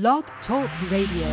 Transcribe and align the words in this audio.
Blog 0.00 0.24
Talk 0.48 0.68
Radio. 0.90 1.28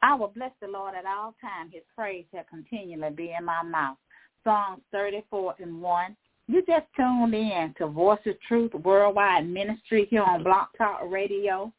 I 0.00 0.14
will 0.14 0.28
bless 0.28 0.52
the 0.60 0.68
Lord 0.68 0.94
at 0.94 1.04
all 1.04 1.34
times. 1.40 1.72
His 1.72 1.82
praise 1.96 2.24
shall 2.32 2.44
continually 2.48 3.10
be 3.10 3.34
in 3.36 3.44
my 3.44 3.64
mouth. 3.64 3.96
Psalm 4.44 4.80
34 4.92 5.56
and 5.58 5.82
1. 5.82 6.16
You 6.46 6.62
just 6.68 6.86
tuned 6.94 7.34
in 7.34 7.74
to 7.78 7.88
Voice 7.88 8.20
of 8.26 8.40
Truth 8.46 8.74
Worldwide 8.74 9.48
Ministry 9.48 10.06
here 10.08 10.22
on 10.22 10.44
Blog 10.44 10.68
Talk 10.78 11.00
Radio. 11.08 11.72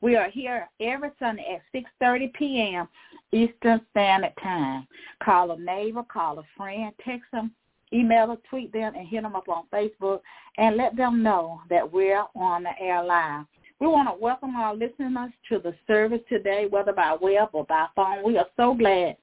We 0.00 0.16
are 0.16 0.30
here 0.30 0.66
every 0.80 1.10
Sunday 1.18 1.60
at 1.74 1.82
6.30 2.02 2.32
p.m. 2.32 2.88
Eastern 3.32 3.82
Standard 3.90 4.32
Time. 4.42 4.88
Call 5.22 5.50
a 5.50 5.60
neighbor, 5.60 6.02
call 6.10 6.38
a 6.38 6.44
friend, 6.56 6.94
text 7.04 7.26
them, 7.30 7.52
email 7.94 8.30
or 8.30 8.38
tweet 8.50 8.72
them, 8.72 8.94
and 8.96 9.06
hit 9.06 9.22
them 9.22 9.36
up 9.36 9.48
on 9.48 9.64
Facebook 9.72 10.20
and 10.58 10.76
let 10.76 10.96
them 10.96 11.22
know 11.22 11.60
that 11.70 11.90
we're 11.90 12.24
on 12.34 12.64
the 12.64 12.70
air 12.80 13.02
live. 13.02 13.44
We 13.80 13.86
want 13.86 14.08
to 14.08 14.14
welcome 14.20 14.56
our 14.56 14.74
listeners 14.74 15.30
to 15.48 15.58
the 15.58 15.74
service 15.86 16.20
today, 16.28 16.66
whether 16.68 16.92
by 16.92 17.16
web 17.20 17.50
or 17.52 17.64
by 17.64 17.86
phone. 17.94 18.24
We 18.24 18.38
are 18.38 18.46
so 18.56 18.74
glad 18.74 19.16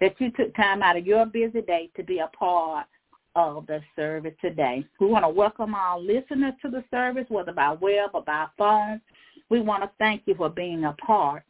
that 0.00 0.14
you 0.20 0.30
took 0.30 0.54
time 0.54 0.82
out 0.82 0.96
of 0.96 1.06
your 1.06 1.26
busy 1.26 1.62
day 1.62 1.90
to 1.96 2.02
be 2.02 2.18
a 2.18 2.28
part 2.28 2.86
of 3.34 3.66
the 3.66 3.80
service 3.96 4.34
today. 4.40 4.84
We 5.00 5.06
want 5.06 5.24
to 5.24 5.28
welcome 5.28 5.74
our 5.74 5.98
listeners 5.98 6.54
to 6.62 6.70
the 6.70 6.84
service, 6.90 7.26
whether 7.28 7.52
by 7.52 7.72
web 7.72 8.10
or 8.14 8.22
by 8.22 8.46
phone. 8.56 9.00
We 9.48 9.60
want 9.60 9.82
to 9.82 9.90
thank 9.98 10.22
you 10.26 10.34
for 10.34 10.50
being 10.50 10.84
a 10.84 10.92
part 10.94 11.42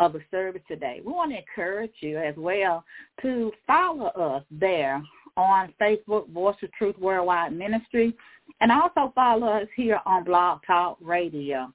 of 0.00 0.12
the 0.12 0.20
service 0.30 0.62
today. 0.68 1.00
We 1.04 1.12
want 1.12 1.32
to 1.32 1.38
encourage 1.38 1.92
you 2.00 2.18
as 2.18 2.34
well 2.36 2.84
to 3.22 3.52
follow 3.66 4.06
us 4.06 4.44
there 4.50 5.02
on 5.36 5.72
Facebook, 5.80 6.28
Voice 6.30 6.56
of 6.62 6.72
Truth 6.72 6.98
Worldwide 6.98 7.56
Ministry, 7.56 8.14
and 8.60 8.72
also 8.72 9.12
follow 9.14 9.46
us 9.46 9.68
here 9.76 10.00
on 10.06 10.24
Blog 10.24 10.60
Talk 10.66 10.98
Radio. 11.00 11.72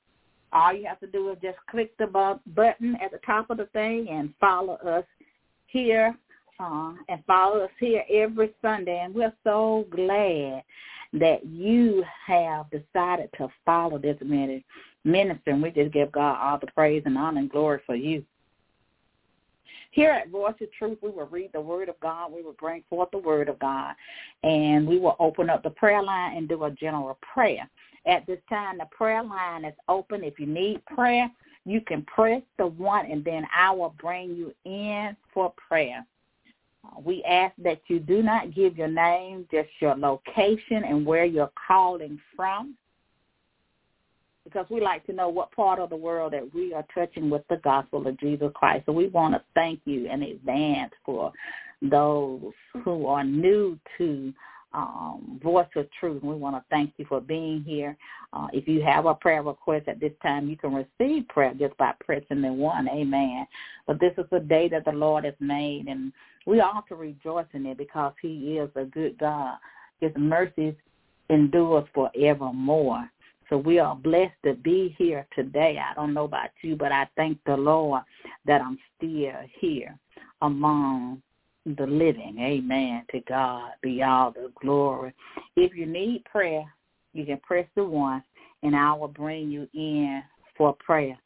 All 0.51 0.73
you 0.73 0.85
have 0.85 0.99
to 0.99 1.07
do 1.07 1.29
is 1.31 1.37
just 1.41 1.57
click 1.69 1.95
the 1.97 2.07
button 2.07 2.97
at 3.03 3.11
the 3.11 3.19
top 3.25 3.49
of 3.49 3.57
the 3.57 3.65
thing 3.67 4.07
and 4.09 4.33
follow 4.39 4.73
us 4.75 5.05
here 5.67 6.15
uh, 6.59 6.93
and 7.09 7.23
follow 7.25 7.61
us 7.61 7.71
here 7.79 8.03
every 8.11 8.53
Sunday. 8.61 9.01
And 9.03 9.15
we're 9.15 9.33
so 9.43 9.87
glad 9.89 10.63
that 11.13 11.45
you 11.45 12.03
have 12.25 12.65
decided 12.69 13.29
to 13.37 13.47
follow 13.65 13.97
this 13.97 14.17
ministry. 14.21 14.65
And 15.05 15.61
we 15.61 15.71
just 15.71 15.93
give 15.93 16.11
God 16.11 16.37
all 16.39 16.59
the 16.59 16.67
praise 16.67 17.03
and 17.05 17.17
honor 17.17 17.39
and 17.39 17.49
glory 17.49 17.81
for 17.85 17.95
you. 17.95 18.23
Here 19.91 20.09
at 20.09 20.29
Voice 20.29 20.55
of 20.59 20.71
Truth, 20.71 20.97
we 21.03 21.11
will 21.11 21.27
read 21.27 21.51
the 21.53 21.61
Word 21.61 21.87
of 21.87 21.99
God. 21.99 22.31
We 22.31 22.41
will 22.41 22.55
bring 22.59 22.83
forth 22.89 23.11
the 23.11 23.19
Word 23.19 23.47
of 23.47 23.59
God. 23.59 23.93
And 24.43 24.87
we 24.87 24.97
will 24.97 25.15
open 25.19 25.51
up 25.51 25.61
the 25.61 25.69
prayer 25.69 26.01
line 26.01 26.35
and 26.35 26.49
do 26.49 26.63
a 26.63 26.71
general 26.71 27.17
prayer. 27.21 27.69
At 28.07 28.25
this 28.25 28.39
time, 28.49 28.79
the 28.79 28.87
prayer 28.91 29.23
line 29.23 29.65
is 29.65 29.75
open. 29.87 30.23
If 30.23 30.39
you 30.39 30.47
need 30.47 30.83
prayer, 30.85 31.29
you 31.65 31.79
can 31.81 32.01
press 32.03 32.41
the 32.57 32.67
one 32.67 33.09
and 33.09 33.23
then 33.23 33.45
I 33.55 33.71
will 33.71 33.95
bring 33.99 34.35
you 34.35 34.53
in 34.65 35.15
for 35.33 35.53
prayer. 35.67 36.05
Uh, 36.85 36.99
we 36.99 37.23
ask 37.23 37.53
that 37.59 37.79
you 37.87 37.99
do 37.99 38.21
not 38.21 38.53
give 38.53 38.77
your 38.77 38.89
name, 38.89 39.47
just 39.51 39.69
your 39.79 39.95
location 39.95 40.83
and 40.83 41.05
where 41.05 41.23
you're 41.23 41.51
calling 41.67 42.19
from 42.35 42.75
because 44.43 44.65
we 44.69 44.81
like 44.81 45.05
to 45.05 45.13
know 45.13 45.29
what 45.29 45.51
part 45.51 45.79
of 45.79 45.89
the 45.89 45.95
world 45.95 46.33
that 46.33 46.53
we 46.53 46.73
are 46.73 46.85
touching 46.93 47.29
with 47.29 47.43
the 47.49 47.57
gospel 47.57 48.05
of 48.07 48.19
Jesus 48.19 48.51
Christ. 48.55 48.85
So 48.85 48.91
we 48.91 49.07
want 49.07 49.33
to 49.33 49.41
thank 49.55 49.79
you 49.85 50.09
in 50.09 50.23
advance 50.23 50.91
for 51.05 51.31
those 51.81 52.41
who 52.83 53.05
are 53.07 53.23
new 53.23 53.79
to 53.97 54.33
um, 54.73 55.39
Voice 55.43 55.67
of 55.75 55.87
Truth. 55.99 56.23
We 56.23 56.35
want 56.35 56.55
to 56.55 56.63
thank 56.69 56.93
you 56.97 57.05
for 57.07 57.21
being 57.21 57.63
here. 57.63 57.95
Uh, 58.33 58.47
if 58.53 58.67
you 58.67 58.81
have 58.81 59.05
a 59.05 59.13
prayer 59.13 59.43
request 59.43 59.87
at 59.87 59.99
this 59.99 60.13
time, 60.21 60.49
you 60.49 60.57
can 60.57 60.73
receive 60.73 61.27
prayer 61.27 61.53
just 61.57 61.77
by 61.77 61.93
pressing 62.03 62.41
the 62.41 62.51
one. 62.51 62.89
Amen. 62.89 63.45
But 63.85 63.99
this 63.99 64.13
is 64.17 64.25
the 64.31 64.39
day 64.39 64.67
that 64.69 64.85
the 64.85 64.91
Lord 64.91 65.25
has 65.25 65.35
made, 65.39 65.87
and 65.87 66.11
we 66.47 66.59
ought 66.59 66.87
to 66.87 66.95
rejoice 66.95 67.45
in 67.53 67.65
it 67.65 67.77
because 67.77 68.13
he 68.21 68.57
is 68.57 68.69
a 68.75 68.85
good 68.85 69.17
God. 69.19 69.57
His 70.01 70.11
mercies 70.17 70.73
endures 71.29 71.85
forevermore. 71.93 73.09
So 73.53 73.57
we 73.59 73.77
are 73.77 73.95
blessed 73.95 74.33
to 74.45 74.55
be 74.55 74.95
here 74.97 75.27
today. 75.35 75.77
I 75.79 75.93
don't 75.93 76.15
know 76.15 76.23
about 76.23 76.49
you, 76.63 76.75
but 76.75 76.91
I 76.91 77.07
thank 77.15 77.37
the 77.45 77.55
Lord 77.55 78.01
that 78.47 78.61
I'm 78.61 78.79
still 78.97 79.31
here 79.59 79.95
among 80.41 81.21
the 81.63 81.85
living. 81.85 82.39
Amen. 82.39 83.05
To 83.11 83.19
God 83.29 83.73
be 83.83 84.01
all 84.01 84.31
the 84.31 84.51
glory. 84.59 85.13
If 85.55 85.75
you 85.75 85.85
need 85.85 86.25
prayer, 86.25 86.63
you 87.13 87.27
can 87.27 87.37
press 87.41 87.67
the 87.75 87.83
one 87.83 88.23
and 88.63 88.75
I 88.75 88.91
will 88.93 89.07
bring 89.07 89.51
you 89.51 89.67
in 89.75 90.23
for 90.57 90.75
prayer. 90.83 91.19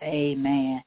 Amen. 0.00 0.80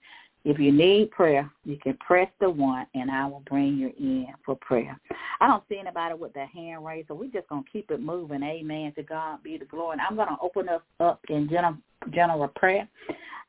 If 0.48 0.60
you 0.60 0.72
need 0.72 1.12
prayer, 1.12 1.52
you 1.66 1.76
can 1.76 1.98
press 1.98 2.30
the 2.40 2.50
one 2.50 2.88
and 2.94 3.12
I 3.12 3.26
will 3.26 3.44
bring 3.50 3.76
you 3.76 3.92
in 4.00 4.28
for 4.46 4.56
prayer. 4.56 4.98
I 5.42 5.48
don't 5.48 5.62
see 5.68 5.78
anybody 5.78 6.14
with 6.14 6.32
their 6.32 6.48
hand 6.48 6.86
raised, 6.86 7.10
so 7.10 7.16
we're 7.16 7.30
just 7.30 7.50
going 7.50 7.66
to 7.66 7.70
keep 7.70 7.92
it 7.92 8.00
moving. 8.00 8.42
Amen. 8.44 8.94
To 8.96 9.04
God 9.04 9.44
be 9.44 9.58
the 9.58 9.66
glory. 9.66 9.98
And 9.98 10.02
I'm 10.02 10.16
going 10.16 10.30
to 10.30 10.38
open 10.42 10.70
us 10.70 10.80
up 11.02 11.20
in 11.28 11.50
general, 11.50 11.76
general 12.14 12.48
prayer. 12.56 12.88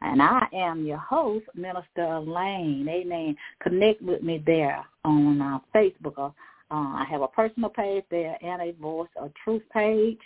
And 0.01 0.21
I 0.21 0.49
am 0.53 0.85
your 0.85 0.99
host, 0.99 1.45
Minister 1.55 2.03
Elaine. 2.03 2.89
Amen. 2.89 3.37
Connect 3.63 4.03
with 4.03 4.25
me 4.25 4.43
there 4.45 4.85
on 5.05 5.41
uh, 5.41 5.61
Facebook. 5.73 6.19
Uh, 6.19 6.33
I 6.69 7.05
have 7.09 7.23
a 7.23 7.29
personal 7.29 7.71
page 7.71 8.03
there 8.11 8.37
and 8.43 8.61
a 8.61 8.73
Voice 8.73 9.09
of 9.15 9.31
Truth 9.45 9.63
page. 9.73 10.19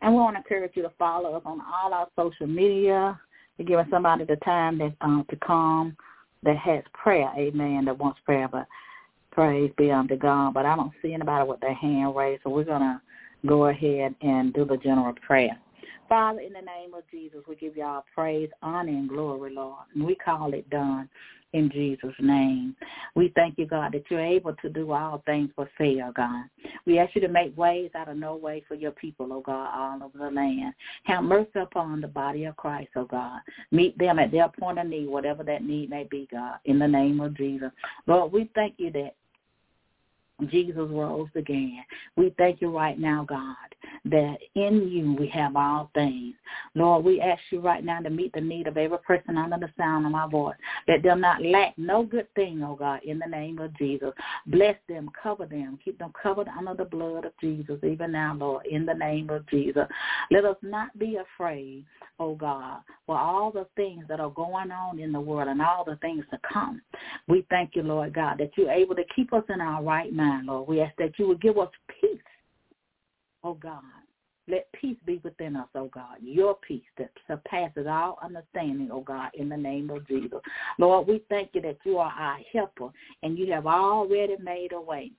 And 0.00 0.14
we 0.14 0.20
want 0.20 0.36
to 0.36 0.38
encourage 0.38 0.72
you 0.76 0.82
to 0.82 0.92
follow 0.98 1.34
us 1.34 1.42
on 1.44 1.60
all 1.60 1.92
our 1.92 2.08
social 2.16 2.46
media. 2.46 3.20
You're 3.58 3.66
giving 3.66 3.90
somebody 3.90 4.24
the 4.24 4.36
time 4.36 4.78
that, 4.78 4.94
uh, 5.00 5.22
to 5.30 5.36
come 5.36 5.96
that 6.42 6.56
has 6.58 6.82
prayer, 6.92 7.30
amen, 7.36 7.86
that 7.86 7.98
wants 7.98 8.20
prayer, 8.24 8.48
but 8.48 8.66
praise 9.30 9.70
be 9.76 9.90
unto 9.90 10.16
God. 10.16 10.54
But 10.54 10.66
I 10.66 10.76
don't 10.76 10.92
see 11.02 11.14
anybody 11.14 11.48
with 11.48 11.60
their 11.60 11.74
hand 11.74 12.14
raised, 12.14 12.42
so 12.42 12.50
we're 12.50 12.64
going 12.64 12.80
to 12.80 13.00
go 13.46 13.66
ahead 13.66 14.14
and 14.22 14.52
do 14.52 14.64
the 14.64 14.76
general 14.76 15.14
prayer. 15.26 15.58
Father, 16.08 16.40
in 16.40 16.52
the 16.52 16.60
name 16.60 16.94
of 16.94 17.02
Jesus, 17.10 17.40
we 17.48 17.56
give 17.56 17.76
you 17.76 17.84
all 17.84 18.04
praise, 18.14 18.50
honor, 18.62 18.90
and 18.90 19.08
glory, 19.08 19.54
Lord. 19.54 19.84
And 19.94 20.04
we 20.04 20.14
call 20.14 20.52
it 20.54 20.68
done 20.70 21.08
in 21.52 21.70
Jesus' 21.70 22.14
name. 22.20 22.76
We 23.14 23.32
thank 23.34 23.58
you, 23.58 23.66
God, 23.66 23.92
that 23.92 24.04
you're 24.10 24.20
able 24.20 24.54
to 24.56 24.68
do 24.68 24.92
all 24.92 25.22
things 25.26 25.50
but 25.56 25.68
fail, 25.78 26.12
God. 26.14 26.44
We 26.84 26.98
ask 26.98 27.14
you 27.14 27.20
to 27.22 27.28
make 27.28 27.56
ways 27.56 27.90
out 27.94 28.08
of 28.08 28.16
no 28.16 28.36
way 28.36 28.62
for 28.68 28.74
your 28.74 28.90
people, 28.92 29.32
oh 29.32 29.40
God, 29.40 29.70
all 29.74 30.02
over 30.02 30.18
the 30.18 30.30
land. 30.30 30.74
Have 31.04 31.24
mercy 31.24 31.58
upon 31.60 32.00
the 32.00 32.08
body 32.08 32.44
of 32.44 32.56
Christ, 32.56 32.90
oh 32.96 33.04
God. 33.04 33.40
Meet 33.70 33.96
them 33.98 34.18
at 34.18 34.30
their 34.30 34.48
point 34.48 34.78
of 34.78 34.86
need, 34.86 35.08
whatever 35.08 35.42
that 35.44 35.64
need 35.64 35.90
may 35.90 36.04
be, 36.04 36.28
God, 36.30 36.56
in 36.66 36.78
the 36.78 36.88
name 36.88 37.20
of 37.20 37.36
Jesus. 37.36 37.70
Lord, 38.06 38.32
we 38.32 38.50
thank 38.54 38.74
you 38.78 38.90
that 38.92 39.14
Jesus 40.50 40.88
rose 40.90 41.28
again. 41.34 41.82
We 42.16 42.34
thank 42.36 42.60
you 42.60 42.76
right 42.76 42.98
now, 42.98 43.24
God, 43.26 43.56
that 44.04 44.36
in 44.54 44.88
you 44.88 45.14
we 45.18 45.28
have 45.28 45.56
all 45.56 45.90
things. 45.94 46.34
Lord, 46.74 47.04
we 47.04 47.20
ask 47.20 47.40
you 47.50 47.60
right 47.60 47.82
now 47.82 48.00
to 48.00 48.10
meet 48.10 48.32
the 48.34 48.40
need 48.40 48.66
of 48.66 48.76
every 48.76 48.98
person 48.98 49.38
under 49.38 49.56
the 49.58 49.72
sound 49.78 50.04
of 50.04 50.12
my 50.12 50.28
voice, 50.28 50.56
that 50.86 51.02
they'll 51.02 51.16
not 51.16 51.42
lack 51.42 51.76
no 51.78 52.02
good 52.04 52.32
thing, 52.34 52.62
oh 52.62 52.76
God, 52.76 53.00
in 53.04 53.18
the 53.18 53.26
name 53.26 53.58
of 53.58 53.76
Jesus. 53.78 54.12
Bless 54.46 54.76
them, 54.88 55.10
cover 55.20 55.46
them, 55.46 55.78
keep 55.82 55.98
them 55.98 56.12
covered 56.22 56.48
under 56.48 56.74
the 56.74 56.84
blood 56.84 57.24
of 57.24 57.32
Jesus, 57.40 57.78
even 57.82 58.12
now, 58.12 58.36
Lord, 58.38 58.66
in 58.66 58.84
the 58.84 58.94
name 58.94 59.30
of 59.30 59.46
Jesus. 59.48 59.86
Let 60.30 60.44
us 60.44 60.56
not 60.60 60.96
be 60.98 61.16
afraid, 61.16 61.84
oh 62.20 62.34
God, 62.34 62.80
for 63.06 63.18
all 63.18 63.50
the 63.50 63.66
things 63.74 64.04
that 64.08 64.20
are 64.20 64.30
going 64.30 64.70
on 64.70 64.98
in 64.98 65.12
the 65.12 65.20
world 65.20 65.48
and 65.48 65.62
all 65.62 65.84
the 65.84 65.96
things 65.96 66.24
to 66.30 66.38
come. 66.52 66.82
We 67.26 67.46
thank 67.48 67.70
you, 67.74 67.82
Lord 67.82 68.14
God, 68.14 68.36
that 68.38 68.50
you're 68.56 68.70
able 68.70 68.94
to 68.96 69.04
keep 69.14 69.32
us 69.32 69.44
in 69.48 69.60
our 69.60 69.82
right 69.82 70.12
mind, 70.12 70.25
Lord. 70.44 70.68
We 70.68 70.80
ask 70.80 70.94
that 70.98 71.18
you 71.18 71.28
would 71.28 71.40
give 71.40 71.58
us 71.58 71.70
peace, 72.00 72.18
oh 73.44 73.54
God. 73.54 73.82
Let 74.48 74.70
peace 74.80 74.96
be 75.04 75.20
within 75.24 75.56
us, 75.56 75.68
oh 75.74 75.90
God. 75.92 76.18
Your 76.22 76.56
peace 76.66 76.84
that 76.98 77.10
surpasses 77.26 77.86
all 77.88 78.18
understanding, 78.22 78.90
oh 78.92 79.00
God, 79.00 79.30
in 79.34 79.48
the 79.48 79.56
name 79.56 79.90
of 79.90 80.06
Jesus. 80.06 80.38
Lord, 80.78 81.08
we 81.08 81.22
thank 81.28 81.50
you 81.52 81.62
that 81.62 81.78
you 81.84 81.98
are 81.98 82.12
our 82.12 82.38
helper 82.52 82.90
and 83.22 83.38
you 83.38 83.52
have 83.52 83.66
already 83.66 84.36
made 84.40 84.72
a 84.72 84.80
way. 84.80 85.10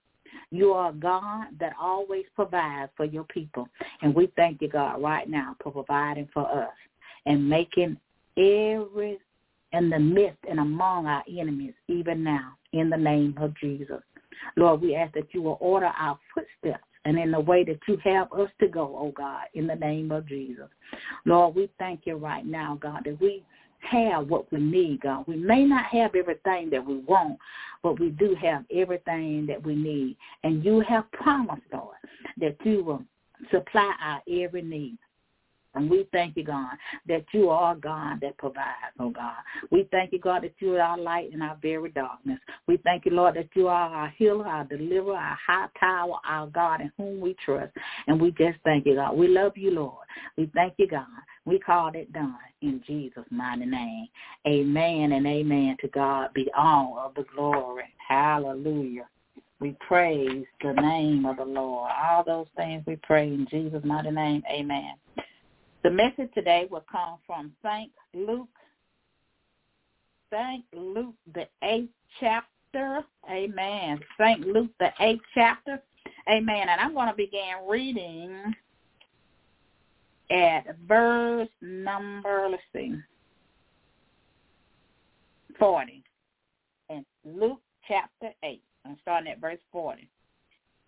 You 0.51 0.74
are 0.74 0.92
God 0.94 1.48
that 1.60 1.74
always 1.80 2.25
provides 2.36 2.92
for 2.95 3.06
your 3.06 3.25
people. 3.25 3.68
And 4.01 4.15
we 4.15 4.31
thank 4.36 4.62
you, 4.62 4.69
God, 4.69 5.01
right 5.01 5.30
now 5.30 5.56
for 5.62 5.71
providing 5.71 6.30
for 6.33 6.50
us 6.50 6.74
and 7.25 7.50
making 7.50 7.98
every 8.38 9.19
in 9.74 9.89
the 9.89 10.00
midst 10.00 10.39
and 10.50 10.60
among 10.60 11.07
our 11.07 11.24
enemies 11.27 11.74
even 11.88 12.24
now 12.24 12.53
in 12.74 12.89
the 12.89 12.98
name 12.98 13.36
of 13.38 13.53
Jesus. 13.60 14.01
Lord, 14.56 14.81
we 14.81 14.95
ask 14.95 15.13
that 15.13 15.34
you 15.34 15.42
will 15.42 15.57
order 15.60 15.92
our 15.98 16.18
footsteps 16.34 16.84
and 17.06 17.18
in 17.18 17.31
the 17.31 17.39
way 17.39 17.63
that 17.63 17.80
you 17.88 17.98
have 18.04 18.31
us 18.34 18.50
to 18.60 18.68
go, 18.68 18.95
oh 19.00 19.13
God, 19.16 19.44
in 19.54 19.68
the 19.68 19.75
name 19.75 20.12
of 20.12 20.28
Jesus. 20.28 20.68
Lord, 21.25 21.56
we 21.56 21.69
thank 21.80 22.01
you 22.06 22.16
right 22.16 22.45
now, 22.45 22.78
God, 22.81 23.04
that 23.06 23.19
we 23.22 23.44
have 23.80 24.28
what 24.28 24.51
we 24.51 24.60
need, 24.60 25.01
God. 25.01 25.25
We 25.28 25.38
may 25.38 25.63
not 25.63 25.86
have 25.86 26.16
everything 26.16 26.69
that 26.72 26.86
we 26.86 26.98
want, 26.98 27.38
but 27.84 28.00
we 28.00 28.10
do 28.10 28.36
have 28.42 28.66
everything 28.74 29.45
that 29.48 29.63
we 29.63 29.75
need. 29.75 30.18
And 30.44 30.63
you 30.66 30.81
have 30.81 31.10
promised, 31.12 31.62
Lord, 31.72 31.95
that 32.39 32.57
you 32.63 32.84
will 32.84 33.04
supply 33.51 33.94
our 34.04 34.22
every 34.30 34.62
need. 34.62 34.98
And 35.77 35.89
we 35.89 36.07
thank 36.12 36.35
you, 36.35 36.44
God, 36.44 36.75
that 37.07 37.25
you 37.31 37.50
are 37.50 37.75
God 37.75 38.19
that 38.21 38.38
provides, 38.38 38.94
oh 39.00 39.09
God. 39.09 39.35
We 39.71 39.88
thank 39.91 40.12
you, 40.12 40.19
God, 40.19 40.44
that 40.44 40.53
you 40.59 40.75
are 40.75 40.81
our 40.81 40.97
light 40.97 41.31
in 41.33 41.41
our 41.41 41.57
very 41.62 41.89
darkness. 41.91 42.39
We 42.68 42.77
thank 42.77 43.06
you, 43.06 43.12
Lord, 43.12 43.35
that 43.35 43.50
you 43.56 43.68
are 43.68 43.89
our 43.89 44.13
healer, 44.18 44.45
our 44.45 44.65
deliverer, 44.65 45.15
our 45.15 45.38
high 45.45 45.68
tower, 45.79 46.15
our 46.27 46.47
God 46.47 46.81
in 46.81 46.91
whom 46.97 47.19
we 47.19 47.35
trust. 47.45 47.74
And 48.07 48.19
we 48.19 48.31
just 48.31 48.57
thank 48.63 48.85
you, 48.85 48.95
God. 48.95 49.15
We 49.15 49.27
love 49.27 49.57
you, 49.57 49.71
Lord. 49.71 50.06
We 50.38 50.51
thank 50.53 50.74
you, 50.77 50.88
God. 50.88 51.06
We 51.45 51.59
call 51.59 51.91
it 51.94 52.12
done 52.12 52.38
in 52.62 52.81
Jesus' 52.85 53.24
mighty 53.29 53.65
name. 53.65 54.07
Amen 54.47 55.13
and 55.13 55.25
amen. 55.25 55.77
To 55.81 55.88
God 55.89 56.33
be 56.33 56.50
all 56.57 57.01
of 57.03 57.15
the 57.15 57.25
glory. 57.35 57.85
Hallelujah. 58.07 59.07
We 59.59 59.75
praise 59.88 60.45
the 60.62 60.74
name 60.74 61.25
of 61.25 61.38
the 61.38 61.45
Lord. 61.45 61.91
All 61.91 62.24
those 62.24 62.47
things 62.56 62.83
we 62.85 62.95
pray 62.97 63.27
in 63.27 63.47
Jesus' 63.50 63.83
mighty 63.83 64.12
name. 64.12 64.44
Amen. 64.51 64.94
The 65.83 65.91
message 65.91 66.29
today 66.33 66.68
will 66.69 66.85
come 66.91 67.18
from 67.25 67.53
St. 67.63 67.91
Luke, 68.13 68.47
St. 70.31 70.65
Luke, 70.74 71.15
the 71.33 71.47
eighth 71.63 71.91
chapter. 72.19 73.03
Amen. 73.29 74.00
St. 74.19 74.41
Luke, 74.41 74.71
the 74.79 74.91
eighth 75.00 75.24
chapter. 75.33 75.81
Amen. 76.29 76.68
And 76.69 76.81
I'm 76.81 76.94
going 76.94 77.07
to 77.07 77.15
begin 77.15 77.53
reading 77.68 78.53
at 80.29 80.63
verse 80.88 81.47
number, 81.62 82.47
let's 82.50 82.63
see, 82.74 82.95
40. 85.57 86.03
And 86.89 87.06
Luke 87.24 87.62
chapter 87.88 88.33
8. 88.44 88.62
I'm 88.85 88.97
starting 89.01 89.31
at 89.31 89.39
verse 89.39 89.59
40. 89.71 90.09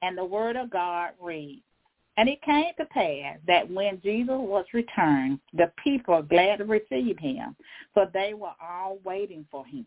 And 0.02 0.18
the 0.18 0.26
word 0.26 0.56
of 0.56 0.70
God 0.70 1.12
reads, 1.22 1.62
and 2.20 2.28
it 2.28 2.42
came 2.42 2.74
to 2.78 2.84
pass 2.84 3.38
that 3.48 3.72
when 3.72 4.02
Jesus 4.02 4.36
was 4.38 4.66
returned, 4.74 5.40
the 5.54 5.72
people 5.82 6.22
glad 6.22 6.58
to 6.58 6.66
receive 6.66 7.18
him, 7.18 7.56
for 7.94 8.10
they 8.14 8.34
were 8.34 8.52
all 8.62 9.00
waiting 9.06 9.46
for 9.50 9.66
him. 9.66 9.86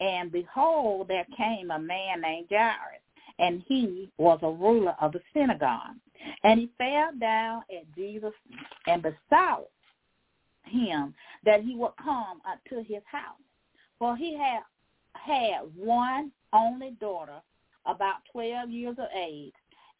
And 0.00 0.32
behold, 0.32 1.06
there 1.06 1.24
came 1.36 1.70
a 1.70 1.78
man 1.78 2.22
named 2.22 2.48
Jairus, 2.50 3.00
and 3.38 3.62
he 3.68 4.10
was 4.18 4.40
a 4.42 4.50
ruler 4.50 4.96
of 5.00 5.12
the 5.12 5.20
synagogue. 5.32 5.94
And 6.42 6.58
he 6.58 6.70
fell 6.78 7.10
down 7.20 7.62
at 7.70 7.94
Jesus 7.94 8.32
and 8.88 9.04
besought 9.04 9.68
him 10.64 11.14
that 11.44 11.62
he 11.62 11.76
would 11.76 11.92
come 12.02 12.40
unto 12.44 12.82
his 12.82 13.04
house. 13.04 13.38
For 14.00 14.16
he 14.16 14.36
had 14.36 14.62
had 15.12 15.60
one 15.76 16.32
only 16.52 16.96
daughter, 17.00 17.40
about 17.84 18.16
twelve 18.32 18.68
years 18.68 18.96
of 18.98 19.06
age, 19.16 19.52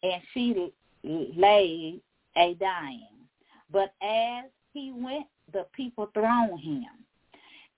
and 0.03 0.21
she 0.33 0.53
lay 1.03 1.99
a 2.35 2.53
dying. 2.55 3.07
But 3.71 3.93
as 4.01 4.45
he 4.73 4.91
went, 4.95 5.27
the 5.53 5.65
people 5.73 6.09
thronged 6.13 6.59
him. 6.59 6.85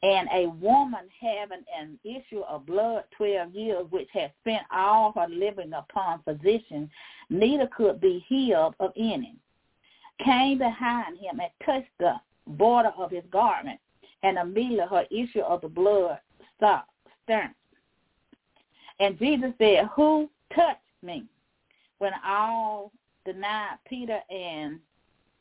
And 0.01 0.29
a 0.33 0.47
woman 0.47 1.09
having 1.19 1.63
an 1.77 1.99
issue 2.05 2.41
of 2.47 2.65
blood 2.65 3.03
twelve 3.17 3.53
years, 3.53 3.85
which 3.89 4.07
had 4.13 4.31
spent 4.41 4.63
all 4.71 5.11
her 5.13 5.27
living 5.27 5.73
upon 5.73 6.23
physicians, 6.23 6.89
neither 7.29 7.67
could 7.67 7.99
be 7.99 8.23
healed 8.27 8.75
of 8.79 8.93
any, 8.95 9.35
came 10.23 10.57
behind 10.57 11.17
him 11.17 11.41
and 11.41 11.49
touched 11.65 11.91
the 11.99 12.13
border 12.47 12.93
of 12.97 13.11
his 13.11 13.25
garment, 13.29 13.79
and 14.23 14.37
immediately 14.37 14.85
her 14.89 15.05
issue 15.11 15.41
of 15.41 15.61
the 15.61 15.67
blood 15.67 16.19
stopped 16.55 16.91
stirring. 17.23 17.53
And 19.01 19.19
Jesus 19.19 19.51
said, 19.57 19.89
Who 19.95 20.29
touched 20.55 20.79
me? 21.01 21.25
When 21.97 22.13
all 22.25 22.93
denied 23.33 23.77
Peter 23.87 24.19
and 24.29 24.79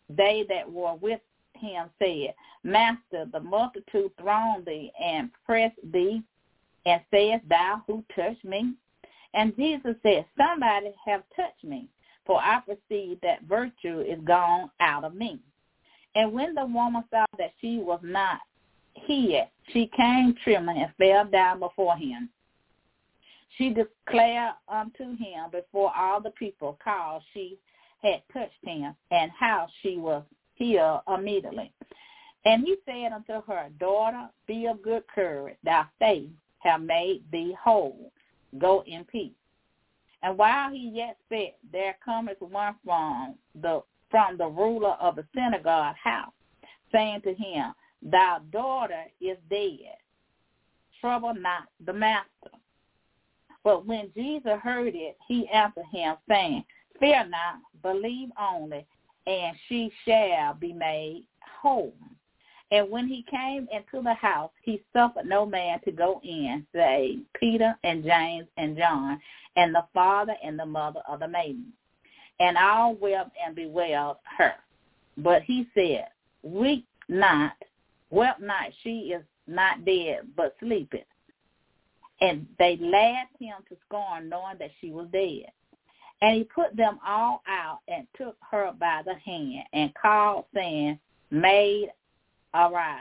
they 0.08 0.44
that 0.48 0.70
were 0.70 0.94
with 0.94 1.20
him 1.54 1.88
said, 1.98 2.34
Master, 2.62 3.26
the 3.32 3.40
multitude 3.40 4.10
throng 4.20 4.62
thee 4.64 4.92
and 5.02 5.30
press 5.44 5.72
thee, 5.92 6.22
and 6.86 7.00
sayest 7.10 7.48
thou, 7.48 7.82
who 7.86 8.04
touched 8.14 8.44
me? 8.44 8.74
And 9.34 9.54
Jesus 9.56 9.94
said, 10.02 10.24
Somebody 10.36 10.92
have 11.04 11.22
touched 11.36 11.64
me, 11.64 11.88
for 12.24 12.40
I 12.40 12.60
perceive 12.60 13.20
that 13.22 13.42
virtue 13.42 14.00
is 14.00 14.20
gone 14.24 14.70
out 14.80 15.04
of 15.04 15.14
me. 15.14 15.40
And 16.14 16.32
when 16.32 16.54
the 16.54 16.64
woman 16.64 17.04
saw 17.10 17.26
that 17.38 17.52
she 17.60 17.78
was 17.78 18.00
not 18.02 18.38
hid, 18.94 19.44
she 19.72 19.90
came 19.96 20.34
trembling 20.42 20.78
and 20.78 20.92
fell 20.96 21.24
down 21.26 21.60
before 21.60 21.96
him. 21.96 22.30
She 23.56 23.70
declared 23.70 24.54
unto 24.68 25.16
him 25.16 25.50
before 25.50 25.92
all 25.96 26.20
the 26.20 26.30
people, 26.30 26.78
cause 26.82 27.22
she 27.34 27.58
had 28.02 28.22
touched 28.32 28.64
him 28.64 28.94
and 29.10 29.30
how 29.38 29.66
she 29.82 29.96
was 29.96 30.24
healed 30.54 31.00
immediately. 31.08 31.72
And 32.44 32.64
he 32.64 32.76
said 32.86 33.12
unto 33.12 33.42
her, 33.46 33.68
Daughter, 33.78 34.28
be 34.46 34.66
of 34.66 34.82
good 34.82 35.04
courage. 35.12 35.56
Thy 35.64 35.84
faith 35.98 36.30
have 36.60 36.80
made 36.80 37.22
thee 37.30 37.56
whole. 37.62 38.12
Go 38.58 38.82
in 38.86 39.04
peace. 39.04 39.32
And 40.22 40.36
while 40.36 40.70
he 40.70 40.90
yet 40.94 41.16
spake, 41.26 41.56
there 41.72 41.96
cometh 42.04 42.40
one 42.40 42.74
from 42.84 43.34
the 43.60 43.82
from 44.10 44.38
the 44.38 44.46
ruler 44.46 44.96
of 45.00 45.16
the 45.16 45.24
synagogue 45.34 45.94
house, 46.02 46.32
saying 46.90 47.20
to 47.22 47.34
him, 47.34 47.74
Thy 48.02 48.38
daughter 48.50 49.04
is 49.20 49.36
dead. 49.50 49.96
Trouble 51.00 51.34
not 51.34 51.64
the 51.84 51.92
master. 51.92 52.50
But 53.62 53.86
when 53.86 54.10
Jesus 54.14 54.58
heard 54.62 54.94
it, 54.94 55.18
he 55.26 55.46
answered 55.48 55.84
him, 55.92 56.16
saying, 56.26 56.64
Fear 57.00 57.28
not, 57.28 57.60
believe 57.82 58.30
only, 58.40 58.86
and 59.26 59.56
she 59.68 59.92
shall 60.04 60.54
be 60.54 60.72
made 60.72 61.24
whole. 61.60 61.94
And 62.70 62.90
when 62.90 63.08
he 63.08 63.24
came 63.30 63.66
into 63.72 64.02
the 64.02 64.14
house, 64.14 64.50
he 64.62 64.82
suffered 64.92 65.26
no 65.26 65.46
man 65.46 65.80
to 65.84 65.92
go 65.92 66.20
in, 66.22 66.66
save 66.74 67.20
Peter 67.38 67.74
and 67.82 68.04
James 68.04 68.46
and 68.56 68.76
John, 68.76 69.20
and 69.56 69.74
the 69.74 69.84
father 69.94 70.34
and 70.44 70.58
the 70.58 70.66
mother 70.66 71.00
of 71.08 71.20
the 71.20 71.28
maiden. 71.28 71.72
And 72.40 72.56
all 72.56 72.94
wept 72.94 73.30
and 73.44 73.56
bewailed 73.56 74.18
her. 74.36 74.52
But 75.16 75.42
he 75.42 75.66
said, 75.74 76.08
Weep 76.42 76.86
not, 77.08 77.54
wept 78.10 78.40
not, 78.40 78.66
she 78.82 79.12
is 79.12 79.24
not 79.46 79.84
dead, 79.84 80.20
but 80.36 80.54
sleepeth. 80.60 81.00
And 82.20 82.46
they 82.58 82.76
laughed 82.80 83.32
him 83.40 83.56
to 83.68 83.76
scorn, 83.86 84.28
knowing 84.28 84.58
that 84.58 84.70
she 84.80 84.90
was 84.90 85.08
dead. 85.12 85.50
And 86.20 86.36
he 86.36 86.44
put 86.44 86.76
them 86.76 86.98
all 87.06 87.42
out 87.48 87.80
and 87.86 88.06
took 88.16 88.36
her 88.50 88.72
by 88.78 89.02
the 89.04 89.14
hand 89.14 89.64
and 89.72 89.92
called, 89.94 90.46
saying, 90.54 90.98
Maid, 91.30 91.90
arise. 92.54 93.00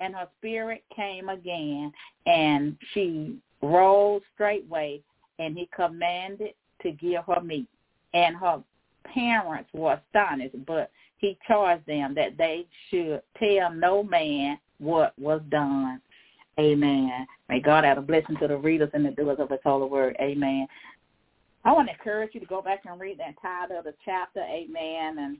And 0.00 0.14
her 0.14 0.28
spirit 0.38 0.84
came 0.94 1.28
again, 1.28 1.92
and 2.26 2.76
she 2.92 3.38
rose 3.60 4.22
straightway, 4.34 5.00
and 5.38 5.56
he 5.56 5.68
commanded 5.74 6.54
to 6.82 6.92
give 6.92 7.24
her 7.26 7.40
meat. 7.40 7.68
And 8.14 8.36
her 8.36 8.62
parents 9.04 9.70
were 9.72 9.94
astonished, 9.94 10.56
but 10.66 10.90
he 11.18 11.38
charged 11.46 11.86
them 11.86 12.14
that 12.14 12.36
they 12.36 12.66
should 12.90 13.22
tell 13.38 13.72
no 13.72 14.02
man 14.02 14.58
what 14.78 15.16
was 15.18 15.40
done. 15.50 16.00
Amen. 16.58 17.26
May 17.48 17.60
God 17.60 17.84
add 17.84 17.96
a 17.96 18.02
blessing 18.02 18.36
to 18.40 18.48
the 18.48 18.56
readers 18.56 18.90
and 18.92 19.06
the 19.06 19.10
doers 19.10 19.38
of 19.38 19.50
his 19.50 19.60
holy 19.64 19.88
word. 19.88 20.16
Amen. 20.20 20.66
I 21.64 21.72
want 21.72 21.88
to 21.88 21.94
encourage 21.94 22.34
you 22.34 22.40
to 22.40 22.46
go 22.46 22.60
back 22.60 22.82
and 22.84 23.00
read 23.00 23.18
the 23.18 23.28
entire 23.28 23.78
of 23.78 23.84
the 23.84 23.94
chapter, 24.04 24.40
amen. 24.40 25.18
And 25.18 25.36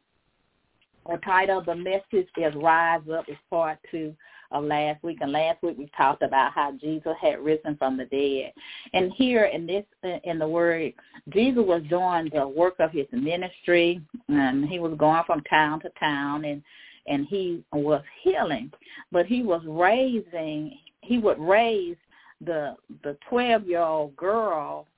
the 1.09 1.19
title 1.25 1.59
of 1.59 1.67
the 1.67 1.75
message 1.75 2.29
is 2.37 2.55
Rise 2.55 3.01
Up. 3.13 3.29
is 3.29 3.37
part 3.51 3.79
two 3.91 4.15
of 4.53 4.65
last 4.65 5.03
week. 5.03 5.19
And 5.21 5.33
last 5.33 5.63
week 5.63 5.79
we 5.79 5.91
talked 5.97 6.23
about 6.23 6.53
how 6.53 6.73
Jesus 6.73 7.15
had 7.21 7.41
risen 7.41 7.77
from 7.77 7.97
the 7.97 8.05
dead. 8.05 8.53
And 8.93 9.13
here 9.13 9.47
in 9.47 9.67
this, 9.67 9.85
in 10.23 10.39
the 10.39 10.47
word, 10.47 10.93
Jesus 11.31 11.63
was 11.67 11.83
doing 11.91 12.31
the 12.33 12.47
work 12.47 12.75
of 12.79 12.93
his 12.93 13.07
ministry. 13.11 14.01
And 14.29 14.69
he 14.69 14.79
was 14.79 14.97
going 14.97 15.25
from 15.27 15.41
town 15.43 15.81
to 15.81 15.91
town 15.99 16.45
and, 16.45 16.63
and 17.09 17.27
he 17.27 17.65
was 17.73 18.03
healing. 18.23 18.71
But 19.11 19.27
he 19.27 19.43
was 19.43 19.63
raising, 19.67 20.79
he 21.01 21.19
would 21.19 21.41
raise 21.41 21.97
the 22.45 22.75
the 23.05 23.17
12 23.29 23.69
year 23.69 23.81
old 23.81 24.17
girl 24.17 24.89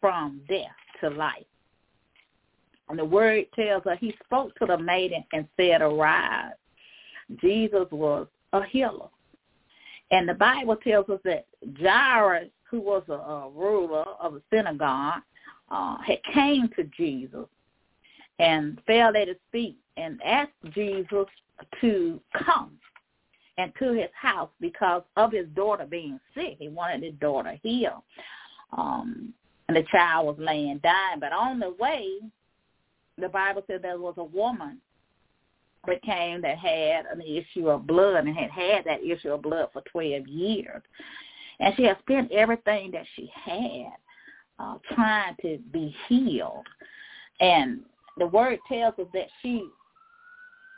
from 0.00 0.40
death 0.48 0.66
to 1.00 1.10
life. 1.10 1.44
And 2.88 2.98
the 2.98 3.04
word 3.04 3.46
tells 3.54 3.84
us 3.86 3.98
he 4.00 4.14
spoke 4.24 4.54
to 4.56 4.66
the 4.66 4.78
maiden 4.78 5.24
and 5.32 5.46
said, 5.56 5.82
arise. 5.82 6.52
Jesus 7.40 7.86
was 7.90 8.28
a 8.52 8.64
healer. 8.64 9.08
And 10.10 10.28
the 10.28 10.34
Bible 10.34 10.76
tells 10.76 11.08
us 11.08 11.18
that 11.24 11.46
Jairus, 11.80 12.48
who 12.70 12.80
was 12.80 13.02
a, 13.08 13.14
a 13.14 13.50
ruler 13.50 14.04
of 14.20 14.34
a 14.34 14.42
synagogue, 14.52 15.22
uh, 15.68 15.96
had 16.06 16.18
came 16.32 16.68
to 16.76 16.84
Jesus 16.96 17.46
and 18.38 18.80
fell 18.86 19.16
at 19.16 19.26
his 19.26 19.36
feet 19.50 19.76
and 19.96 20.20
asked 20.24 20.52
Jesus 20.72 21.26
to 21.80 22.20
come 22.44 22.72
and 23.58 23.72
to 23.78 23.92
his 23.92 24.10
house 24.14 24.50
because 24.60 25.02
of 25.16 25.32
his 25.32 25.46
daughter 25.56 25.86
being 25.86 26.20
sick. 26.34 26.56
He 26.58 26.68
wanted 26.68 27.02
his 27.02 27.14
daughter 27.14 27.58
healed. 27.62 28.02
Um, 28.76 29.32
and 29.68 29.76
the 29.76 29.84
child 29.90 30.26
was 30.26 30.36
laying 30.38 30.78
dying. 30.78 31.20
But 31.20 31.32
on 31.32 31.58
the 31.58 31.74
way, 31.78 32.18
the 33.18 33.28
Bible 33.28 33.64
said 33.66 33.82
there 33.82 33.98
was 33.98 34.14
a 34.18 34.24
woman 34.24 34.80
that 35.86 36.02
came 36.02 36.42
that 36.42 36.58
had 36.58 37.06
an 37.06 37.20
issue 37.20 37.68
of 37.68 37.86
blood 37.86 38.26
and 38.26 38.36
had 38.36 38.50
had 38.50 38.84
that 38.84 39.04
issue 39.04 39.30
of 39.30 39.42
blood 39.42 39.68
for 39.72 39.82
12 39.92 40.26
years. 40.26 40.82
And 41.60 41.74
she 41.76 41.84
had 41.84 41.98
spent 42.00 42.32
everything 42.32 42.90
that 42.90 43.06
she 43.14 43.30
had 43.34 43.92
uh, 44.58 44.78
trying 44.94 45.36
to 45.42 45.58
be 45.72 45.94
healed. 46.08 46.66
And 47.40 47.80
the 48.18 48.26
word 48.26 48.58
tells 48.68 48.98
us 48.98 49.06
that 49.14 49.28
she 49.42 49.68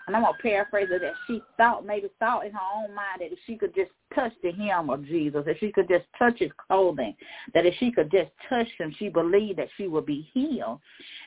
and 0.08 0.16
I'm 0.16 0.22
gonna 0.22 0.38
paraphrase 0.40 0.88
it 0.90 1.02
that 1.02 1.12
she 1.26 1.42
thought 1.58 1.84
maybe 1.84 2.08
thought 2.18 2.46
in 2.46 2.52
her 2.52 2.58
own 2.74 2.94
mind 2.94 3.20
that 3.20 3.30
if 3.30 3.38
she 3.46 3.56
could 3.56 3.74
just 3.74 3.90
touch 4.14 4.32
the 4.42 4.50
hem 4.52 4.88
of 4.88 5.04
Jesus, 5.04 5.44
if 5.46 5.58
she 5.58 5.70
could 5.70 5.86
just 5.86 6.06
touch 6.18 6.38
his 6.38 6.50
clothing, 6.66 7.14
that 7.52 7.66
if 7.66 7.74
she 7.78 7.92
could 7.92 8.10
just 8.10 8.30
touch 8.48 8.66
him, 8.78 8.94
she 8.98 9.10
believed 9.10 9.58
that 9.58 9.68
she 9.76 9.86
would 9.86 10.06
be 10.06 10.28
healed. 10.32 10.80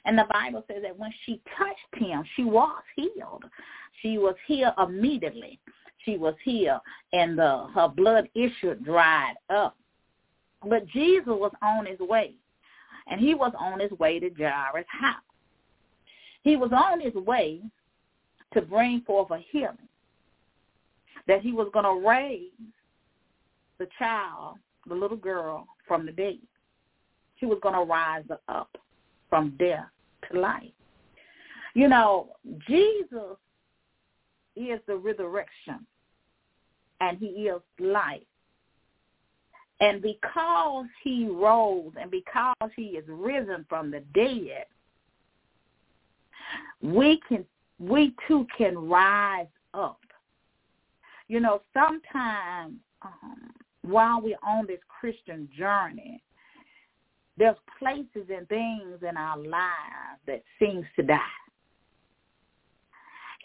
And 0.05 0.17
the 0.17 0.25
Bible 0.31 0.65
says 0.67 0.81
that 0.81 0.97
when 0.97 1.13
she 1.25 1.41
touched 1.57 2.03
him, 2.03 2.23
she 2.35 2.43
was 2.43 2.81
healed. 2.95 3.45
She 4.01 4.17
was 4.17 4.35
healed 4.47 4.73
immediately. 4.83 5.59
She 6.03 6.17
was 6.17 6.33
healed, 6.43 6.81
and 7.13 7.37
the 7.37 7.67
her 7.75 7.87
blood 7.87 8.27
issue 8.33 8.73
dried 8.83 9.35
up. 9.51 9.77
But 10.67 10.87
Jesus 10.87 11.27
was 11.27 11.51
on 11.61 11.85
his 11.85 11.99
way, 11.99 12.33
and 13.07 13.21
he 13.21 13.35
was 13.35 13.53
on 13.59 13.79
his 13.79 13.91
way 13.91 14.19
to 14.19 14.31
Jairus' 14.31 14.85
house. 14.87 15.21
He 16.41 16.55
was 16.55 16.71
on 16.73 16.99
his 16.99 17.13
way 17.13 17.61
to 18.53 18.61
bring 18.61 19.01
forth 19.01 19.31
a 19.31 19.39
healing. 19.51 19.77
That 21.27 21.41
he 21.41 21.51
was 21.51 21.69
going 21.73 21.85
to 21.85 22.07
raise 22.07 22.49
the 23.77 23.87
child, 23.97 24.57
the 24.87 24.95
little 24.95 25.17
girl, 25.17 25.67
from 25.87 26.05
the 26.05 26.11
dead. 26.11 26.39
She 27.39 27.45
was 27.45 27.59
going 27.61 27.75
to 27.75 27.81
rise 27.81 28.23
up 28.47 28.77
from 29.29 29.55
death 29.57 29.85
to 30.31 30.39
life. 30.39 30.63
You 31.73 31.87
know, 31.87 32.29
Jesus 32.67 33.37
is 34.55 34.79
the 34.87 34.95
resurrection 34.95 35.85
and 36.99 37.17
he 37.17 37.25
is 37.25 37.61
life. 37.79 38.21
And 39.79 40.01
because 40.01 40.85
he 41.03 41.27
rose 41.27 41.91
and 41.99 42.11
because 42.11 42.55
he 42.75 42.83
is 42.83 43.05
risen 43.07 43.65
from 43.67 43.89
the 43.89 44.01
dead, 44.13 44.65
we 46.81 47.19
can 47.27 47.45
we 47.81 48.13
too 48.27 48.45
can 48.55 48.77
rise 48.77 49.47
up. 49.73 49.99
You 51.27 51.39
know, 51.39 51.61
sometimes 51.73 52.75
um, 53.01 53.51
while 53.81 54.21
we're 54.21 54.35
on 54.45 54.67
this 54.67 54.79
Christian 54.87 55.49
journey, 55.57 56.21
there's 57.37 57.57
places 57.79 58.29
and 58.29 58.47
things 58.47 58.99
in 59.07 59.17
our 59.17 59.37
lives 59.37 60.21
that 60.27 60.43
seems 60.59 60.85
to 60.95 61.03
die. 61.03 61.19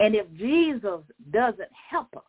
And 0.01 0.15
if 0.15 0.27
Jesus 0.37 1.01
doesn't 1.33 1.71
help 1.91 2.15
us, 2.15 2.23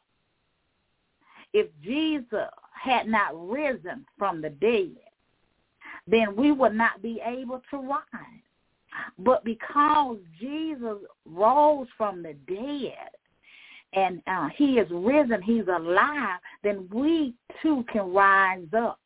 if 1.52 1.68
Jesus 1.84 2.48
had 2.72 3.08
not 3.08 3.32
risen 3.34 4.06
from 4.18 4.42
the 4.42 4.50
dead, 4.50 4.96
then 6.08 6.36
we 6.38 6.54
would 6.54 6.74
not 6.74 7.02
be 7.02 7.22
able 7.26 7.62
to 7.72 7.78
rise. 7.78 8.47
But 9.20 9.44
because 9.44 10.18
Jesus 10.40 10.98
rose 11.26 11.88
from 11.98 12.24
the 12.24 12.34
dead 12.48 13.10
and 13.94 14.22
uh, 14.28 14.50
he 14.56 14.74
is 14.80 14.88
risen, 14.92 15.42
he's 15.42 15.68
alive, 15.68 16.40
then 16.64 16.88
we 16.92 17.34
too 17.62 17.86
can 17.92 18.12
rise 18.14 18.68
up. 18.78 19.00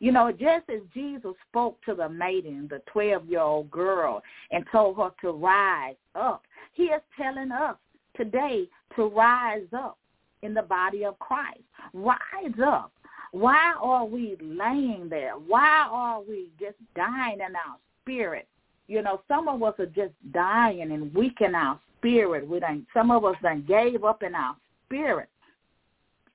You 0.00 0.12
know, 0.12 0.30
just 0.30 0.68
as 0.68 0.80
Jesus 0.92 1.32
spoke 1.48 1.82
to 1.86 1.94
the 1.94 2.08
maiden, 2.08 2.68
the 2.68 2.82
12-year-old 2.94 3.70
girl, 3.70 4.22
and 4.50 4.64
told 4.70 4.96
her 4.98 5.10
to 5.22 5.32
rise 5.32 5.96
up, 6.14 6.42
he 6.74 6.84
is 6.84 7.00
telling 7.16 7.50
us 7.50 7.76
today 8.16 8.68
to 8.96 9.06
rise 9.06 9.66
up 9.72 9.98
in 10.42 10.54
the 10.54 10.62
body 10.62 11.04
of 11.04 11.18
Christ. 11.18 11.60
Rise 11.94 12.18
up. 12.64 12.92
Why 13.32 13.74
are 13.80 14.04
we 14.04 14.36
laying 14.40 15.08
there? 15.08 15.32
Why 15.32 15.86
are 15.90 16.20
we 16.22 16.50
just 16.58 16.76
dying 16.94 17.40
in 17.40 17.54
our 17.56 17.76
spirit? 18.02 18.48
You 18.88 19.02
know, 19.02 19.20
some 19.28 19.48
of 19.48 19.62
us 19.62 19.74
are 19.78 19.86
just 19.86 20.12
dying 20.32 20.92
and 20.92 21.14
weak 21.14 21.38
in 21.40 21.54
our 21.54 21.78
spirit. 21.98 22.48
We 22.48 22.60
done, 22.60 22.86
some 22.94 23.10
of 23.10 23.24
us 23.24 23.36
done 23.42 23.64
gave 23.68 24.02
up 24.04 24.22
in 24.22 24.34
our 24.34 24.56
spirit. 24.86 25.28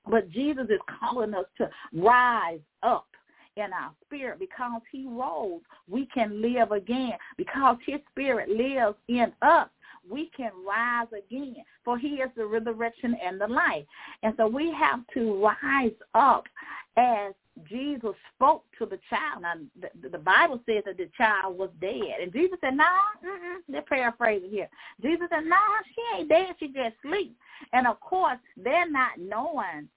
But 0.08 0.30
Jesus 0.30 0.66
is 0.68 0.80
calling 1.00 1.34
us 1.34 1.46
to 1.58 1.68
rise 1.92 2.60
up 2.82 3.06
in 3.56 3.72
our 3.72 3.92
spirit 4.04 4.38
because 4.38 4.82
he 4.92 5.06
rose. 5.06 5.60
We 5.88 6.06
can 6.06 6.42
live 6.42 6.72
again 6.72 7.12
because 7.36 7.76
his 7.86 8.00
spirit 8.10 8.48
lives 8.48 8.96
in 9.08 9.32
us. 9.42 9.68
We 10.08 10.30
can 10.36 10.50
rise 10.66 11.08
again 11.16 11.56
for 11.84 11.98
he 11.98 12.16
is 12.16 12.30
the 12.36 12.46
resurrection 12.46 13.16
and 13.24 13.40
the 13.40 13.46
life. 13.46 13.84
And 14.22 14.34
so 14.36 14.46
we 14.46 14.72
have 14.72 15.00
to 15.14 15.50
rise 15.62 15.92
up 16.14 16.44
as 16.96 17.32
Jesus 17.68 18.14
spoke 18.34 18.64
to 18.78 18.86
the 18.86 18.98
child. 19.08 19.42
Now, 19.42 19.54
the, 19.80 20.08
the 20.08 20.18
Bible 20.18 20.60
says 20.66 20.82
that 20.86 20.96
the 20.96 21.08
child 21.16 21.56
was 21.56 21.70
dead. 21.80 22.20
And 22.20 22.32
Jesus 22.32 22.58
said, 22.60 22.76
no, 22.76 22.84
nah, 22.84 23.58
they're 23.68 23.82
paraphrasing 23.82 24.50
here. 24.50 24.68
Jesus 25.02 25.26
said, 25.30 25.44
no, 25.44 25.50
nah, 25.50 25.82
she 25.94 26.18
ain't 26.18 26.28
dead. 26.28 26.54
She 26.58 26.68
just 26.68 26.96
sleep. 27.02 27.36
And, 27.72 27.86
of 27.86 28.00
course, 28.00 28.38
they're 28.56 28.90
not 28.90 29.18
knowing 29.18 29.88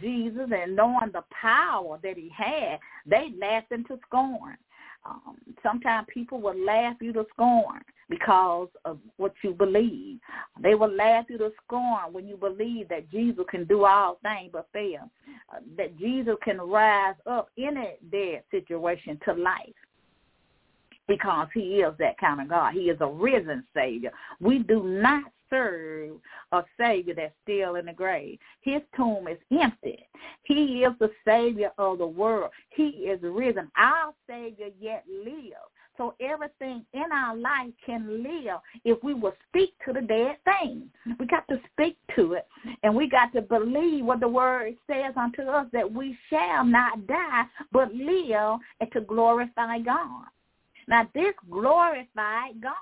Jesus 0.00 0.50
and 0.54 0.76
knowing 0.76 1.10
the 1.12 1.24
power 1.30 1.98
that 2.02 2.16
he 2.16 2.30
had. 2.36 2.78
They 3.06 3.32
laughed 3.40 3.72
into 3.72 3.98
scorn. 4.06 4.56
Um, 5.04 5.36
sometimes 5.62 6.08
people 6.12 6.40
will 6.40 6.58
laugh 6.58 6.96
you 7.00 7.12
to 7.12 7.24
scorn 7.32 7.80
because 8.08 8.68
of 8.84 8.98
what 9.16 9.32
you 9.42 9.52
believe. 9.52 10.18
They 10.62 10.74
will 10.74 10.94
laugh 10.94 11.26
you 11.28 11.38
to 11.38 11.50
scorn 11.64 12.12
when 12.12 12.26
you 12.26 12.36
believe 12.36 12.88
that 12.88 13.10
Jesus 13.10 13.44
can 13.50 13.64
do 13.64 13.84
all 13.84 14.18
things 14.22 14.50
but 14.52 14.68
fail, 14.72 15.10
uh, 15.52 15.58
that 15.76 15.98
Jesus 15.98 16.36
can 16.44 16.58
rise 16.58 17.16
up 17.26 17.50
in 17.56 17.76
a 17.76 17.96
dead 18.10 18.42
situation 18.50 19.18
to 19.24 19.32
life 19.34 19.74
because 21.08 21.48
he 21.54 21.80
is 21.80 21.94
that 21.98 22.18
kind 22.18 22.40
of 22.40 22.48
God. 22.48 22.74
He 22.74 22.90
is 22.90 22.98
a 23.00 23.06
risen 23.06 23.64
Savior. 23.74 24.10
We 24.40 24.60
do 24.60 24.82
not 24.82 25.24
serve 25.50 26.16
a 26.52 26.62
Savior 26.78 27.14
that's 27.14 27.34
still 27.42 27.76
in 27.76 27.86
the 27.86 27.92
grave. 27.92 28.38
His 28.62 28.82
tomb 28.96 29.28
is 29.28 29.38
empty. 29.56 30.06
He 30.42 30.84
is 30.84 30.92
the 30.98 31.10
Savior 31.24 31.70
of 31.78 31.98
the 31.98 32.06
world. 32.06 32.50
He 32.70 32.88
is 32.88 33.20
risen. 33.22 33.70
Our 33.76 34.12
Savior 34.28 34.68
yet 34.80 35.04
lives. 35.08 35.54
So 35.96 36.14
everything 36.20 36.84
in 36.92 37.12
our 37.12 37.36
life 37.36 37.72
can 37.84 38.22
live 38.22 38.58
if 38.84 39.02
we 39.02 39.14
will 39.14 39.34
speak 39.48 39.74
to 39.86 39.92
the 39.92 40.02
dead 40.02 40.36
thing. 40.44 40.90
We 41.18 41.26
got 41.26 41.46
to 41.48 41.60
speak 41.72 41.96
to 42.16 42.34
it, 42.34 42.46
and 42.82 42.94
we 42.94 43.08
got 43.08 43.32
to 43.32 43.42
believe 43.42 44.04
what 44.04 44.20
the 44.20 44.28
word 44.28 44.74
says 44.86 45.14
unto 45.16 45.42
us 45.42 45.66
that 45.72 45.90
we 45.90 46.16
shall 46.30 46.64
not 46.64 47.06
die, 47.06 47.44
but 47.72 47.94
live 47.94 48.60
and 48.80 48.92
to 48.92 49.00
glorify 49.02 49.78
God. 49.78 50.26
Now 50.88 51.08
this 51.14 51.34
glorified 51.50 52.60
God. 52.60 52.74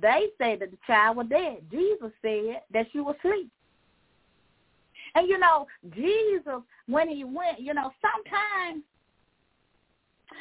They 0.00 0.28
say 0.38 0.56
that 0.56 0.70
the 0.70 0.78
child 0.86 1.18
was 1.18 1.26
dead. 1.28 1.58
Jesus 1.70 2.10
said 2.22 2.62
that 2.72 2.86
she 2.92 3.00
was 3.00 3.16
asleep. 3.18 3.50
And 5.14 5.28
you 5.28 5.38
know, 5.38 5.66
Jesus, 5.94 6.62
when 6.86 7.08
he 7.08 7.24
went, 7.24 7.60
you 7.60 7.74
know, 7.74 7.90
sometimes 8.00 8.84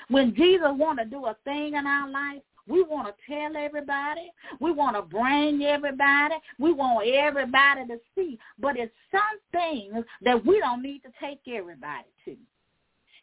when 0.10 0.36
Jesus 0.36 0.70
want 0.72 1.00
to 1.00 1.06
do 1.06 1.26
a 1.26 1.36
thing 1.44 1.76
in 1.76 1.86
our 1.86 2.10
life, 2.10 2.42
we 2.68 2.84
want 2.84 3.08
to 3.08 3.14
tell 3.32 3.56
everybody. 3.56 4.32
We 4.60 4.72
want 4.72 4.96
to 4.96 5.02
bring 5.04 5.64
everybody. 5.64 6.36
We 6.58 6.74
want 6.74 7.08
everybody 7.08 7.86
to 7.88 8.00
see. 8.16 8.40
But 8.58 8.78
it's 8.78 8.94
some 9.12 9.22
things 9.52 10.04
that 10.24 10.44
we 10.46 10.60
don't 10.60 10.82
need 10.82 11.02
to 11.04 11.10
take 11.22 11.42
everybody 11.48 12.08
to. 12.26 12.36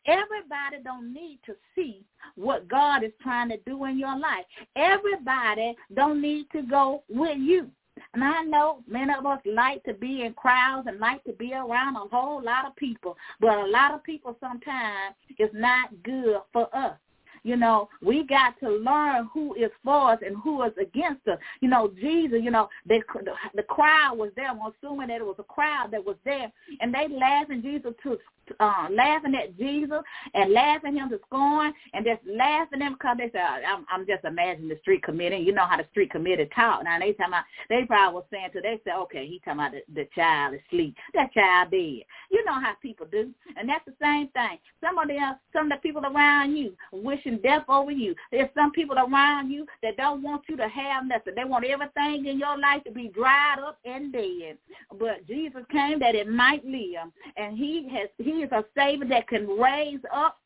Everybody 0.07 0.83
don't 0.83 1.13
need 1.13 1.39
to 1.47 1.55
see 1.75 2.05
what 2.35 2.69
God 2.69 3.05
is 3.05 3.13
trying 3.23 3.49
to 3.51 3.57
do 3.59 3.85
in 3.85 3.99
your 3.99 4.19
life. 4.19 4.45
Everybody 4.75 5.77
don't 5.95 6.21
need 6.21 6.47
to 6.53 6.63
go 6.63 7.05
with 7.09 7.39
you. 7.39 7.69
And 8.15 8.23
I 8.23 8.43
know 8.43 8.83
many 8.87 9.13
of 9.13 9.27
us 9.27 9.41
like 9.45 9.83
to 9.85 9.95
be 9.95 10.23
in 10.25 10.35
crowds 10.35 10.87
and 10.87 10.99
like 10.99 11.25
to 11.25 11.33
be 11.33 11.55
around 11.55 11.97
a 11.97 12.09
whole 12.11 12.43
lot 12.43 12.67
of 12.67 12.77
people, 12.77 13.17
but 13.41 13.59
a 13.59 13.67
lot 13.67 13.95
of 13.95 14.03
people 14.03 14.37
sometimes 14.41 15.15
is 15.39 15.51
not 15.55 15.91
good 16.03 16.41
for 16.53 16.75
us. 16.75 16.97
You 17.43 17.57
know, 17.57 17.89
we 18.01 18.25
got 18.25 18.59
to 18.61 18.71
learn 18.71 19.29
who 19.33 19.55
is 19.55 19.71
for 19.85 20.13
us 20.13 20.19
and 20.25 20.37
who 20.43 20.63
is 20.63 20.73
against 20.81 21.27
us. 21.27 21.39
You 21.61 21.69
know, 21.69 21.93
Jesus, 22.01 22.39
you 22.43 22.51
know, 22.51 22.69
they, 22.87 23.03
the, 23.15 23.33
the 23.55 23.63
crowd 23.65 24.17
was 24.19 24.31
there. 24.37 24.49
I'm 24.49 24.61
assuming 24.61 25.09
that 25.09 25.21
it 25.21 25.27
was 25.27 25.37
a 25.39 25.45
crowd 25.45 25.91
that 25.93 26.05
was 26.05 26.17
there. 26.25 26.53
And 26.81 26.95
they 26.95 27.09
laughing 27.09 27.63
Jesus 27.63 27.93
to 28.05 28.19
uh, 28.61 28.89
laughing 28.91 29.35
at 29.35 29.57
Jesus 29.57 30.01
and 30.35 30.53
laughing 30.53 30.97
him 30.97 31.09
to 31.11 31.19
scorn 31.27 31.73
and 31.95 32.05
just 32.05 32.21
laughing 32.27 32.83
at 32.83 32.87
him 32.89 32.95
because 32.95 33.17
they 33.19 33.31
said, 33.33 33.41
I'm, 33.41 33.87
I'm 33.91 34.07
just 34.07 34.25
imagining 34.25 34.69
the 34.69 34.79
street 34.81 35.03
committee. 35.03 35.37
You 35.37 35.53
know 35.53 35.67
how 35.67 35.77
the 35.77 35.87
street 35.91 36.11
committee 36.11 36.49
talk. 36.55 36.85
Now 36.85 36.99
they 36.99 37.13
talking 37.13 37.29
about, 37.29 37.45
they 37.69 37.85
probably 37.87 38.15
was 38.15 38.25
saying 38.31 38.51
to, 38.53 38.61
they 38.61 38.81
said, 38.85 38.97
okay, 39.03 39.27
he 39.27 39.41
talking 39.45 39.61
about 39.61 39.73
the, 39.73 39.83
the 39.95 40.09
child 40.15 40.55
asleep. 40.55 40.97
That 41.15 41.33
child 41.33 41.71
dead. 41.71 42.03
You 42.31 42.45
know 42.45 42.61
how 42.61 42.75
people 42.83 43.07
do. 43.11 43.31
And 43.57 43.69
that's 43.69 43.85
the 43.85 43.95
same 44.01 44.29
thing. 44.29 44.59
Some 44.83 44.99
of 44.99 45.09
them, 45.09 45.37
some 45.53 45.71
of 45.71 45.79
the 45.79 45.83
people 45.83 46.05
around 46.05 46.57
you 46.57 46.75
wishing 46.93 47.32
wishing 47.33 47.43
death 47.43 47.65
over 47.69 47.91
you. 47.91 48.15
There's 48.31 48.49
some 48.55 48.73
people 48.73 48.97
around 48.99 49.51
you 49.51 49.67
that 49.83 49.97
don't 49.97 50.23
want 50.23 50.43
you 50.49 50.57
to 50.57 50.69
have 50.69 51.07
nothing. 51.07 51.35
They 51.35 51.45
want 51.45 51.65
everything 51.65 52.27
in 52.27 52.39
your 52.39 52.59
life 52.59 52.85
to 52.85 52.91
be 52.91 53.09
dried 53.09 53.59
up 53.65 53.79
and 53.85 54.13
dead. 54.13 54.59
But 54.99 55.27
Jesus 55.27 55.63
came 55.71 55.99
that 56.01 56.15
it 56.15 56.29
might 56.29 56.65
live. 56.65 57.11
And 57.37 57.57
he 57.57 57.89
has 57.93 58.09
he 58.19 58.43
is 58.43 58.53
a 58.53 58.65
savior 58.77 59.09
that 59.09 59.29
can 59.29 59.47
raise 59.47 60.01
up 60.15 60.39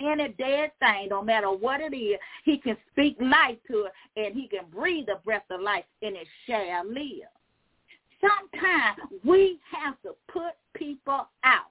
any 0.00 0.28
dead 0.38 0.72
thing, 0.78 1.08
no 1.10 1.22
matter 1.22 1.50
what 1.50 1.82
it 1.82 1.94
is, 1.94 2.18
he 2.44 2.56
can 2.56 2.74
speak 2.90 3.18
life 3.20 3.58
to 3.70 3.84
it 3.84 3.92
and 4.16 4.34
he 4.34 4.48
can 4.48 4.64
breathe 4.74 5.04
the 5.06 5.16
breath 5.26 5.44
of 5.50 5.60
life 5.60 5.84
and 6.00 6.16
it 6.16 6.26
shall 6.46 6.88
live. 6.88 7.28
Sometimes 8.18 8.98
we 9.22 9.58
have 9.70 10.00
to 10.02 10.14
put 10.32 10.54
people 10.74 11.28
out. 11.44 11.66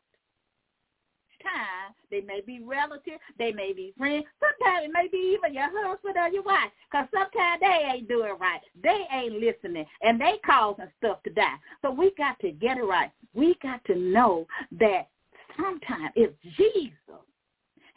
Time 1.41 1.93
they 2.11 2.21
may 2.21 2.41
be 2.41 2.59
relatives, 2.61 3.19
they 3.37 3.51
may 3.51 3.71
be 3.71 3.93
friends. 3.97 4.25
Sometimes 4.39 4.85
it 4.85 4.91
may 4.93 5.07
be 5.07 5.35
even 5.37 5.53
your 5.53 5.69
husband 5.71 6.15
or 6.17 6.27
your 6.29 6.43
wife, 6.43 6.71
because 6.91 7.07
sometimes 7.13 7.61
they 7.61 7.89
ain't 7.93 8.07
doing 8.07 8.33
right. 8.39 8.59
They 8.83 9.05
ain't 9.11 9.35
listening, 9.35 9.85
and 10.01 10.19
they 10.19 10.33
causing 10.45 10.89
stuff 10.97 11.23
to 11.23 11.29
die. 11.29 11.55
So 11.81 11.91
we 11.91 12.11
got 12.17 12.39
to 12.39 12.51
get 12.51 12.77
it 12.77 12.83
right. 12.83 13.11
We 13.33 13.55
got 13.61 13.83
to 13.85 13.95
know 13.95 14.47
that 14.79 15.07
sometimes 15.55 16.11
if 16.15 16.31
Jesus 16.57 16.93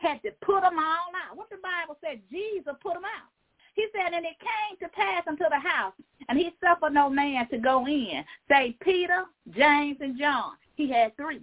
had 0.02 0.20
to 0.22 0.30
put 0.44 0.62
them 0.62 0.78
all 0.78 1.12
out. 1.14 1.36
What 1.36 1.48
the 1.48 1.56
Bible 1.62 1.96
said, 2.02 2.20
Jesus 2.30 2.74
put 2.82 2.94
them 2.94 3.04
out. 3.04 3.30
He 3.74 3.86
said, 3.94 4.12
and 4.12 4.26
it 4.26 4.36
came 4.38 4.76
to 4.80 4.88
pass 4.94 5.22
unto 5.26 5.44
the 5.48 5.58
house, 5.58 5.94
and 6.28 6.38
he 6.38 6.50
suffered 6.62 6.92
no 6.92 7.08
man 7.08 7.48
to 7.48 7.58
go 7.58 7.86
in, 7.86 8.22
say 8.50 8.76
Peter, 8.82 9.24
James, 9.56 9.96
and 10.00 10.18
John. 10.18 10.52
He 10.74 10.90
had 10.90 11.16
three. 11.16 11.40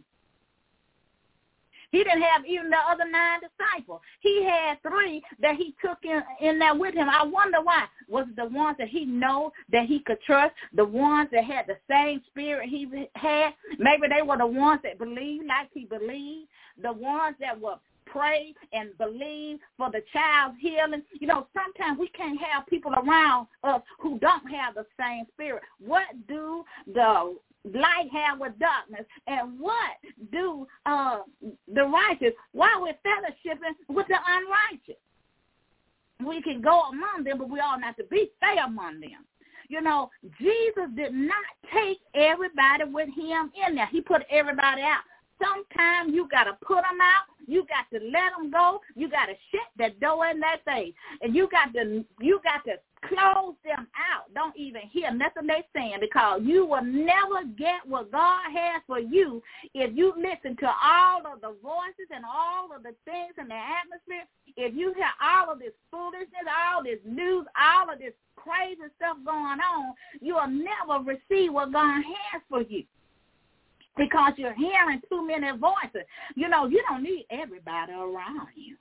He 1.92 2.04
didn't 2.04 2.22
have 2.22 2.46
even 2.46 2.70
the 2.70 2.78
other 2.78 3.10
nine 3.10 3.40
disciples. 3.40 4.02
He 4.20 4.44
had 4.44 4.82
three 4.82 5.22
that 5.42 5.56
he 5.56 5.76
took 5.84 5.98
in, 6.04 6.22
in 6.42 6.60
there 6.60 6.76
with 6.76 6.94
him. 6.94 7.10
I 7.10 7.24
wonder 7.24 7.62
why. 7.62 7.86
Was 8.08 8.28
it 8.30 8.36
the 8.36 8.46
ones 8.46 8.78
that 8.80 8.90
he 8.90 9.06
know 9.06 9.52
that 9.72 9.86
he 9.86 10.00
could 10.00 10.22
trust? 10.22 10.54
The 10.74 10.86
ones 10.86 11.30
that 11.32 11.44
had 11.44 11.66
the 11.68 11.78
same 11.90 12.22
spirit 12.30 12.70
he 12.70 12.88
had? 13.16 13.54
Maybe 13.78 14.08
they 14.08 14.22
were 14.22 14.38
the 14.38 14.48
ones 14.48 14.82
that 14.84 15.00
believed 15.00 15.46
like 15.46 15.70
he 15.74 15.86
believed. 15.86 16.48
The 16.82 16.94
ones 16.94 17.36
that 17.40 17.60
were 17.60 17.76
pray 18.12 18.54
and 18.74 18.98
believe 18.98 19.60
for 19.78 19.92
the 19.92 20.02
child's 20.12 20.58
healing. 20.60 21.04
You 21.20 21.28
know, 21.28 21.48
sometimes 21.54 22.00
we 22.00 22.08
can't 22.10 22.40
have 22.42 22.66
people 22.68 22.94
around 22.94 23.48
us 23.64 23.82
who 24.00 24.20
don't 24.20 24.48
have 24.50 24.76
the 24.76 24.86
same 25.00 25.26
spirit. 25.34 25.64
What 25.80 26.06
do 26.28 26.64
the 26.94 27.36
light 27.66 28.10
have 28.12 28.40
with 28.40 28.54
darkness. 28.60 29.06
And 29.28 29.60
what 29.60 29.98
do 30.32 30.68
uh, 30.86 31.20
the 31.74 31.84
righteous 31.84 32.34
while 32.52 32.82
we're 32.82 32.94
fellowshipping 33.06 33.76
with 33.90 34.08
the 34.08 34.18
unrighteous? 34.26 35.02
We 36.26 36.42
can 36.42 36.62
go 36.62 36.82
among 36.90 37.24
them 37.24 37.38
but 37.38 37.50
we 37.50 37.60
all 37.60 37.80
not 37.80 37.96
to 37.98 38.04
be 38.06 38.32
stay 38.38 38.60
among 38.64 39.00
them. 39.00 39.26
You 39.70 39.82
know 39.82 40.10
jesus 40.40 40.90
did 40.96 41.14
not 41.14 41.46
take 41.74 42.00
everybody 42.14 42.86
with 42.86 43.10
him 43.10 43.52
in 43.68 43.76
there. 43.76 43.88
He 43.88 44.02
put 44.02 44.24
everybody 44.30 44.82
out. 44.82 45.04
Sometimes 45.40 46.14
you 46.14 46.28
got 46.28 46.46
to 46.46 46.54
put 46.62 46.78
them 46.84 47.00
out. 47.02 47.24
You 47.48 47.66
got 47.66 47.90
to 47.98 48.06
let 48.06 48.32
them 48.38 48.52
go. 48.52 48.82
You 48.96 49.10
got 49.10 49.28
to 49.28 49.34
shut 49.52 49.68
that 49.78 50.00
door 50.00 50.28
in 50.28 50.40
that 50.42 50.58
face, 50.66 50.94
and 51.22 51.34
you 51.34 51.50
got 51.50 51.74
to 51.74 52.04
you 52.20 52.42
got 52.44 52.64
to 52.66 52.78
close 53.08 53.56
them 53.64 53.88
out. 53.96 54.34
Don't 54.34 54.56
even 54.58 54.82
hear 54.92 55.12
nothing 55.12 55.48
they 55.48 55.64
saying 55.74 55.98
because 56.02 56.42
you 56.44 56.66
will 56.66 56.84
never 56.84 57.46
get 57.58 57.86
what 57.86 58.12
God 58.12 58.52
has 58.52 58.82
for 58.88 59.00
you 59.00 59.42
if 59.74 59.96
you 59.96 60.14
listen 60.18 60.58
to 60.58 60.68
all 60.68 61.22
of 61.26 61.42
the 61.42 61.56
voices 61.64 62.10
and 62.14 62.26
all 62.26 62.76
of 62.76 62.84
the 62.84 62.94
things 63.06 63.34
in 63.40 63.48
the 63.48 63.56
atmosphere. 63.56 64.26
If 64.58 64.76
you 64.76 64.94
hear 64.94 65.12
all 65.22 65.52
of 65.52 65.60
this 65.60 65.74
foolishness, 65.92 66.48
all 66.50 66.84
this 66.84 67.00
news, 67.06 67.46
all 67.56 67.92
of 67.92 68.00
this 68.00 68.14
crazy 68.36 68.92
stuff 68.98 69.18
going 69.26 69.60
on, 69.60 69.94
you 70.22 70.36
will 70.36 70.48
never 70.48 71.04
receive 71.04 71.54
what 71.54 71.72
God 71.72 72.02
has 72.04 72.42
for 72.50 72.62
you 72.62 72.84
because 73.98 74.34
you're 74.38 74.56
hearing 74.56 75.02
too 75.10 75.26
many 75.26 75.52
voices. 75.58 76.08
You 76.36 76.48
know, 76.50 76.68
you 76.68 76.82
don't 76.88 77.04
need 77.04 77.26
everybody 77.30 77.92
around 77.94 78.48
you. 78.56 78.78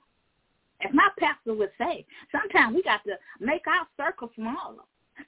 As 0.81 0.91
my 0.93 1.09
pastor 1.19 1.53
would 1.53 1.71
say, 1.77 2.05
sometimes 2.31 2.75
we 2.75 2.83
got 2.83 3.03
to 3.05 3.17
make 3.39 3.63
our 3.67 3.87
circle 3.97 4.31
smaller. 4.35 4.83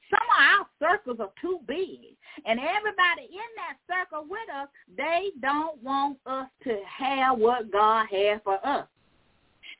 Some 0.09 0.21
of 0.21 0.39
our 0.39 0.67
circles 0.79 1.17
are 1.19 1.31
too 1.41 1.59
big. 1.67 2.15
And 2.45 2.59
everybody 2.59 3.27
in 3.29 3.49
that 3.57 3.77
circle 3.87 4.25
with 4.29 4.49
us, 4.55 4.69
they 4.95 5.31
don't 5.41 5.81
want 5.83 6.17
us 6.25 6.47
to 6.63 6.79
have 6.85 7.37
what 7.37 7.71
God 7.71 8.07
has 8.09 8.39
for 8.43 8.65
us. 8.65 8.87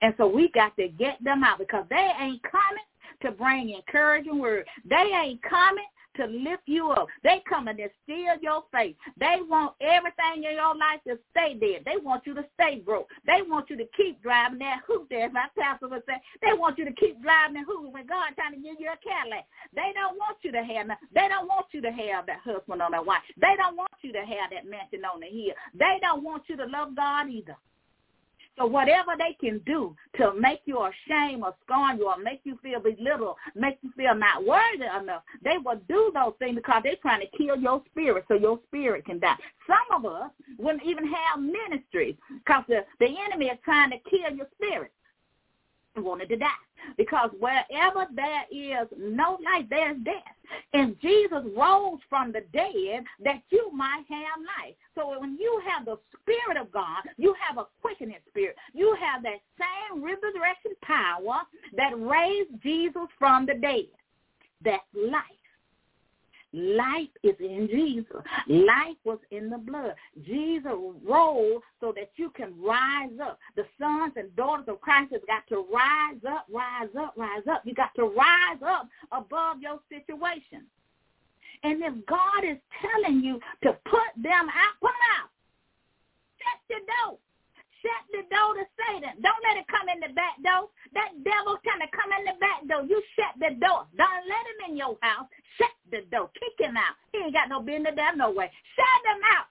And 0.01 0.13
so 0.17 0.27
we 0.27 0.49
got 0.49 0.75
to 0.77 0.89
get 0.89 1.23
them 1.23 1.43
out 1.43 1.60
because 1.60 1.86
they 1.89 2.12
ain't 2.19 2.41
coming 2.43 2.84
to 3.21 3.31
bring 3.31 3.69
encouraging 3.69 4.39
words. 4.39 4.67
They 4.89 4.95
ain't 4.95 5.41
coming 5.43 5.86
to 6.17 6.26
lift 6.26 6.63
you 6.65 6.91
up. 6.91 7.08
They 7.24 7.41
coming 7.47 7.78
to 7.78 7.88
steal 8.04 8.36
your 8.41 8.63
faith. 8.71 8.95
They 9.17 9.38
want 9.47 9.76
everything 9.82 10.43
in 10.43 10.56
your 10.56 10.76
life 10.76 11.02
to 11.08 11.17
stay 11.32 11.58
there. 11.60 11.80
They 11.86 12.02
want 12.02 12.26
you 12.26 12.34
to 12.36 12.45
stay 12.54 12.80
broke. 12.80 13.08
They 13.26 13.41
want 13.41 13.69
you 13.69 13.78
to 13.78 13.86
keep 13.95 14.21
driving 14.21 14.60
that 14.60 14.82
hoop 14.88 15.08
there, 15.10 15.26
as 15.26 15.34
my 15.34 15.45
pastor 15.58 15.88
would 15.88 16.04
say. 16.08 16.15
They 16.41 16.54
want 16.54 16.78
you 16.78 16.86
to 16.86 16.93
keep 16.93 17.21
driving 17.21 17.56
that 17.56 17.65
hoop 17.65 17.93
when 17.93 18.08
God 18.08 18.34
trying 18.36 18.54
to 18.54 18.62
give 18.62 18.80
you 18.80 18.89
a 18.89 18.97
Cadillac. 18.97 19.45
They 19.76 19.91
don't 19.93 20.17
want 20.17 20.38
you 20.41 20.52
to 20.52 20.63
have 20.63 20.88
They 21.13 21.28
don't 21.28 21.47
want 21.47 21.67
you 21.71 21.82
to 21.82 21.91
have 21.91 22.26
that 22.26 22.39
husband 22.43 22.82
on 22.82 22.91
that 22.91 23.06
wife. 23.06 23.21
They 23.38 23.56
don't 23.58 23.78
want 23.78 23.91
you 24.02 24.12
to 24.13 24.19
have 24.19 24.52
that 24.52 24.69
mansion 24.69 25.06
on 25.06 25.19
the 25.19 25.28
hill. 25.28 25.56
They 25.74 25.97
don't 26.02 26.24
want 26.24 26.43
you 26.47 26.58
to 26.58 26.65
love 26.65 26.95
God 26.95 27.30
either. 27.30 27.58
So 28.62 28.67
whatever 28.67 29.13
they 29.17 29.36
can 29.39 29.60
do 29.65 29.95
to 30.17 30.36
make 30.39 30.62
you 30.65 30.78
ashamed 30.86 31.41
or 31.41 31.56
scorn 31.65 31.97
you 31.97 32.08
or 32.08 32.17
make 32.17 32.41
you 32.43 32.60
feel 32.62 32.80
belittled, 32.80 33.38
make 33.56 33.80
you 33.82 33.91
feel 33.97 34.13
not 34.13 34.45
worthy 34.45 34.86
enough, 34.86 35.24
they 35.43 35.58
will 35.58 35.82
do 35.89 36.12
those 36.13 36.34
things 36.38 36.58
because 36.58 36.84
they're 36.84 36.95
trying 37.02 37.21
to 37.21 37.38
kill 37.38 37.58
your 37.58 37.82
spirit 37.89 38.24
so 38.28 38.36
your 38.36 38.60
spirit 38.67 39.04
can 39.04 39.17
die. 39.17 39.36
Some 39.65 39.97
of 39.97 40.06
us 40.06 40.30
wouldn't 40.60 40.84
even 40.84 41.08
have 41.08 41.41
ministries 41.41 42.13
because 42.30 42.63
the, 42.67 42.86
the 43.00 43.08
enemy 43.26 43.47
is 43.47 43.58
trying 43.65 43.89
to 43.89 43.97
kill 44.08 44.32
your 44.36 44.47
spirit 44.62 44.91
wanted 45.97 46.30
to 46.30 46.38
die. 46.38 46.47
Because 46.97 47.30
wherever 47.39 48.08
there 48.15 48.43
is 48.51 48.88
no 48.97 49.38
life, 49.43 49.65
there's 49.69 49.97
death. 50.04 50.36
And 50.73 50.99
Jesus 51.01 51.43
rose 51.56 51.99
from 52.10 52.32
the 52.32 52.41
dead 52.54 53.04
that 53.23 53.41
you 53.49 53.71
might 53.73 54.04
have 54.10 54.39
life. 54.39 54.75
So 54.95 55.19
when 55.19 55.38
you 55.39 55.62
have 55.69 55.86
the 55.86 55.97
Spirit 56.21 56.60
of 56.60 56.71
God, 56.71 57.04
you 57.17 57.36
have 57.47 57.58
a 57.58 57.67
quickening 57.82 58.17
spirit. 58.30 58.56
You 58.73 58.95
have 58.99 59.23
that 59.23 59.41
same 59.60 60.04
resurrection 60.04 60.71
power 60.82 61.41
that 61.77 61.93
raised 61.97 62.62
Jesus 62.63 63.08
from 63.19 63.45
the 63.45 63.54
dead. 63.54 63.88
That 64.63 64.82
life. 64.95 65.40
Life 66.54 67.10
is 67.24 67.36
in 67.40 67.68
Jesus. 67.72 68.22
Life 68.48 68.98
was 69.06 69.20
in 69.32 69.50
the 69.50 69.58
blood. 69.58 69.94
Jesus 70.26 70.74
rose 71.06 71.62
so 71.80 71.94
that 71.96 72.12
you 72.18 72.30
can 72.32 72.54
rise 72.62 73.18
up. 73.22 73.40
The 73.56 73.64
sons 73.80 74.14
and 74.18 74.36
daughters 74.36 74.66
of 74.68 74.82
Christ 74.82 75.14
have 75.14 75.26
got 75.28 75.48
to 75.48 75.66
rise 75.74 76.20
up, 76.28 76.48
rise 76.52 76.90
up, 77.00 77.14
rise 77.16 77.44
up. 77.50 77.62
You 77.64 77.74
got 77.74 77.96
to 77.96 78.04
rise 78.04 78.62
up 78.66 78.88
above 79.14 79.62
your 79.62 79.80
situation. 79.88 80.66
And 81.64 81.82
if 81.84 82.06
God 82.06 82.44
is 82.44 82.58
telling 82.82 83.22
you 83.22 83.40
to 83.64 83.78
put 83.86 84.12
them 84.18 84.50
out, 84.50 84.76
put 84.82 84.92
them 84.92 85.08
out. 85.22 85.30
Shut 86.38 86.60
the 86.68 87.10
door. 87.10 87.18
Shut 87.82 88.04
the 88.13 88.24
door 88.30 88.54
to 88.54 88.65
Satan. 88.78 89.17
Don't 89.26 89.41
let 89.41 89.58
it 89.58 89.65
come 89.65 89.89
in 89.89 90.00
the 90.06 90.13
back 90.13 90.38
door. 90.46 90.70
That 90.94 91.17
devil 91.26 91.58
trying 91.65 91.82
to 91.82 91.89
come 91.89 92.13
in 92.13 92.30
the 92.30 92.38
back 92.38 92.62
door. 92.70 92.86
You 92.86 93.02
shut 93.17 93.34
the 93.41 93.58
door. 93.58 93.89
Don't 93.98 94.24
let 94.30 94.46
him 94.46 94.60
in 94.70 94.74
your 94.78 95.02
house. 95.02 95.26
Shut 95.58 95.74
the 95.89 96.06
door. 96.13 96.30
Kick 96.38 96.62
him 96.62 96.78
out. 96.78 96.94
He 97.10 97.26
ain't 97.26 97.34
got 97.34 97.50
no 97.50 97.62
business 97.62 97.98
there 97.98 98.15
no 98.15 98.30
way. 98.30 98.54
Shut 98.78 99.02
him 99.10 99.22
out. 99.34 99.50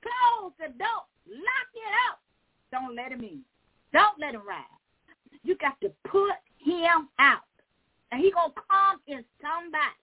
Close 0.00 0.52
the 0.56 0.72
door. 0.80 1.04
Lock 1.28 1.70
it 1.76 1.94
up. 2.08 2.24
Don't 2.72 2.96
let 2.96 3.12
him 3.12 3.20
in. 3.20 3.44
Don't 3.92 4.18
let 4.18 4.34
him 4.34 4.42
ride. 4.48 4.64
You 5.44 5.56
got 5.60 5.76
to 5.82 5.92
put 6.08 6.40
him 6.58 7.08
out. 7.18 7.44
And 8.10 8.24
he 8.24 8.32
going 8.32 8.50
to 8.50 8.60
come 8.68 9.00
in 9.06 9.24
somebody 9.36 10.00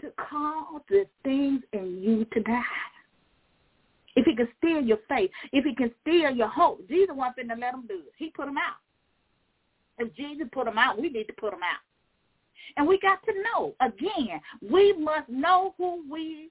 to 0.00 0.12
cause 0.16 0.82
the 0.88 1.04
things 1.24 1.62
in 1.72 2.00
you 2.00 2.24
to 2.32 2.40
die 2.40 2.89
if 4.16 4.26
he 4.26 4.34
can 4.34 4.48
steal 4.58 4.80
your 4.80 4.98
faith, 5.08 5.30
if 5.52 5.64
he 5.64 5.74
can 5.74 5.90
steal 6.02 6.30
your 6.30 6.48
hope, 6.48 6.86
Jesus 6.88 7.14
wasn't 7.14 7.48
to 7.48 7.54
let 7.54 7.74
him 7.74 7.84
do 7.88 8.00
it. 8.06 8.12
He 8.16 8.30
put 8.30 8.46
them 8.46 8.58
out. 8.58 8.76
If 9.98 10.14
Jesus 10.14 10.48
put 10.52 10.64
them 10.64 10.78
out, 10.78 11.00
we 11.00 11.10
need 11.10 11.24
to 11.24 11.32
put 11.34 11.50
them 11.52 11.60
out. 11.62 11.80
And 12.76 12.86
we 12.86 12.98
got 13.00 13.22
to 13.24 13.32
know, 13.42 13.74
again, 13.80 14.40
we 14.62 14.92
must 14.94 15.28
know 15.28 15.74
who 15.76 16.04
we, 16.10 16.50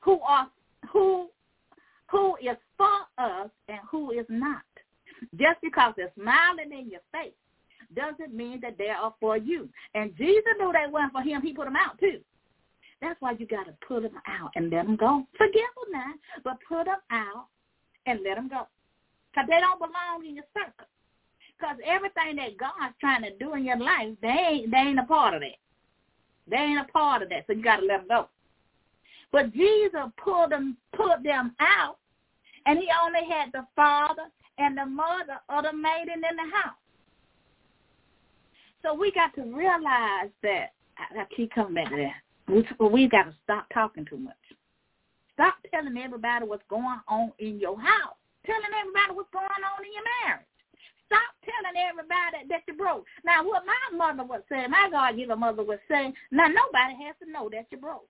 who 0.00 0.20
are, 0.20 0.48
who, 0.92 1.28
who 2.10 2.36
is 2.36 2.56
for 2.76 3.00
us 3.18 3.50
and 3.68 3.78
who 3.90 4.12
is 4.12 4.26
not. 4.28 4.62
Just 5.36 5.60
because 5.62 5.94
they're 5.96 6.12
smiling 6.20 6.72
in 6.72 6.90
your 6.90 7.00
face 7.12 7.32
doesn't 7.94 8.34
mean 8.34 8.60
that 8.62 8.78
they 8.78 8.88
are 8.88 9.14
for 9.20 9.36
you. 9.36 9.68
And 9.94 10.16
Jesus 10.16 10.44
knew 10.58 10.72
they 10.72 10.90
weren't 10.90 11.12
for 11.12 11.22
him. 11.22 11.42
He 11.42 11.52
put 11.52 11.64
them 11.64 11.76
out 11.76 11.98
too. 11.98 12.20
That's 13.00 13.20
why 13.20 13.32
you 13.38 13.46
got 13.46 13.66
to 13.66 13.74
put 13.86 14.02
them 14.02 14.20
out 14.26 14.50
and 14.56 14.70
let 14.70 14.86
them 14.86 14.96
go. 14.96 15.26
Forgive 15.36 15.54
them 15.54 15.92
now, 15.92 16.12
but 16.42 16.58
put 16.68 16.86
them 16.86 16.98
out 17.10 17.46
and 18.06 18.20
let 18.24 18.36
them 18.36 18.48
go. 18.48 18.66
Because 19.32 19.48
they 19.48 19.60
don't 19.60 19.78
belong 19.78 20.26
in 20.26 20.34
your 20.34 20.44
circle. 20.52 20.86
Because 21.58 21.76
everything 21.84 22.36
that 22.36 22.58
God's 22.58 22.94
trying 23.00 23.22
to 23.22 23.36
do 23.38 23.54
in 23.54 23.64
your 23.64 23.78
life, 23.78 24.08
they 24.22 24.28
ain't, 24.28 24.70
they 24.70 24.76
ain't 24.78 24.98
a 24.98 25.04
part 25.04 25.34
of 25.34 25.40
that. 25.40 25.58
They 26.48 26.56
ain't 26.56 26.80
a 26.80 26.92
part 26.92 27.22
of 27.22 27.28
that, 27.28 27.44
so 27.46 27.52
you 27.52 27.62
got 27.62 27.76
to 27.76 27.86
let 27.86 28.00
them 28.00 28.08
go. 28.08 28.28
But 29.30 29.52
Jesus 29.52 30.00
pulled 30.16 30.52
them, 30.52 30.76
pulled 30.96 31.22
them 31.22 31.54
out, 31.60 31.98
and 32.66 32.78
he 32.78 32.88
only 33.04 33.28
had 33.30 33.50
the 33.52 33.66
father 33.76 34.24
and 34.58 34.76
the 34.76 34.86
mother 34.86 35.38
of 35.48 35.64
the 35.64 35.72
maiden 35.72 36.22
in 36.28 36.36
the 36.36 36.56
house. 36.56 36.74
So 38.82 38.94
we 38.94 39.12
got 39.12 39.34
to 39.34 39.42
realize 39.42 40.30
that. 40.42 40.72
I, 40.96 41.20
I 41.20 41.24
keep 41.36 41.52
coming 41.52 41.74
back 41.74 41.90
to 41.90 41.96
that. 41.96 42.27
We, 42.48 42.64
we 42.80 43.08
got 43.08 43.24
to 43.24 43.34
stop 43.44 43.66
talking 43.72 44.06
too 44.06 44.16
much. 44.18 44.36
Stop 45.34 45.54
telling 45.70 45.96
everybody 45.96 46.46
what's 46.46 46.66
going 46.68 47.00
on 47.06 47.32
in 47.38 47.60
your 47.60 47.78
house. 47.78 48.16
Telling 48.46 48.72
everybody 48.74 49.14
what's 49.14 49.30
going 49.30 49.44
on 49.46 49.84
in 49.84 49.92
your 49.92 50.08
marriage. 50.24 50.48
Stop 51.06 51.30
telling 51.44 51.76
everybody 51.76 52.48
that 52.48 52.64
you're 52.66 52.76
broke. 52.76 53.04
Now, 53.24 53.44
what 53.44 53.64
my 53.64 53.96
mother 53.96 54.28
would 54.28 54.44
say, 54.48 54.66
my 54.68 54.88
God-given 54.90 55.38
mother 55.38 55.64
would 55.64 55.80
say, 55.88 56.12
now 56.30 56.48
nobody 56.48 56.96
has 57.04 57.16
to 57.24 57.30
know 57.30 57.48
that 57.52 57.66
you're 57.70 57.80
broke. 57.80 58.08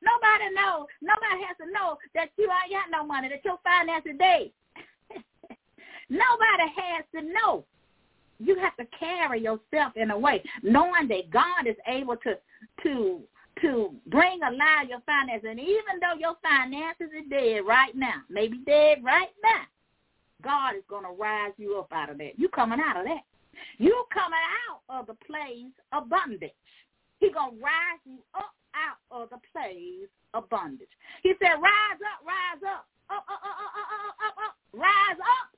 Nobody 0.00 0.48
know. 0.54 0.86
Nobody 1.02 1.44
has 1.44 1.56
to 1.60 1.68
know 1.72 1.98
that 2.14 2.32
you 2.38 2.48
ain't 2.48 2.72
got 2.72 2.88
no 2.88 3.04
money, 3.04 3.28
that 3.28 3.44
your 3.44 3.60
finances 3.64 4.16
dead. 4.16 4.48
nobody 6.08 6.66
has 6.72 7.04
to 7.14 7.20
know. 7.20 7.64
You 8.40 8.56
have 8.58 8.76
to 8.76 8.86
carry 8.98 9.42
yourself 9.42 9.92
in 9.96 10.10
a 10.10 10.18
way, 10.18 10.42
knowing 10.62 11.08
that 11.08 11.30
God 11.30 11.66
is 11.66 11.76
able 11.86 12.16
to 12.16 12.36
to 12.82 13.20
to 13.60 13.94
bring 14.06 14.40
alive 14.42 14.88
your 14.88 15.00
finances. 15.04 15.48
And 15.50 15.60
even 15.60 16.00
though 16.00 16.18
your 16.18 16.34
finances 16.42 17.08
are 17.12 17.28
dead 17.28 17.66
right 17.66 17.94
now, 17.94 18.22
maybe 18.30 18.58
dead 18.64 19.04
right 19.04 19.28
now, 19.42 19.64
God 20.42 20.76
is 20.76 20.82
going 20.88 21.04
to 21.04 21.10
rise 21.10 21.52
you 21.58 21.78
up 21.78 21.92
out 21.92 22.10
of 22.10 22.18
that. 22.18 22.38
You 22.38 22.48
coming 22.48 22.80
out 22.80 22.96
of 22.96 23.04
that. 23.04 23.22
You 23.76 24.04
coming 24.12 24.40
out 24.70 24.80
of 24.88 25.06
the 25.06 25.16
place 25.26 25.72
of 25.92 26.08
bondage. 26.08 26.56
He's 27.18 27.34
going 27.34 27.58
to 27.58 27.62
rise 27.62 28.00
you 28.06 28.18
up 28.34 28.54
out 28.72 28.96
of 29.10 29.28
the 29.28 29.40
place 29.52 30.08
of 30.32 30.48
bondage. 30.48 30.88
He 31.22 31.34
said, 31.38 31.60
rise 31.60 32.00
up, 32.00 32.24
rise 32.24 32.62
up, 32.64 32.88
up, 33.10 33.24
up, 33.28 33.40
up, 33.44 33.56
up, 33.60 33.72
up, 33.76 34.16
up, 34.24 34.36
up, 34.40 34.54
rise 34.72 35.20
up 35.20 35.48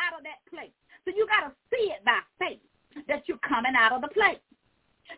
out 0.00 0.16
of 0.16 0.24
that 0.24 0.40
place. 0.48 0.72
So 1.04 1.12
you 1.16 1.26
got 1.26 1.48
to 1.48 1.54
see 1.70 1.90
it 1.90 2.04
by 2.04 2.20
faith 2.38 2.60
that 3.08 3.22
you're 3.26 3.38
coming 3.38 3.72
out 3.78 3.92
of 3.92 4.02
the 4.02 4.08
place. 4.08 4.38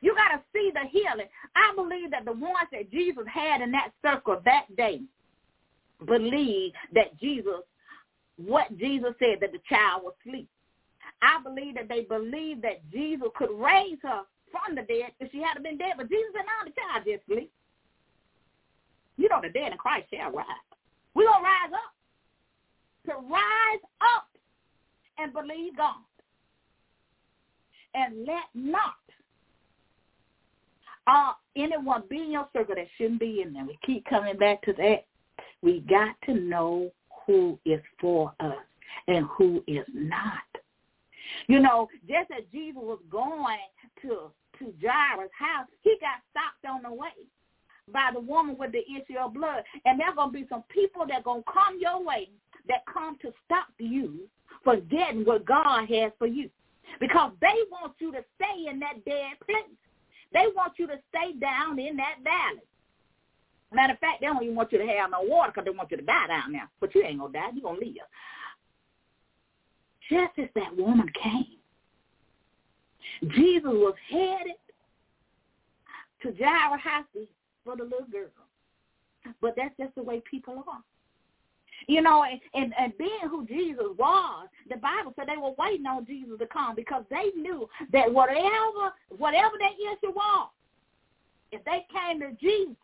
You 0.00 0.14
got 0.14 0.36
to 0.36 0.42
see 0.52 0.70
the 0.72 0.88
healing. 0.88 1.28
I 1.54 1.74
believe 1.74 2.10
that 2.12 2.24
the 2.24 2.32
ones 2.32 2.68
that 2.72 2.90
Jesus 2.90 3.24
had 3.32 3.60
in 3.60 3.72
that 3.72 3.92
circle 4.02 4.40
that 4.44 4.64
day 4.76 5.02
believe 6.06 6.72
that 6.94 7.18
Jesus, 7.20 7.60
what 8.36 8.76
Jesus 8.78 9.12
said, 9.18 9.38
that 9.40 9.52
the 9.52 9.60
child 9.68 10.02
was 10.04 10.14
asleep. 10.24 10.48
I 11.20 11.42
believe 11.42 11.74
that 11.74 11.88
they 11.88 12.02
believe 12.02 12.62
that 12.62 12.80
Jesus 12.90 13.28
could 13.36 13.50
raise 13.50 13.98
her 14.02 14.22
from 14.50 14.74
the 14.74 14.82
dead 14.82 15.12
if 15.20 15.30
she 15.30 15.42
had 15.42 15.62
been 15.62 15.78
dead. 15.78 15.94
But 15.96 16.08
Jesus 16.08 16.32
said, 16.34 16.46
no, 16.46 16.64
the 16.64 16.72
child 16.72 17.04
just 17.06 17.26
sleep. 17.26 17.50
You 19.16 19.28
know 19.28 19.40
the 19.42 19.50
dead 19.50 19.72
in 19.72 19.78
Christ 19.78 20.08
shall 20.12 20.32
rise. 20.32 20.46
We're 21.14 21.28
going 21.28 21.44
to 21.44 21.44
rise 21.44 21.72
up. 21.72 21.92
To 23.06 23.14
rise 23.28 23.82
up 24.00 24.31
and 25.18 25.32
believe 25.32 25.76
God. 25.76 25.94
And 27.94 28.26
let 28.26 28.44
not 28.54 28.94
uh, 31.06 31.32
anyone 31.56 32.04
be 32.08 32.18
in 32.18 32.32
your 32.32 32.48
circle 32.52 32.74
that 32.74 32.86
shouldn't 32.96 33.20
be 33.20 33.42
in 33.42 33.52
there. 33.52 33.64
We 33.64 33.78
keep 33.84 34.04
coming 34.06 34.36
back 34.36 34.62
to 34.62 34.72
that. 34.74 35.04
We 35.60 35.80
got 35.80 36.14
to 36.26 36.34
know 36.34 36.90
who 37.26 37.58
is 37.64 37.80
for 38.00 38.32
us 38.40 38.56
and 39.08 39.26
who 39.36 39.62
is 39.66 39.84
not. 39.92 40.38
You 41.46 41.60
know, 41.60 41.88
just 42.08 42.30
as 42.36 42.44
Jesus 42.52 42.80
was 42.82 42.98
going 43.10 43.58
to 44.02 44.32
to 44.58 44.72
Jairus' 44.80 45.30
house, 45.36 45.66
he 45.82 45.96
got 46.00 46.20
stopped 46.30 46.64
on 46.70 46.82
the 46.82 46.94
way 46.94 47.08
by 47.92 48.10
the 48.12 48.20
woman 48.20 48.56
with 48.58 48.72
the 48.72 48.80
issue 48.80 49.18
of 49.18 49.34
blood. 49.34 49.64
And 49.84 49.98
there's 49.98 50.14
going 50.14 50.32
to 50.32 50.38
be 50.38 50.46
some 50.48 50.64
people 50.68 51.06
that 51.06 51.18
are 51.18 51.22
going 51.22 51.42
to 51.42 51.52
come 51.52 51.78
your 51.80 52.02
way 52.04 52.28
that 52.68 52.84
come 52.92 53.18
to 53.22 53.32
stop 53.44 53.68
you 53.78 54.20
from 54.64 54.86
getting 54.90 55.24
what 55.24 55.44
God 55.44 55.86
has 55.88 56.12
for 56.18 56.26
you. 56.26 56.50
Because 57.00 57.32
they 57.40 57.54
want 57.70 57.94
you 57.98 58.12
to 58.12 58.24
stay 58.36 58.70
in 58.70 58.78
that 58.80 59.04
dead 59.04 59.32
place. 59.44 59.64
They 60.32 60.46
want 60.54 60.74
you 60.78 60.86
to 60.86 60.98
stay 61.08 61.38
down 61.38 61.78
in 61.78 61.96
that 61.96 62.16
valley. 62.22 62.62
Matter 63.72 63.94
of 63.94 63.98
fact, 64.00 64.20
they 64.20 64.26
don't 64.26 64.42
even 64.42 64.54
want 64.54 64.72
you 64.72 64.78
to 64.78 64.86
have 64.86 65.10
no 65.10 65.22
water 65.22 65.52
because 65.54 65.64
they 65.64 65.76
want 65.76 65.90
you 65.90 65.96
to 65.96 66.02
die 66.02 66.26
down 66.28 66.52
there. 66.52 66.68
But 66.80 66.94
you 66.94 67.02
ain't 67.02 67.18
going 67.18 67.32
to 67.32 67.38
die. 67.38 67.48
You're 67.54 67.62
going 67.62 67.80
to 67.80 67.86
live. 67.86 67.96
Just 70.10 70.38
as 70.38 70.48
that 70.54 70.76
woman 70.76 71.08
came, 71.22 71.58
Jesus 73.30 73.62
was 73.64 73.94
headed 74.10 74.56
to 76.22 76.34
Jairus' 76.38 76.82
house 76.82 77.04
for 77.64 77.76
the 77.76 77.84
little 77.84 78.06
girl. 78.10 78.28
But 79.40 79.54
that's 79.56 79.74
just 79.78 79.94
the 79.94 80.02
way 80.02 80.22
people 80.28 80.64
are. 80.68 80.82
You 81.88 82.02
know, 82.02 82.24
and, 82.24 82.40
and, 82.54 82.72
and 82.78 82.96
being 82.96 83.28
who 83.28 83.46
Jesus 83.46 83.86
was, 83.98 84.48
the 84.68 84.76
Bible 84.76 85.12
said 85.16 85.26
they 85.28 85.40
were 85.40 85.54
waiting 85.58 85.86
on 85.86 86.06
Jesus 86.06 86.38
to 86.38 86.46
come 86.46 86.74
because 86.74 87.04
they 87.10 87.30
knew 87.36 87.68
that 87.92 88.12
whatever 88.12 88.92
whatever 89.16 89.54
that 89.58 89.72
issue 89.74 90.12
was, 90.14 90.48
if 91.50 91.64
they 91.64 91.84
came 91.92 92.20
to 92.20 92.32
Jesus, 92.40 92.76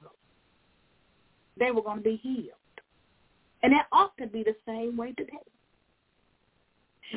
they 1.59 1.71
were 1.71 1.83
going 1.83 1.99
to 1.99 2.05
be 2.05 2.17
healed. 2.23 2.53
And 3.63 3.73
that 3.73 3.87
ought 3.93 4.17
to 4.19 4.27
be 4.27 4.45
the 4.45 4.55
same 4.67 4.97
way 4.97 5.13
today. 5.13 5.33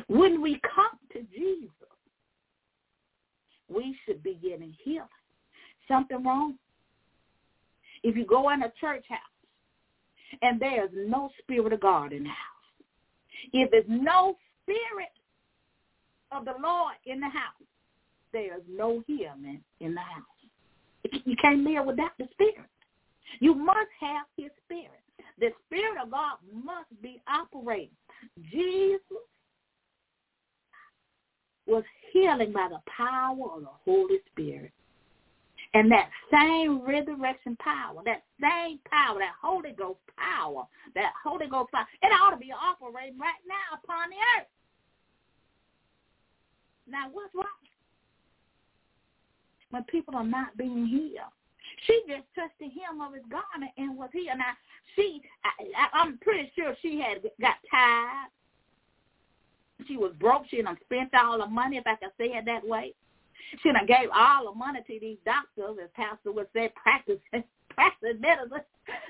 When 0.08 0.40
we 0.40 0.60
come 0.62 0.98
to 1.12 1.20
Jesus, 1.36 1.68
we 3.68 3.96
should 4.04 4.22
be 4.22 4.38
getting 4.42 4.74
healed. 4.82 5.06
Something 5.88 6.24
wrong? 6.24 6.54
If 8.02 8.16
you 8.16 8.24
go 8.26 8.50
in 8.50 8.62
a 8.62 8.72
church 8.80 9.04
house 9.08 9.20
and 10.40 10.60
there's 10.60 10.90
no 10.94 11.30
spirit 11.42 11.72
of 11.72 11.80
God 11.80 12.12
in 12.12 12.22
the 12.22 12.28
house. 12.28 12.36
If 13.52 13.70
there's 13.70 13.84
no 13.88 14.36
spirit 14.62 15.12
of 16.30 16.44
the 16.44 16.54
Lord 16.62 16.94
in 17.06 17.20
the 17.20 17.28
house, 17.28 17.66
there's 18.32 18.62
no 18.68 19.02
healing 19.06 19.60
in 19.80 19.94
the 19.94 20.00
house. 20.00 21.22
You 21.24 21.36
can't 21.40 21.64
live 21.64 21.84
without 21.86 22.12
the 22.18 22.26
spirit. 22.32 22.68
You 23.40 23.54
must 23.54 23.90
have 24.00 24.26
his 24.36 24.50
spirit. 24.64 24.90
The 25.38 25.50
spirit 25.66 26.00
of 26.02 26.10
God 26.10 26.36
must 26.52 26.90
be 27.02 27.20
operating. 27.28 27.90
Jesus 28.50 29.00
was 31.66 31.84
healing 32.12 32.52
by 32.52 32.68
the 32.70 32.80
power 32.96 33.56
of 33.56 33.62
the 33.62 33.68
Holy 33.84 34.18
Spirit. 34.32 34.72
And 35.74 35.90
that 35.90 36.10
same 36.30 36.84
resurrection 36.86 37.56
power, 37.56 38.02
that 38.04 38.24
same 38.40 38.78
power, 38.90 39.18
that 39.18 39.32
Holy 39.40 39.72
Ghost 39.72 40.00
power, 40.18 40.64
that 40.94 41.12
Holy 41.24 41.46
Ghost 41.48 41.72
power, 41.72 41.86
it 42.02 42.12
ought 42.12 42.30
to 42.30 42.36
be 42.36 42.52
operating 42.52 43.18
right 43.18 43.40
now 43.48 43.80
upon 43.82 44.10
the 44.10 44.16
earth. 44.36 44.48
Now, 46.86 47.08
what's 47.10 47.34
wrong? 47.34 47.46
When 49.70 49.84
people 49.84 50.14
are 50.14 50.24
not 50.24 50.56
being 50.58 50.86
healed. 50.86 51.32
She 51.86 52.02
just 52.06 52.24
touched 52.34 52.58
the 52.60 52.68
hem 52.68 53.00
of 53.00 53.14
his 53.14 53.24
garment 53.30 53.72
and 53.78 53.96
was 53.96 54.10
healed. 54.12 54.38
Now, 54.38 54.52
she, 54.94 55.22
I, 55.42 55.88
I'm 55.94 56.18
pretty 56.18 56.52
sure 56.54 56.76
she 56.82 57.00
had 57.00 57.22
got 57.40 57.56
tired. 57.70 58.28
She 59.88 59.96
was 59.96 60.12
broke. 60.20 60.42
She 60.50 60.60
done 60.60 60.76
spent 60.84 61.14
all 61.14 61.38
the 61.38 61.46
money, 61.46 61.78
if 61.78 61.86
I 61.86 61.96
can 61.96 62.10
say 62.18 62.26
it 62.26 62.44
that 62.44 62.66
way. 62.66 62.92
She 63.62 63.72
done 63.72 63.86
gave 63.86 64.08
all 64.14 64.52
the 64.52 64.58
money 64.58 64.80
to 64.86 65.00
these 65.00 65.18
doctors, 65.24 65.78
as 65.82 65.90
Pastor 65.94 66.32
would 66.32 66.48
say, 66.52 66.72
practicing, 66.74 67.44
practicing 67.70 68.20
medicine, 68.20 68.64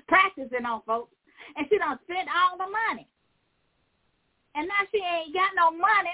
practicing 0.08 0.66
on 0.66 0.82
folks. 0.86 1.14
And 1.56 1.66
she 1.68 1.78
done 1.78 1.98
spent 2.04 2.28
all 2.28 2.56
the 2.58 2.70
money. 2.70 3.08
And 4.54 4.68
now 4.68 4.84
she 4.90 4.98
ain't 4.98 5.34
got 5.34 5.50
no 5.56 5.70
money, 5.70 6.12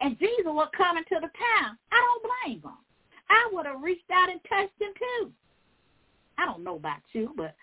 and 0.00 0.18
Jesus 0.18 0.46
was 0.46 0.68
coming 0.76 1.04
to 1.08 1.14
the 1.14 1.30
town. 1.30 1.78
I 1.92 2.02
don't 2.02 2.26
blame 2.26 2.62
her. 2.62 2.76
I 3.30 3.48
would 3.52 3.66
have 3.66 3.80
reached 3.80 4.10
out 4.12 4.30
and 4.30 4.40
touched 4.48 4.80
him 4.80 4.92
too. 4.98 5.32
I 6.38 6.44
don't 6.44 6.64
know 6.64 6.76
about 6.76 7.00
you, 7.12 7.32
but 7.36 7.54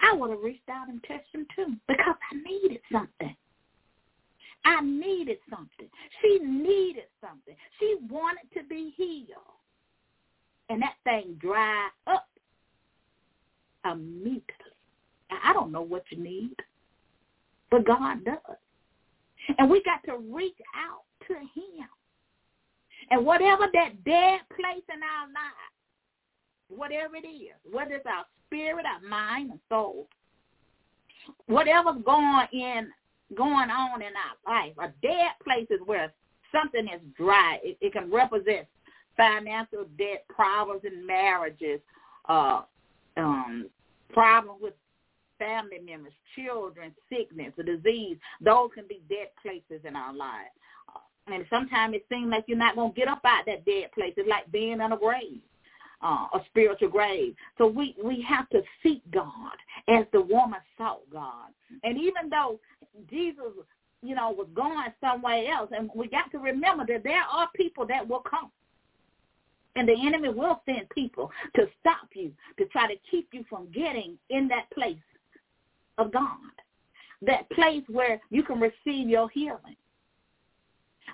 I 0.00 0.12
would 0.14 0.30
have 0.30 0.40
reached 0.40 0.68
out 0.68 0.88
and 0.88 1.02
touched 1.06 1.34
him 1.34 1.46
too 1.54 1.74
because 1.88 2.14
I 2.30 2.36
needed 2.36 2.80
something. 2.90 3.36
I 4.64 4.80
needed 4.80 5.38
something. 5.50 5.88
She 6.22 6.38
needed 6.38 7.04
something. 7.20 7.54
She 7.78 7.96
wanted 8.08 8.50
to 8.56 8.64
be 8.68 8.94
healed. 8.96 9.42
And 10.70 10.80
that 10.82 10.94
thing 11.04 11.36
dried 11.40 11.90
up 12.06 12.28
immediately. 13.84 14.44
I 15.44 15.52
don't 15.52 15.72
know 15.72 15.82
what 15.82 16.04
you 16.10 16.22
need, 16.22 16.56
but 17.70 17.86
God 17.86 18.24
does. 18.24 18.56
And 19.58 19.68
we 19.68 19.82
got 19.82 20.02
to 20.10 20.18
reach 20.18 20.56
out 20.74 21.02
to 21.28 21.34
him. 21.34 21.88
And 23.10 23.26
whatever 23.26 23.66
that 23.72 24.04
dead 24.04 24.40
place 24.56 24.84
in 24.88 25.02
our 25.02 25.26
lives, 25.26 25.74
whatever 26.68 27.16
it 27.16 27.26
is, 27.26 27.52
whether 27.70 27.94
it's 27.94 28.06
our 28.06 28.24
spirit, 28.46 28.86
our 28.86 29.06
mind, 29.06 29.50
and 29.50 29.60
soul, 29.68 30.08
whatever's 31.46 32.02
going 32.04 32.46
in 32.52 32.88
going 33.36 33.70
on 33.70 34.02
in 34.02 34.12
our 34.14 34.54
life, 34.54 34.72
a 34.78 34.92
dead 35.06 35.32
place 35.42 35.66
is 35.70 35.80
where 35.86 36.12
something 36.52 36.86
is 36.86 37.00
dry. 37.16 37.58
It, 37.62 37.78
it 37.80 37.92
can 37.92 38.10
represent 38.10 38.66
financial 39.16 39.84
debt, 39.98 40.24
problems 40.28 40.82
in 40.84 41.06
marriages, 41.06 41.80
uh, 42.28 42.62
um, 43.16 43.68
problems 44.12 44.60
with 44.60 44.74
family 45.38 45.78
members, 45.84 46.12
children, 46.36 46.92
sickness, 47.08 47.52
a 47.58 47.62
disease. 47.62 48.16
Those 48.40 48.70
can 48.74 48.84
be 48.88 49.02
dead 49.08 49.28
places 49.42 49.84
in 49.86 49.96
our 49.96 50.14
lives. 50.14 50.50
And 51.26 51.44
sometimes 51.48 51.94
it 51.94 52.04
seems 52.10 52.30
like 52.30 52.44
you're 52.46 52.58
not 52.58 52.76
going 52.76 52.92
to 52.92 52.96
get 52.96 53.08
up 53.08 53.22
out 53.24 53.44
that 53.46 53.64
dead 53.64 53.92
place. 53.92 54.12
It's 54.16 54.28
like 54.28 54.50
being 54.52 54.72
in 54.72 54.80
a 54.92 54.96
grave, 54.96 55.40
uh, 56.02 56.26
a 56.34 56.40
spiritual 56.46 56.90
grave. 56.90 57.34
So 57.56 57.66
we, 57.66 57.96
we 58.04 58.20
have 58.28 58.48
to 58.50 58.60
seek 58.82 59.02
God 59.10 59.56
as 59.88 60.04
the 60.12 60.20
woman 60.20 60.60
sought 60.76 61.00
God. 61.10 61.48
And 61.82 61.96
even 61.96 62.28
though 62.30 62.60
Jesus, 63.10 63.44
you 64.02 64.14
know, 64.14 64.30
was 64.30 64.48
going 64.54 64.92
somewhere 65.00 65.50
else, 65.50 65.70
and 65.76 65.90
we 65.94 66.08
got 66.08 66.30
to 66.32 66.38
remember 66.38 66.84
that 66.86 67.04
there 67.04 67.22
are 67.22 67.48
people 67.56 67.86
that 67.86 68.06
will 68.06 68.20
come. 68.20 68.50
And 69.76 69.88
the 69.88 69.96
enemy 70.06 70.28
will 70.28 70.62
send 70.66 70.88
people 70.90 71.30
to 71.56 71.66
stop 71.80 72.08
you, 72.14 72.30
to 72.58 72.66
try 72.66 72.86
to 72.86 72.94
keep 73.10 73.28
you 73.32 73.44
from 73.48 73.66
getting 73.72 74.16
in 74.30 74.46
that 74.48 74.70
place 74.72 74.96
of 75.98 76.12
God, 76.12 76.38
that 77.22 77.50
place 77.50 77.82
where 77.88 78.20
you 78.30 78.44
can 78.44 78.60
receive 78.60 79.08
your 79.08 79.28
healing. 79.30 79.76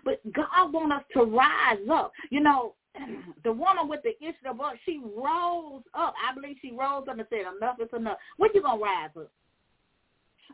But 0.05 0.21
God 0.33 0.73
wants 0.73 0.97
us 0.97 1.05
to 1.15 1.25
rise 1.25 1.79
up. 1.91 2.13
You 2.31 2.41
know, 2.41 2.75
the 3.45 3.53
woman 3.53 3.89
with 3.89 4.01
the 4.03 4.17
issue 4.23 4.49
of 4.49 4.59
blood, 4.59 4.77
she 4.85 4.99
rose 4.99 5.83
up. 5.95 6.15
I 6.23 6.35
believe 6.35 6.57
she 6.61 6.73
rose 6.73 7.07
up 7.09 7.19
and 7.19 7.27
said, 7.31 7.45
enough 7.57 7.77
is 7.81 7.89
enough. 7.97 8.19
When 8.37 8.51
you 8.55 8.63
going 8.63 8.79
to 8.79 8.85
rise 8.85 9.11
up? 9.17 9.31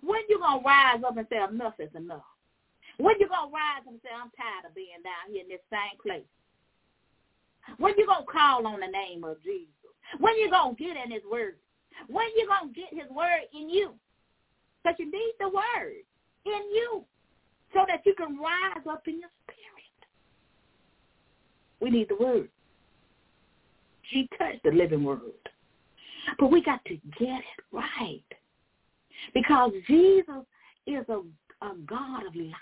When 0.02 0.20
you 0.28 0.38
to 0.38 0.60
rise 0.64 1.02
up 1.06 1.16
and 1.16 1.26
say, 1.30 1.42
enough 1.42 1.74
is 1.78 1.94
enough? 1.94 2.26
When 2.98 3.14
you 3.20 3.26
to 3.26 3.50
rise 3.52 3.84
up 3.84 3.88
and 3.88 4.00
say, 4.02 4.10
I'm 4.10 4.30
tired 4.36 4.68
of 4.68 4.74
being 4.74 5.02
down 5.04 5.32
here 5.32 5.42
in 5.42 5.48
this 5.48 5.64
same 5.70 5.98
place? 6.02 6.28
When 7.78 7.94
you 7.96 8.06
to 8.06 8.24
call 8.30 8.66
on 8.66 8.80
the 8.80 8.86
name 8.86 9.24
of 9.24 9.42
Jesus? 9.42 9.72
When 10.20 10.36
you 10.36 10.50
to 10.50 10.74
get 10.78 10.96
in 10.96 11.10
his 11.10 11.22
word? 11.30 11.56
When 12.08 12.26
you 12.36 12.46
to 12.46 12.68
get 12.72 12.92
his 12.92 13.10
word 13.10 13.48
in 13.52 13.68
you? 13.68 13.94
Because 14.82 14.98
you 14.98 15.10
need 15.10 15.32
the 15.40 15.48
word 15.48 16.04
in 16.44 16.62
you 16.72 17.04
so 17.74 17.84
that 17.88 18.06
you 18.06 18.14
can 18.14 18.38
rise 18.38 18.86
up 18.88 19.02
in 19.08 19.20
your 19.20 19.30
spirit. 19.44 19.56
We 21.80 21.90
need 21.90 22.08
the 22.08 22.22
word. 22.22 22.48
She 24.10 24.28
touched 24.38 24.62
the 24.64 24.70
living 24.70 25.04
word. 25.04 25.20
But 26.38 26.50
we 26.50 26.62
got 26.62 26.84
to 26.86 26.94
get 27.18 27.38
it 27.38 27.64
right. 27.72 28.22
Because 29.34 29.72
Jesus 29.86 30.44
is 30.86 31.04
a, 31.08 31.20
a 31.64 31.74
God 31.86 32.26
of 32.26 32.34
life. 32.34 32.54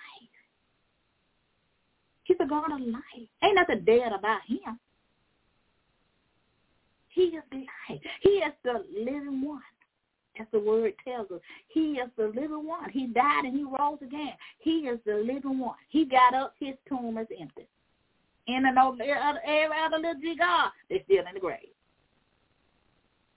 He's 2.25 2.37
a 2.40 2.47
God 2.47 2.73
of 2.73 2.81
life. 2.81 3.29
Ain't 3.43 3.57
nothing 3.57 3.85
dead 3.85 4.12
about 4.12 4.40
him. 4.47 4.79
He 7.09 7.23
is 7.23 7.45
life. 7.53 8.01
He 8.23 8.31
is 8.31 8.53
the 8.64 8.85
living 8.99 9.47
one. 9.47 9.61
As 10.40 10.47
the 10.53 10.59
word 10.59 10.95
tells 11.05 11.31
us, 11.31 11.40
he 11.69 11.93
is 11.93 12.11
the 12.17 12.27
living 12.27 12.67
one. 12.67 12.90
He 12.90 13.07
died 13.07 13.45
and 13.45 13.57
he 13.57 13.62
rose 13.62 13.99
again. 14.03 14.33
He 14.59 14.81
is 14.81 14.99
the 15.07 15.14
living 15.14 15.61
one. 15.61 15.77
He 15.90 16.07
got 16.07 16.35
up, 16.35 16.55
his 16.59 16.75
tomb 16.88 17.19
is 17.19 17.29
empty. 17.40 17.69
And 18.49 18.67
an 18.67 18.77
old, 18.77 19.01
every 19.01 19.14
other 19.14 19.99
little 19.99 20.21
G 20.21 20.35
God, 20.37 20.71
they're 20.90 20.99
still 21.05 21.25
in 21.29 21.35
the 21.35 21.40
grave. 21.40 21.61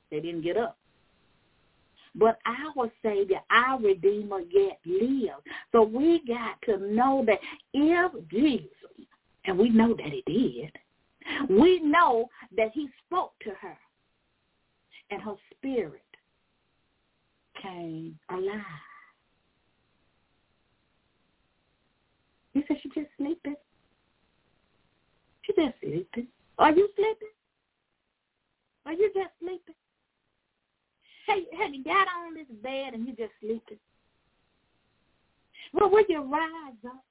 They 0.09 0.21
didn't 0.21 0.41
get 0.41 0.57
up. 0.57 0.77
But 2.17 2.39
our 2.45 2.91
Savior, 3.03 3.39
our 3.51 3.79
Redeemer 3.79 4.39
yet 4.49 4.79
lives. 4.85 5.43
So 5.71 5.83
we 5.83 6.21
got 6.27 6.59
to 6.63 6.77
know 6.91 7.23
that 7.27 7.39
if 7.73 8.29
Jesus, 8.29 8.67
and 9.45 9.57
we 9.57 9.69
know 9.69 9.95
that 9.95 10.07
he 10.07 10.23
did, 10.25 10.71
we 11.49 11.79
know 11.81 12.27
that 12.55 12.71
he 12.73 12.89
spoke 13.05 13.33
to 13.43 13.51
her 13.61 13.77
and 15.11 15.21
her 15.21 15.35
spirit 15.51 16.01
came 17.61 18.17
alive. 18.29 18.61
You 22.53 22.63
said 22.67 22.77
she 22.81 22.89
just 22.89 23.09
sleeping. 23.17 23.55
She 25.43 25.53
just 25.53 25.75
sleeping. 25.81 26.27
Are 26.57 26.71
you 26.71 26.89
sleeping? 26.95 27.29
Are 28.85 28.93
you 28.93 29.11
just 29.13 29.29
sleeping? 29.39 29.75
Hey, 31.27 31.45
have 31.59 31.73
you 31.73 31.83
got 31.83 32.07
on 32.07 32.35
this 32.35 32.47
bed 32.63 32.93
and 32.93 33.05
you're 33.05 33.27
just 33.27 33.37
sleeping? 33.41 33.77
Well, 35.73 35.89
will 35.89 36.05
you 36.07 36.21
rise 36.23 36.73
up? 36.85 37.03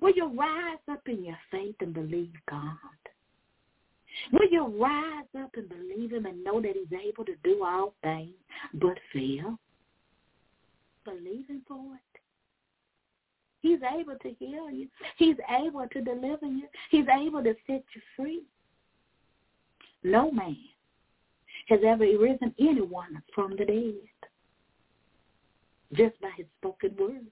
Will 0.00 0.12
you 0.14 0.26
rise 0.38 0.78
up 0.90 1.02
in 1.06 1.24
your 1.24 1.38
faith 1.50 1.74
and 1.80 1.92
believe 1.92 2.32
God? 2.48 2.76
Will 4.32 4.48
you 4.50 4.66
rise 4.80 5.26
up 5.36 5.50
and 5.54 5.68
believe 5.68 6.12
him 6.12 6.26
and 6.26 6.44
know 6.44 6.60
that 6.60 6.74
he's 6.74 6.98
able 6.98 7.24
to 7.24 7.34
do 7.42 7.64
all 7.64 7.94
things 8.02 8.34
but 8.74 8.96
fail? 9.12 9.58
Believe 11.04 11.48
him 11.48 11.62
for 11.66 11.94
it. 11.94 12.20
He's 13.62 13.80
able 13.82 14.16
to 14.22 14.34
heal 14.38 14.70
you. 14.70 14.86
He's 15.16 15.36
able 15.50 15.86
to 15.92 16.00
deliver 16.00 16.46
you. 16.46 16.68
He's 16.90 17.06
able 17.08 17.42
to 17.42 17.54
set 17.66 17.82
you 17.94 18.00
free. 18.16 18.42
No 20.04 20.30
man 20.30 20.56
has 21.68 21.80
ever 21.86 22.04
risen 22.04 22.54
anyone 22.58 23.22
from 23.34 23.56
the 23.56 23.64
dead 23.64 23.94
just 25.92 26.20
by 26.20 26.30
his 26.36 26.46
spoken 26.58 26.94
word. 26.98 27.26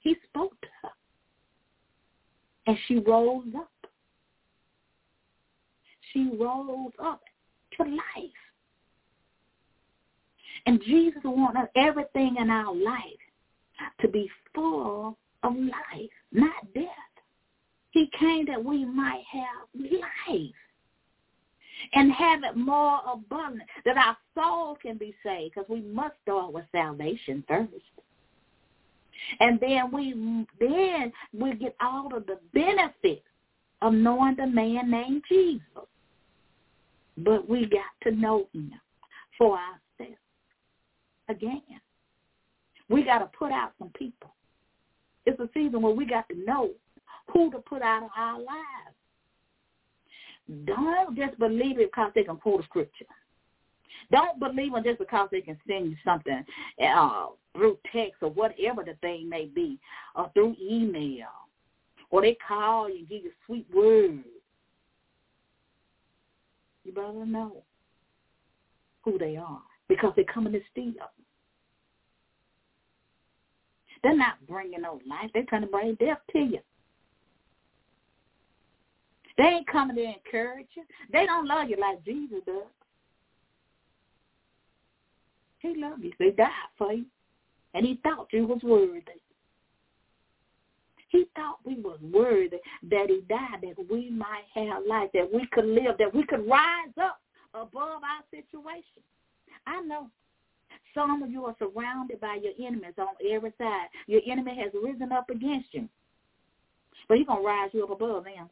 He 0.00 0.16
spoke 0.28 0.58
to 0.60 0.68
her, 0.82 0.90
and 2.66 2.78
she 2.86 2.98
rose 2.98 3.52
up 3.56 3.68
she 6.12 6.30
rose 6.38 6.92
up 7.02 7.20
to 7.76 7.82
life. 7.84 8.30
And 10.66 10.80
Jesus 10.82 11.22
wanted 11.24 11.68
everything 11.76 12.36
in 12.38 12.50
our 12.50 12.74
life 12.74 13.02
to 14.00 14.08
be 14.08 14.30
full 14.54 15.16
of 15.42 15.56
life, 15.56 16.10
not 16.32 16.72
death. 16.74 16.84
He 17.90 18.10
came 18.18 18.46
that 18.46 18.62
we 18.62 18.84
might 18.84 19.22
have 19.32 19.68
life 19.74 20.54
and 21.92 22.12
have 22.12 22.42
it 22.44 22.56
more 22.56 23.00
abundant, 23.12 23.68
that 23.84 23.96
our 23.96 24.16
soul 24.34 24.76
can 24.80 24.96
be 24.96 25.14
saved, 25.24 25.54
because 25.54 25.68
we 25.68 25.80
must 25.80 26.14
start 26.22 26.52
with 26.52 26.64
salvation 26.72 27.44
first. 27.46 27.72
And 29.40 29.58
then 29.60 29.90
we 29.92 30.14
then 30.60 31.12
we 31.32 31.54
get 31.54 31.76
all 31.80 32.14
of 32.14 32.26
the 32.26 32.38
benefits 32.54 33.26
of 33.82 33.92
knowing 33.92 34.36
the 34.36 34.46
man 34.46 34.90
named 34.90 35.22
Jesus. 35.28 35.62
But 37.16 37.48
we 37.48 37.66
got 37.66 37.82
to 38.04 38.16
know 38.16 38.46
him 38.52 38.72
for 39.36 39.58
ourselves. 39.58 40.18
Again, 41.28 41.62
we 42.88 43.04
got 43.04 43.18
to 43.18 43.26
put 43.36 43.52
out 43.52 43.72
some 43.78 43.90
people. 43.90 44.34
It's 45.26 45.38
a 45.40 45.48
season 45.52 45.82
where 45.82 45.94
we 45.94 46.06
got 46.06 46.28
to 46.30 46.36
know 46.46 46.70
who 47.32 47.50
to 47.50 47.58
put 47.58 47.82
out 47.82 48.04
of 48.04 48.10
our 48.16 48.38
lives. 48.38 48.96
Don't 50.64 51.16
just 51.16 51.38
believe 51.38 51.78
it 51.78 51.90
because 51.92 52.12
they 52.14 52.24
can 52.24 52.36
quote 52.36 52.60
a 52.60 52.64
scripture. 52.64 53.04
Don't 54.10 54.40
believe 54.40 54.72
them 54.72 54.82
just 54.84 54.98
because 54.98 55.28
they 55.30 55.42
can 55.42 55.58
send 55.66 55.90
you 55.90 55.96
something 56.04 56.44
uh, 56.82 57.26
through 57.54 57.78
text 57.92 58.22
or 58.22 58.30
whatever 58.30 58.82
the 58.82 58.94
thing 59.02 59.28
may 59.28 59.46
be, 59.46 59.78
or 60.14 60.30
through 60.32 60.56
email, 60.62 61.26
or 62.10 62.22
they 62.22 62.36
call 62.46 62.88
you 62.88 62.98
and 62.98 63.08
give 63.08 63.24
you 63.24 63.30
sweet 63.46 63.66
words 63.74 64.24
you 66.88 66.94
better 66.94 67.26
know 67.26 67.62
who 69.02 69.18
they 69.18 69.36
are 69.36 69.60
because 69.88 70.12
they're 70.16 70.24
coming 70.24 70.54
to 70.54 70.60
steal. 70.72 70.94
They're 74.02 74.16
not 74.16 74.34
bringing 74.48 74.80
no 74.80 75.00
life. 75.06 75.30
They're 75.34 75.44
trying 75.48 75.62
to 75.62 75.66
bring 75.66 75.96
death 75.96 76.20
to 76.32 76.38
you. 76.38 76.60
They 79.38 79.44
ain't 79.44 79.68
coming 79.68 79.96
to 79.96 80.02
encourage 80.02 80.66
you. 80.74 80.82
They 81.12 81.24
don't 81.24 81.46
love 81.46 81.70
you 81.70 81.76
like 81.80 82.04
Jesus 82.04 82.40
does. 82.44 82.64
He 85.60 85.74
loved 85.76 86.02
you. 86.02 86.12
He 86.18 86.32
died 86.32 86.50
for 86.76 86.92
you. 86.92 87.06
And 87.72 87.86
he 87.86 88.00
thought 88.02 88.26
you 88.32 88.46
was 88.46 88.60
worthy. 88.64 89.20
He 91.10 91.26
thought 91.36 91.58
we 91.64 91.76
was 91.76 91.98
worthy 92.02 92.58
that 92.90 93.06
he 93.08 93.22
died 93.28 93.62
that 93.62 93.90
we 93.90 94.10
might 94.10 94.44
have 94.54 94.82
life, 94.86 95.10
that 95.14 95.30
we 95.32 95.46
could 95.52 95.64
live, 95.64 95.96
that 95.98 96.14
we 96.14 96.24
could 96.26 96.46
rise 96.46 96.92
up 97.00 97.20
above 97.54 98.02
our 98.02 98.24
situation. 98.30 99.02
I 99.66 99.80
know 99.82 100.08
some 100.94 101.22
of 101.22 101.30
you 101.30 101.44
are 101.46 101.56
surrounded 101.58 102.20
by 102.20 102.38
your 102.42 102.52
enemies 102.66 102.94
on 102.98 103.08
every 103.30 103.52
side. 103.56 103.86
Your 104.06 104.20
enemy 104.26 104.56
has 104.62 104.72
risen 104.82 105.12
up 105.12 105.30
against 105.30 105.68
you. 105.72 105.88
But 107.08 107.18
he's 107.18 107.26
going 107.26 107.40
to 107.40 107.46
rise 107.46 107.70
you 107.72 107.84
up 107.84 107.90
above 107.90 108.24
them. 108.24 108.50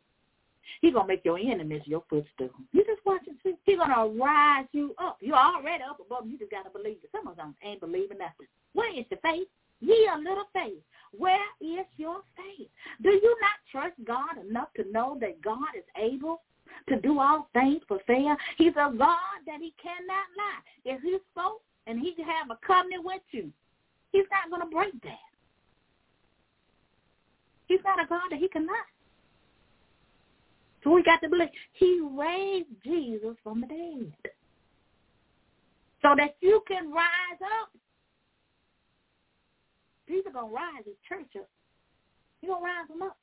He's 0.81 0.93
to 0.93 1.05
make 1.05 1.25
your 1.25 1.39
enemies 1.39 1.83
your 1.85 2.03
footstool. 2.09 2.51
You 2.73 2.85
just 2.85 3.05
watch 3.05 3.23
and 3.27 3.37
see. 3.43 3.55
He's 3.65 3.79
to 3.79 4.23
rise 4.23 4.67
you 4.73 4.95
up. 4.99 5.19
You're 5.21 5.37
already 5.37 5.83
up 5.83 5.99
above. 6.01 6.27
You 6.27 6.39
just 6.39 6.51
got 6.51 6.65
to 6.65 6.71
believe 6.71 6.99
it. 7.03 7.11
Some 7.13 7.27
of 7.27 7.37
them 7.37 7.55
ain't 7.65 7.81
believing 7.81 8.19
nothing. 8.19 8.47
Where 8.73 8.93
is 8.99 9.07
the 9.11 9.17
faith? 9.23 9.49
Ye 9.81 10.09
a 10.13 10.19
little 10.19 10.47
faith. 10.53 10.83
Where 11.17 11.47
is 11.61 11.87
your 11.97 12.21
faith? 12.37 12.69
Do 13.03 13.11
you 13.11 13.37
not 13.41 13.59
trust 13.71 13.95
God 14.05 14.45
enough 14.49 14.69
to 14.77 14.91
know 14.91 15.17
that 15.21 15.41
God 15.43 15.77
is 15.77 15.85
able 15.97 16.43
to 16.89 17.01
do 17.01 17.21
all 17.21 17.49
things 17.53 17.83
for 17.87 17.99
fair? 18.07 18.37
He's 18.59 18.73
a 18.73 18.93
God 18.97 19.39
that 19.47 19.61
he 19.61 19.75
cannot 19.81 20.27
lie. 20.37 20.63
If 20.85 21.03
he 21.03 21.19
spoke 21.33 21.63
and 21.87 22.01
he 22.01 22.15
have 22.23 22.51
a 22.51 22.59
covenant 22.67 23.05
with 23.05 23.23
you, 23.31 23.51
he's 24.13 24.25
not 24.31 24.59
to 24.63 24.75
break 24.75 24.93
that. 25.03 25.19
He's 27.69 27.81
not 27.85 28.03
a 28.03 28.07
God 28.07 28.23
that 28.31 28.39
he 28.39 28.49
can 28.49 28.67
lie. 28.67 28.96
So 30.83 30.91
we 30.91 31.03
got 31.03 31.21
to 31.23 31.29
believe 31.29 31.49
he 31.73 32.01
raised 32.01 32.69
Jesus 32.85 33.37
from 33.43 33.61
the 33.61 33.67
dead 33.67 34.33
so 36.03 36.15
that 36.17 36.37
you 36.41 36.63
can 36.69 36.93
rise 36.93 37.41
up. 37.63 37.71
Jesus 40.09 40.33
going 40.33 40.51
to 40.51 40.55
rise 40.55 40.85
his 40.85 40.95
church 41.09 41.35
up. 41.37 41.49
He's 42.41 42.49
going 42.49 42.63
to 42.63 42.65
rise 42.65 42.89
them 42.89 43.03
up. 43.03 43.17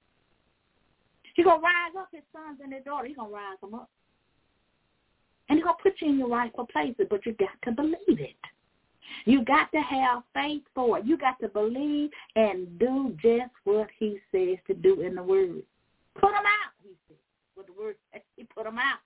He's 1.36 1.46
going 1.46 1.60
to 1.60 1.64
rise 1.64 1.94
up 1.98 2.10
his 2.12 2.24
sons 2.34 2.60
and 2.62 2.74
his 2.74 2.84
daughters. 2.84 3.08
He's 3.08 3.18
going 3.18 3.30
to 3.30 3.36
rise 3.36 3.58
them 3.62 3.74
up. 3.74 3.90
And 5.50 5.58
he's 5.58 5.64
going 5.64 5.76
to 5.78 5.84
put 5.84 6.02
you 6.02 6.10
in 6.10 6.20
your 6.20 6.30
rightful 6.30 6.68
places, 6.68 7.08
but 7.10 7.26
you 7.26 7.34
got 7.34 7.56
to 7.66 7.72
believe 7.72 8.20
it. 8.20 8.36
You 9.26 9.44
got 9.46 9.72
to 9.72 9.80
have 9.80 10.24
faith 10.34 10.64
for 10.74 11.00
it. 11.00 11.06
You 11.06 11.18
got 11.18 11.40
to 11.42 11.48
believe 11.48 12.10
and 12.36 12.80
do 12.80 13.16
just 13.22 13.52
what 13.64 13.88
he 14.00 14.20
says 14.32 14.58
to 14.68 14.74
do 14.74 15.02
in 15.02 15.16
the 15.16 15.24
word. 15.24 15.64
Put 16.16 16.32
them 16.32 16.46
out, 16.46 16.74
he 16.84 16.92
said. 17.08 17.18
What 17.56 17.68
the 17.68 17.74
word 17.74 17.96
says, 18.12 18.22
he 18.36 18.44
put 18.44 18.66
them 18.66 18.78
out. 18.78 19.00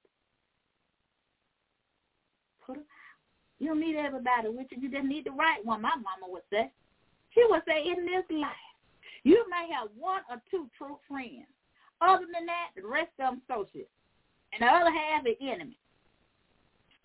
Put 2.65 2.75
them 2.75 2.83
out. 2.83 2.87
You 3.59 3.69
don't 3.69 3.79
need 3.79 3.95
everybody 3.95 4.49
with 4.49 4.67
you. 4.71 4.81
You 4.81 4.91
just 4.91 5.05
need 5.05 5.25
the 5.25 5.31
right 5.31 5.63
one. 5.63 5.81
My 5.81 5.95
mama 5.95 6.31
would 6.31 6.43
say. 6.51 6.71
She 7.33 7.43
would 7.49 7.61
say, 7.67 7.83
in 7.85 8.05
this 8.05 8.23
life, 8.29 8.51
you 9.23 9.43
may 9.49 9.67
have 9.73 9.89
one 9.97 10.21
or 10.29 10.41
two 10.49 10.69
true 10.77 10.97
friends. 11.07 11.47
Other 12.01 12.25
than 12.31 12.45
that, 12.45 12.69
the 12.75 12.87
rest 12.87 13.09
of 13.19 13.33
them 13.33 13.41
associates. 13.49 13.89
And 14.53 14.61
the 14.61 14.67
other 14.67 14.91
half 14.91 15.25
is 15.25 15.35
enemies. 15.41 15.75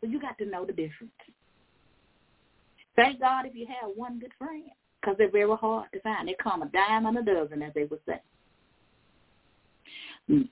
So 0.00 0.06
you 0.06 0.20
got 0.20 0.38
to 0.38 0.46
know 0.46 0.64
the 0.64 0.72
difference. 0.72 1.12
Thank 2.94 3.20
God 3.20 3.46
if 3.46 3.54
you 3.54 3.66
have 3.66 3.90
one 3.96 4.18
good 4.18 4.32
friend, 4.38 4.64
because 5.00 5.16
they're 5.16 5.30
very 5.30 5.56
hard 5.56 5.86
to 5.94 6.00
find. 6.00 6.28
They 6.28 6.36
come 6.42 6.62
a 6.62 6.66
dime 6.66 7.06
on 7.06 7.16
a 7.16 7.22
dozen, 7.22 7.62
as 7.62 7.72
they 7.74 7.84
would 7.84 8.00
say. 8.06 8.20
Mm. 10.30 10.48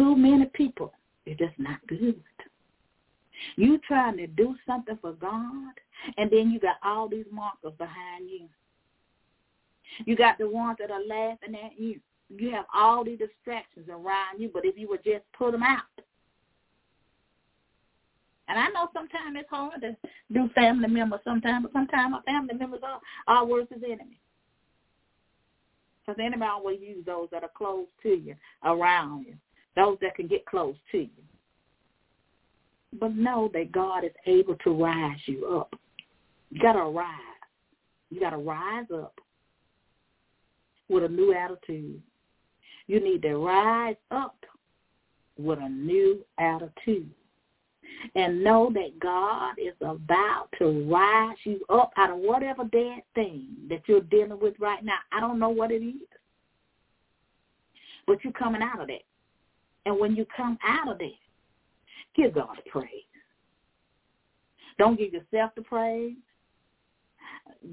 Too 0.00 0.16
many 0.16 0.46
people, 0.46 0.94
it's 1.26 1.38
just 1.38 1.58
not 1.58 1.86
good. 1.86 2.22
You 3.56 3.78
trying 3.86 4.16
to 4.16 4.26
do 4.26 4.56
something 4.66 4.96
for 5.02 5.12
God, 5.12 5.74
and 6.16 6.30
then 6.30 6.50
you 6.50 6.58
got 6.58 6.76
all 6.82 7.06
these 7.06 7.26
markers 7.30 7.74
behind 7.76 8.30
you. 8.30 8.48
You 10.06 10.16
got 10.16 10.38
the 10.38 10.48
ones 10.48 10.78
that 10.80 10.90
are 10.90 11.04
laughing 11.04 11.54
at 11.54 11.78
you. 11.78 12.00
You 12.30 12.50
have 12.52 12.64
all 12.74 13.04
these 13.04 13.18
distractions 13.18 13.90
around 13.90 14.38
you, 14.38 14.50
but 14.50 14.64
if 14.64 14.78
you 14.78 14.88
would 14.88 15.04
just 15.04 15.24
put 15.36 15.52
them 15.52 15.62
out, 15.62 15.82
and 18.48 18.58
I 18.58 18.68
know 18.68 18.88
sometimes 18.94 19.36
it's 19.36 19.50
hard 19.50 19.82
to 19.82 19.94
do 20.32 20.48
family 20.54 20.88
members 20.88 21.20
sometimes, 21.24 21.64
but 21.64 21.74
sometimes 21.74 22.14
our 22.14 22.22
family 22.22 22.54
members 22.54 22.80
are 22.82 23.00
our 23.26 23.44
worst 23.44 23.70
enemies. 23.72 24.16
Because 26.00 26.16
the 26.16 26.24
enemy 26.24 26.46
always 26.46 26.80
use 26.80 27.04
those 27.04 27.28
that 27.32 27.42
are 27.42 27.50
close 27.54 27.86
to 28.02 28.08
you, 28.08 28.34
around 28.64 29.26
you, 29.26 29.34
those 29.80 29.96
that 30.02 30.14
can 30.14 30.26
get 30.26 30.44
close 30.44 30.76
to 30.92 30.98
you. 30.98 31.08
But 32.98 33.14
know 33.14 33.50
that 33.54 33.72
God 33.72 34.04
is 34.04 34.12
able 34.26 34.56
to 34.56 34.70
rise 34.70 35.18
you 35.26 35.46
up. 35.46 35.74
You 36.50 36.60
got 36.60 36.72
to 36.72 36.84
rise. 36.84 37.06
You 38.10 38.20
got 38.20 38.30
to 38.30 38.36
rise 38.36 38.86
up 38.92 39.14
with 40.88 41.04
a 41.04 41.08
new 41.08 41.32
attitude. 41.32 42.02
You 42.88 43.00
need 43.00 43.22
to 43.22 43.36
rise 43.36 43.96
up 44.10 44.36
with 45.38 45.60
a 45.60 45.68
new 45.68 46.24
attitude 46.38 47.08
and 48.14 48.42
know 48.42 48.70
that 48.74 48.98
God 49.00 49.54
is 49.58 49.74
about 49.80 50.48
to 50.58 50.86
rise 50.90 51.36
you 51.44 51.60
up 51.70 51.92
out 51.96 52.10
of 52.10 52.18
whatever 52.18 52.64
dead 52.64 53.02
thing 53.14 53.46
that 53.68 53.82
you're 53.86 54.00
dealing 54.00 54.40
with 54.40 54.54
right 54.58 54.84
now. 54.84 54.98
I 55.12 55.20
don't 55.20 55.38
know 55.38 55.48
what 55.48 55.70
it 55.70 55.82
is. 55.82 55.94
But 58.06 58.24
you're 58.24 58.32
coming 58.32 58.62
out 58.62 58.80
of 58.80 58.88
that. 58.88 59.02
And 59.86 59.98
when 59.98 60.14
you 60.14 60.26
come 60.36 60.58
out 60.64 60.90
of 60.90 60.98
that, 60.98 61.10
give 62.16 62.34
God 62.34 62.56
the 62.56 62.70
praise. 62.70 62.88
Don't 64.78 64.98
give 64.98 65.12
yourself 65.12 65.52
the 65.56 65.62
praise. 65.62 66.16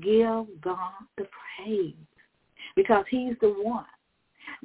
Give 0.01 0.45
God 0.61 0.91
the 1.17 1.27
praise. 1.57 1.93
Because 2.75 3.05
he's 3.09 3.35
the 3.41 3.49
one 3.49 3.85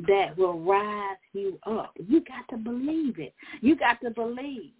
that 0.08 0.36
will 0.36 0.60
rise 0.60 1.16
you 1.32 1.58
up. 1.66 1.92
You 2.06 2.20
got 2.20 2.48
to 2.50 2.56
believe 2.56 3.18
it. 3.18 3.34
You 3.60 3.76
got 3.76 4.00
to 4.02 4.10
believe 4.10 4.72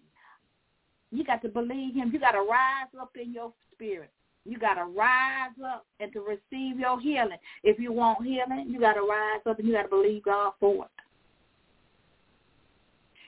you 1.13 1.25
got 1.25 1.43
to 1.43 1.49
believe 1.49 1.95
him. 1.95 2.11
You 2.13 2.19
got 2.19 2.33
to 2.33 2.41
rise 2.41 2.89
up 2.99 3.11
in 3.23 3.33
your 3.33 3.53
spirit. 3.73 4.11
You 4.45 4.59
got 4.59 4.75
to 4.75 4.85
rise 4.85 5.53
up 5.65 5.87
and 6.01 6.13
to 6.15 6.21
receive 6.21 6.81
your 6.81 6.99
healing. 6.99 7.39
If 7.63 7.79
you 7.79 7.93
want 7.93 8.25
healing, 8.25 8.67
you 8.69 8.81
got 8.81 8.95
to 8.95 9.03
rise 9.03 9.41
up 9.49 9.59
and 9.59 9.69
you 9.69 9.75
got 9.75 9.83
to 9.83 9.89
believe 9.89 10.25
God 10.25 10.55
for 10.59 10.87
it. 10.87 10.91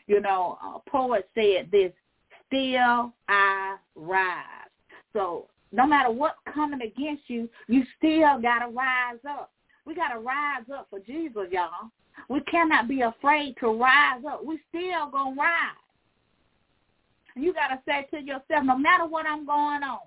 You 0.07 0.21
know, 0.21 0.59
a 0.63 0.91
poet 0.91 1.29
said 1.35 1.71
this, 1.73 1.93
still 2.47 3.13
I 3.29 3.77
rise. 3.95 4.71
So 5.13 5.49
no 5.73 5.87
matter 5.87 6.11
what's 6.11 6.39
coming 6.53 6.83
against 6.83 7.23
you, 7.29 7.49
you 7.69 7.85
still 7.99 8.41
got 8.41 8.61
to 8.61 8.69
rise 8.73 9.19
up. 9.29 9.51
We 9.87 9.95
got 9.95 10.09
to 10.09 10.21
rise 10.21 10.65
up 10.73 10.87
for 10.91 11.01
Jesus, 11.01 11.49
y'all. 11.51 11.91
We 12.29 12.41
cannot 12.43 12.89
be 12.89 13.03
afraid 13.03 13.57
to 13.61 13.69
rise 13.69 14.23
up. 14.29 14.45
We 14.45 14.61
still 14.69 15.11
going 15.11 15.35
to 15.35 15.41
rise. 15.41 15.77
You 17.37 17.53
got 17.53 17.69
to 17.69 17.81
say 17.87 18.07
to 18.13 18.25
yourself, 18.25 18.65
no 18.65 18.79
matter 18.79 19.07
what 19.07 19.27
I'm 19.27 19.45
going 19.45 19.83
on, 19.83 19.99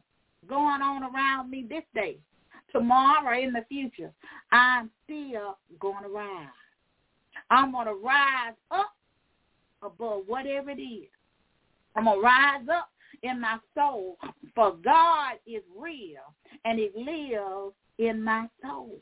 going 0.48 0.82
on 0.82 1.04
around 1.04 1.52
me 1.52 1.66
this 1.68 1.84
day, 1.94 2.18
tomorrow, 2.72 3.38
in 3.38 3.52
the 3.52 3.66
future, 3.68 4.12
I'm 4.52 4.90
still 5.04 5.58
going 5.80 6.04
to 6.04 6.10
rise. 6.10 6.48
I'm 7.50 7.72
going 7.72 7.88
to 7.88 7.96
rise 7.96 8.56
up 8.72 8.94
above 9.84 10.24
whatever 10.28 10.72
it 10.72 10.82
is. 10.82 11.10
I'm 11.96 12.06
going 12.06 12.18
to 12.18 12.24
rise 12.24 12.68
up 12.72 12.90
in 13.24 13.42
my 13.42 13.58
soul, 13.76 14.18
for 14.54 14.76
God 14.84 15.34
is 15.46 15.64
real, 15.78 16.34
and 16.66 16.80
it 16.80 16.96
lives 16.96 17.74
in 17.98 18.22
my 18.24 18.48
soul. 18.62 19.00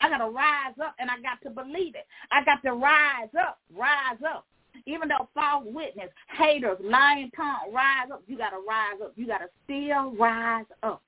I 0.00 0.10
got 0.10 0.18
to 0.18 0.30
rise 0.30 0.74
up, 0.84 0.94
and 0.98 1.10
I 1.10 1.20
got 1.20 1.40
to 1.42 1.50
believe 1.50 1.94
it. 1.94 2.06
I 2.30 2.44
got 2.44 2.62
to 2.62 2.74
rise 2.74 3.30
up, 3.38 3.58
rise 3.74 4.18
up. 4.28 4.46
Even 4.84 5.08
though 5.08 5.28
false 5.34 5.64
witness, 5.66 6.10
haters, 6.36 6.76
lying 6.82 7.30
tongue, 7.34 7.72
rise 7.72 8.10
up. 8.12 8.22
You 8.26 8.36
got 8.36 8.50
to 8.50 8.58
rise 8.68 9.00
up. 9.02 9.12
You 9.16 9.26
got 9.26 9.38
to 9.38 9.48
still 9.64 10.14
rise 10.16 10.66
up. 10.82 11.02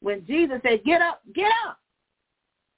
When 0.00 0.24
Jesus 0.26 0.60
said, 0.62 0.82
get 0.84 1.02
up, 1.02 1.20
get 1.34 1.50
up, 1.68 1.78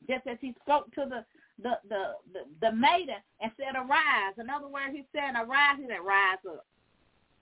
just 0.09 0.27
as 0.27 0.39
he 0.41 0.55
spoke 0.65 0.93
to 0.95 1.07
the 1.09 1.25
the 1.63 1.79
the 1.89 2.15
the, 2.33 2.41
the 2.61 2.73
maiden 2.73 3.17
and 3.41 3.53
said, 3.57 3.75
arise. 3.77 4.35
In 4.39 4.51
other 4.51 4.69
words, 4.69 4.93
he 4.93 5.05
said, 5.13 5.35
arise. 5.35 5.77
He 5.79 5.87
said, 5.87 6.05
rise 6.05 6.39
up. 6.49 6.67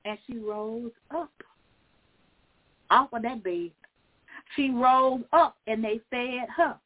And 0.04 0.18
she 0.26 0.38
rose 0.38 0.92
up 1.14 1.30
off 2.90 3.12
of 3.12 3.22
that 3.22 3.42
bed. 3.42 3.70
She 4.54 4.70
rose 4.70 5.22
up 5.32 5.56
and 5.66 5.82
they 5.82 6.00
fed 6.10 6.48
her. 6.56 6.76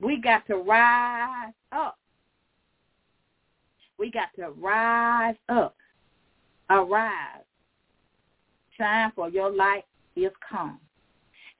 We 0.00 0.20
got 0.20 0.46
to 0.46 0.56
rise 0.56 1.52
up. 1.72 1.98
We 3.98 4.10
got 4.10 4.28
to 4.36 4.50
rise 4.50 5.34
up. 5.48 5.74
Arise. 6.70 7.42
Shine 8.76 9.10
for 9.16 9.28
your 9.28 9.50
light 9.50 9.84
is 10.14 10.30
come. 10.48 10.78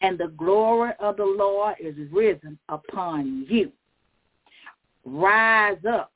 And 0.01 0.17
the 0.17 0.29
glory 0.29 0.93
of 1.01 1.17
the 1.17 1.25
Lord 1.25 1.75
is 1.81 1.97
risen 2.13 2.57
upon 2.69 3.47
you. 3.49 3.73
Rise 5.09 5.85
up. 5.89 6.13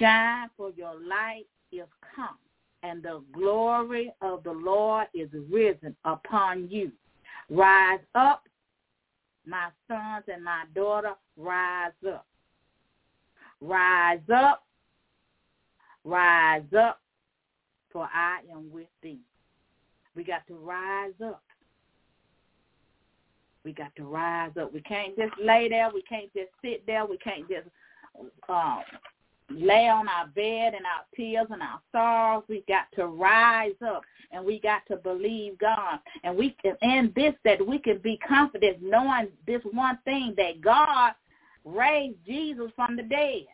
Shine 0.00 0.48
for 0.56 0.70
your 0.76 0.94
light 0.94 1.46
is 1.72 1.88
come. 2.14 2.36
And 2.82 3.02
the 3.02 3.22
glory 3.32 4.12
of 4.20 4.44
the 4.44 4.52
Lord 4.52 5.06
is 5.14 5.28
risen 5.50 5.96
upon 6.04 6.68
you. 6.70 6.92
Rise 7.50 8.00
up, 8.14 8.44
my 9.46 9.68
sons 9.88 10.24
and 10.32 10.44
my 10.44 10.64
daughter, 10.74 11.14
rise 11.36 11.92
up. 12.06 12.26
Rise 13.60 14.20
up, 14.32 14.62
Rise 16.08 16.62
up, 16.78 17.00
for 17.92 18.08
I 18.14 18.38
am 18.50 18.70
with 18.72 18.86
thee. 19.02 19.20
We 20.14 20.24
got 20.24 20.46
to 20.46 20.54
rise 20.54 21.12
up. 21.22 21.42
We 23.64 23.72
got 23.72 23.94
to 23.96 24.04
rise 24.04 24.52
up. 24.58 24.72
We 24.72 24.80
can't 24.80 25.16
just 25.18 25.34
lay 25.38 25.68
there. 25.68 25.90
We 25.92 26.02
can't 26.02 26.32
just 26.32 26.50
sit 26.62 26.86
there. 26.86 27.04
We 27.04 27.18
can't 27.18 27.46
just 27.48 27.66
um, 28.48 28.82
lay 29.50 29.88
on 29.88 30.08
our 30.08 30.26
bed 30.28 30.74
and 30.74 30.84
our 30.84 31.04
tears 31.16 31.46
and 31.50 31.62
our 31.62 31.80
sorrows. 31.92 32.44
We 32.48 32.64
got 32.68 32.86
to 32.96 33.06
rise 33.06 33.74
up 33.86 34.02
and 34.30 34.44
we 34.44 34.60
got 34.60 34.82
to 34.88 34.96
believe 34.96 35.58
God. 35.58 35.98
And 36.24 36.36
we 36.36 36.56
can, 36.62 36.76
in 36.82 37.12
this 37.16 37.34
that 37.44 37.66
we 37.66 37.78
can 37.78 37.98
be 37.98 38.18
confident 38.26 38.78
knowing 38.82 39.28
this 39.46 39.62
one 39.72 39.98
thing 40.04 40.34
that 40.36 40.60
God 40.60 41.12
raised 41.64 42.18
Jesus 42.26 42.70
from 42.76 42.96
the 42.96 43.02
dead. 43.02 43.46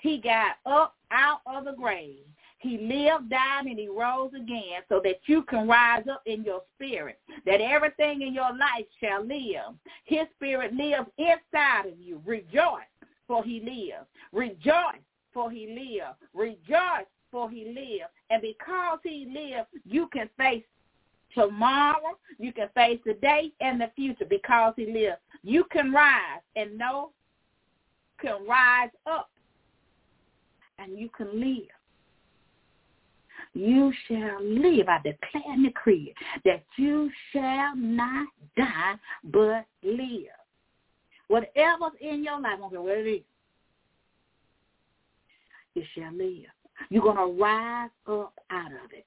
He 0.00 0.18
got 0.18 0.56
up 0.66 0.94
out 1.10 1.40
of 1.46 1.64
the 1.64 1.72
grave. 1.72 2.24
He 2.60 2.76
lived, 2.76 3.30
died, 3.30 3.66
and 3.66 3.78
he 3.78 3.88
rose 3.88 4.32
again 4.34 4.82
so 4.88 5.00
that 5.04 5.20
you 5.26 5.42
can 5.44 5.68
rise 5.68 6.04
up 6.10 6.22
in 6.26 6.42
your 6.42 6.62
spirit, 6.74 7.20
that 7.46 7.60
everything 7.60 8.22
in 8.22 8.34
your 8.34 8.50
life 8.50 8.84
shall 9.00 9.24
live. 9.24 9.76
His 10.04 10.26
spirit 10.34 10.74
lives 10.74 11.08
inside 11.18 11.86
of 11.86 11.98
you. 12.00 12.20
Rejoice, 12.26 12.88
for 13.28 13.44
he 13.44 13.60
lives. 13.60 14.08
Rejoice, 14.32 15.04
for 15.32 15.50
he 15.50 15.68
lives. 15.68 16.16
Rejoice, 16.34 17.06
for 17.30 17.48
he 17.48 17.66
lives. 17.66 18.10
And 18.30 18.42
because 18.42 18.98
he 19.04 19.26
lives, 19.32 19.68
you 19.84 20.08
can 20.08 20.28
face 20.36 20.64
tomorrow. 21.34 22.18
You 22.38 22.52
can 22.52 22.68
face 22.74 22.98
the 23.06 23.14
day 23.14 23.52
and 23.60 23.80
the 23.80 23.92
future 23.94 24.26
because 24.28 24.72
he 24.76 24.86
lives. 24.86 25.18
You 25.44 25.64
can 25.70 25.92
rise 25.92 26.40
and 26.56 26.76
know, 26.76 27.10
can 28.20 28.44
rise 28.48 28.90
up, 29.06 29.30
and 30.80 30.98
you 30.98 31.08
can 31.16 31.38
live 31.38 31.68
you 33.54 33.92
shall 34.06 34.42
live. 34.42 34.88
I 34.88 34.98
declare 34.98 35.52
and 35.52 35.64
decree 35.64 36.14
that 36.44 36.64
you 36.76 37.10
shall 37.32 37.74
not 37.76 38.28
die, 38.56 38.94
but 39.24 39.66
live. 39.82 40.37
Whatever's 41.28 41.92
in 42.00 42.24
your 42.24 42.40
life, 42.40 42.54
I 42.54 42.56
don't 42.56 42.70
care 42.70 42.80
what 42.80 42.98
it 42.98 43.06
is, 43.06 43.22
you 45.74 45.82
shall 45.94 46.12
live. 46.12 46.46
You're 46.90 47.02
going 47.02 47.16
to 47.16 47.42
rise 47.42 47.90
up 48.08 48.34
out 48.50 48.72
of 48.72 48.92
it. 48.92 49.06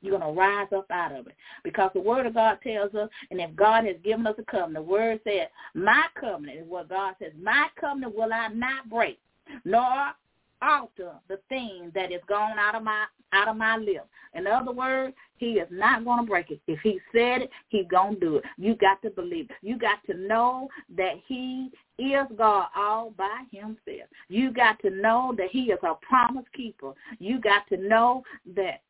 You're 0.00 0.18
going 0.18 0.34
to 0.34 0.40
rise 0.40 0.68
up 0.74 0.86
out 0.90 1.12
of 1.12 1.26
it. 1.26 1.34
Because 1.64 1.90
the 1.92 2.00
word 2.00 2.26
of 2.26 2.34
God 2.34 2.58
tells 2.62 2.94
us, 2.94 3.08
and 3.30 3.40
if 3.40 3.54
God 3.56 3.84
has 3.84 3.96
given 4.04 4.26
us 4.26 4.36
a 4.38 4.50
covenant, 4.50 4.74
the 4.74 4.82
word 4.90 5.20
said, 5.24 5.48
my 5.74 6.04
covenant 6.18 6.60
is 6.60 6.66
what 6.68 6.88
God 6.88 7.14
says, 7.18 7.32
my 7.40 7.66
covenant 7.78 8.14
will 8.14 8.32
I 8.32 8.48
not 8.48 8.88
break, 8.88 9.18
nor 9.64 10.12
alter 10.62 11.12
the 11.28 11.38
thing 11.48 11.92
that 11.94 12.12
is 12.12 12.20
gone 12.28 12.58
out 12.58 12.74
of 12.74 12.82
my 12.82 13.04
out 13.32 13.48
of 13.48 13.56
my 13.56 13.76
lips. 13.76 14.06
In 14.34 14.46
other 14.46 14.72
words, 14.72 15.14
he 15.36 15.52
is 15.52 15.68
not 15.70 16.04
going 16.04 16.24
to 16.24 16.28
break 16.28 16.50
it. 16.50 16.60
If 16.66 16.80
he 16.80 16.98
said 17.12 17.42
it, 17.42 17.50
he's 17.68 17.86
going 17.90 18.14
to 18.14 18.20
do 18.20 18.36
it. 18.36 18.44
You 18.56 18.74
got 18.74 19.02
to 19.02 19.10
believe. 19.10 19.50
It. 19.50 19.56
You 19.62 19.78
got 19.78 19.98
to 20.06 20.14
know 20.14 20.68
that 20.96 21.14
he 21.26 21.70
is 21.98 22.26
God 22.36 22.68
all 22.76 23.12
by 23.16 23.42
himself. 23.50 24.08
You 24.28 24.52
got 24.52 24.78
to 24.80 24.90
know 24.90 25.34
that 25.36 25.48
he 25.50 25.64
is 25.64 25.78
a 25.82 25.94
promise 25.94 26.46
keeper. 26.54 26.92
You 27.18 27.40
got 27.40 27.66
to 27.68 27.76
know 27.76 28.22
that 28.54 28.82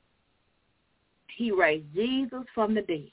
he 1.37 1.51
raised 1.51 1.93
Jesus 1.95 2.45
from 2.55 2.75
the 2.75 2.83
dead. 2.83 3.11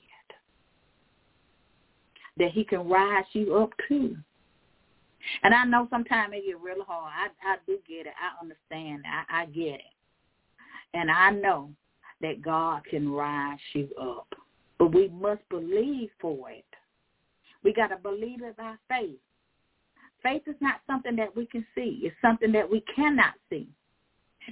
That 2.38 2.52
he 2.52 2.64
can 2.64 2.88
rise 2.88 3.26
you 3.34 3.56
up 3.56 3.72
too. 3.88 4.18
And 5.44 5.54
I 5.54 5.66
know 5.66 5.88
sometimes 5.90 6.34
it 6.34 6.46
get 6.46 6.60
really 6.60 6.86
hard. 6.88 7.12
I 7.14 7.54
I 7.54 7.56
do 7.66 7.78
get 7.88 8.08
it. 8.08 8.14
I 8.20 8.42
understand. 8.42 9.04
I, 9.06 9.42
I 9.42 9.46
get 9.48 9.76
it. 9.76 9.82
And 10.94 11.12
I 11.12 11.32
know 11.32 11.72
that 12.22 12.42
God 12.42 12.84
can 12.90 13.10
rise 13.10 13.60
you 13.74 13.90
up. 14.02 14.28
But 14.78 14.94
we 14.94 15.10
must 15.10 15.48
believe 15.50 16.10
for 16.20 16.50
it. 16.50 16.66
We 17.64 17.74
got 17.74 17.88
to 17.88 17.98
believe 17.98 18.44
it 18.44 18.58
by 18.58 18.76
faith. 18.90 19.18
Faith 20.22 20.44
is 20.48 20.56
not 20.60 20.82
something 20.88 21.16
that 21.16 21.36
we 21.36 21.46
can 21.46 21.66
see. 21.76 22.02
It's 22.04 22.16
something 22.22 22.52
that 22.52 22.70
we 22.70 22.84
cannot 22.96 23.34
see. 23.50 23.68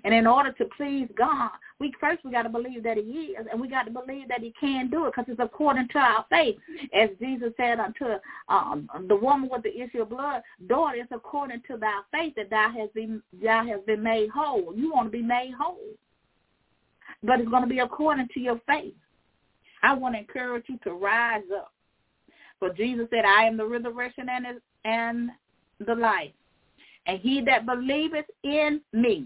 And 0.04 0.14
in 0.14 0.26
order 0.26 0.52
to 0.54 0.66
please 0.78 1.08
God, 1.18 1.52
we 1.80 1.94
first 2.00 2.24
we 2.24 2.32
got 2.32 2.44
to 2.44 2.50
believe 2.50 2.84
that 2.84 2.98
He 2.98 3.36
is, 3.38 3.46
and 3.52 3.60
we 3.60 3.68
got 3.68 3.84
to 3.84 3.92
believe 3.92 4.28
that 4.30 4.42
He 4.42 4.54
can 4.60 4.90
do 4.90 5.06
it 5.06 5.14
because 5.16 5.26
it's 5.28 5.40
according 5.40 5.88
to 5.90 5.98
our 6.00 6.26
faith. 6.30 6.56
As 6.94 7.10
Jesus 7.20 7.52
said 7.58 7.80
unto 7.80 8.06
um, 8.50 8.90
the 9.08 9.16
woman 9.16 9.50
with 9.52 9.64
the 9.64 9.82
issue 9.82 10.02
of 10.02 10.10
blood, 10.10 10.42
daughter, 10.68 10.98
it's 10.98 11.12
according 11.12 11.62
to 11.68 11.78
thy 11.78 12.02
faith 12.12 12.34
that 12.36 12.50
thou 12.50 12.72
has 12.78 12.90
been 12.96 13.22
thou 13.42 13.66
has 13.66 13.80
been 13.86 14.04
made 14.04 14.30
whole. 14.30 14.74
You 14.76 14.92
want 14.94 15.08
to 15.08 15.12
be 15.12 15.24
made 15.24 15.54
whole, 15.60 15.78
but 17.22 17.40
it's 17.40 17.50
going 17.50 17.64
to 17.64 17.70
be 17.70 17.80
according 17.80 18.28
to 18.34 18.40
your 18.40 18.60
faith. 18.68 18.94
I 19.84 19.94
want 19.94 20.16
to 20.16 20.20
encourage 20.20 20.66
you 20.70 20.80
to 20.86 20.94
rise 20.94 21.44
up. 21.56 21.74
For 22.60 22.72
Jesus 22.74 23.08
said, 23.10 23.26
I 23.26 23.44
am 23.44 23.58
the 23.58 23.66
resurrection 23.66 24.28
and, 24.30 24.46
and 24.86 25.30
the 25.86 25.96
life. 25.96 26.32
And 27.06 27.20
he 27.20 27.42
that 27.42 27.66
believeth 27.66 28.26
in 28.44 28.80
me, 28.94 29.26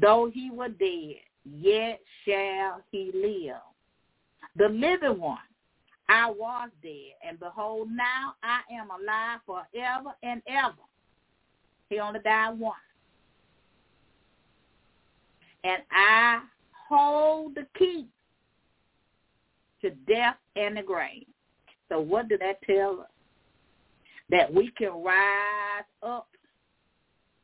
Though 0.00 0.30
he 0.32 0.50
were 0.50 0.68
dead, 0.68 1.16
yet 1.44 2.00
shall 2.24 2.82
he 2.90 3.10
live. 3.14 3.60
The 4.56 4.68
living 4.68 5.20
one, 5.20 5.38
I 6.08 6.30
was 6.30 6.70
dead, 6.82 7.14
and 7.26 7.38
behold, 7.38 7.88
now 7.90 8.34
I 8.42 8.60
am 8.72 8.88
alive 8.90 9.40
forever 9.46 10.14
and 10.22 10.42
ever. 10.46 10.74
He 11.90 11.98
only 11.98 12.20
died 12.20 12.58
once. 12.58 12.76
And 15.64 15.82
I 15.90 16.42
hold 16.88 17.54
the 17.54 17.66
key 17.78 18.06
to 19.82 19.90
death 19.90 20.36
and 20.56 20.76
the 20.76 20.82
grave. 20.82 21.26
So 21.88 22.00
what 22.00 22.28
did 22.28 22.40
that 22.40 22.62
tell 22.62 23.00
us? 23.00 23.06
That 24.30 24.52
we 24.52 24.70
can 24.76 25.02
rise 25.02 25.84
up 26.02 26.28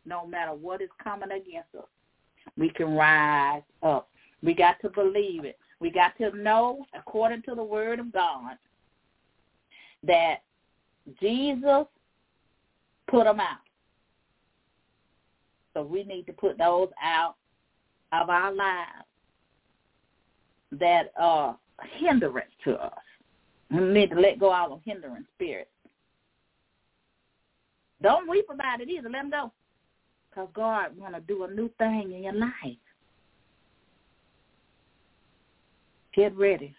no 0.04 0.26
matter 0.26 0.52
what 0.52 0.82
is 0.82 0.90
coming 1.02 1.30
against 1.30 1.74
us 1.76 1.84
we 2.56 2.70
can 2.70 2.94
rise 2.94 3.62
up. 3.82 4.08
We 4.42 4.54
got 4.54 4.76
to 4.82 4.90
believe 4.90 5.44
it. 5.44 5.58
We 5.80 5.90
got 5.90 6.16
to 6.18 6.36
know, 6.36 6.84
according 6.96 7.42
to 7.42 7.54
the 7.54 7.64
word 7.64 7.98
of 7.98 8.12
God, 8.12 8.56
that 10.02 10.36
Jesus 11.20 11.86
put 13.08 13.24
them 13.24 13.40
out. 13.40 13.58
So 15.74 15.82
we 15.82 16.04
need 16.04 16.26
to 16.26 16.32
put 16.32 16.56
those 16.56 16.88
out 17.02 17.34
of 18.12 18.30
our 18.30 18.52
lives 18.52 19.06
that 20.72 21.12
are 21.18 21.56
hindrance 21.98 22.50
to 22.64 22.74
us. 22.74 22.92
We 23.70 23.80
need 23.80 24.10
to 24.10 24.20
let 24.20 24.38
go 24.38 24.54
of 24.54 24.72
our 24.72 24.80
hindering 24.84 25.26
spirits. 25.34 25.70
Don't 28.02 28.28
weep 28.28 28.46
about 28.50 28.80
it 28.80 28.88
either. 28.88 29.08
Let 29.08 29.22
them 29.22 29.30
go. 29.30 29.52
Because 30.34 30.48
God 30.54 30.96
want 30.96 31.14
to 31.14 31.20
do 31.20 31.44
a 31.44 31.50
new 31.50 31.70
thing 31.78 32.12
in 32.12 32.24
your 32.24 32.32
life. 32.32 32.50
Get 36.14 36.36
ready 36.36 36.74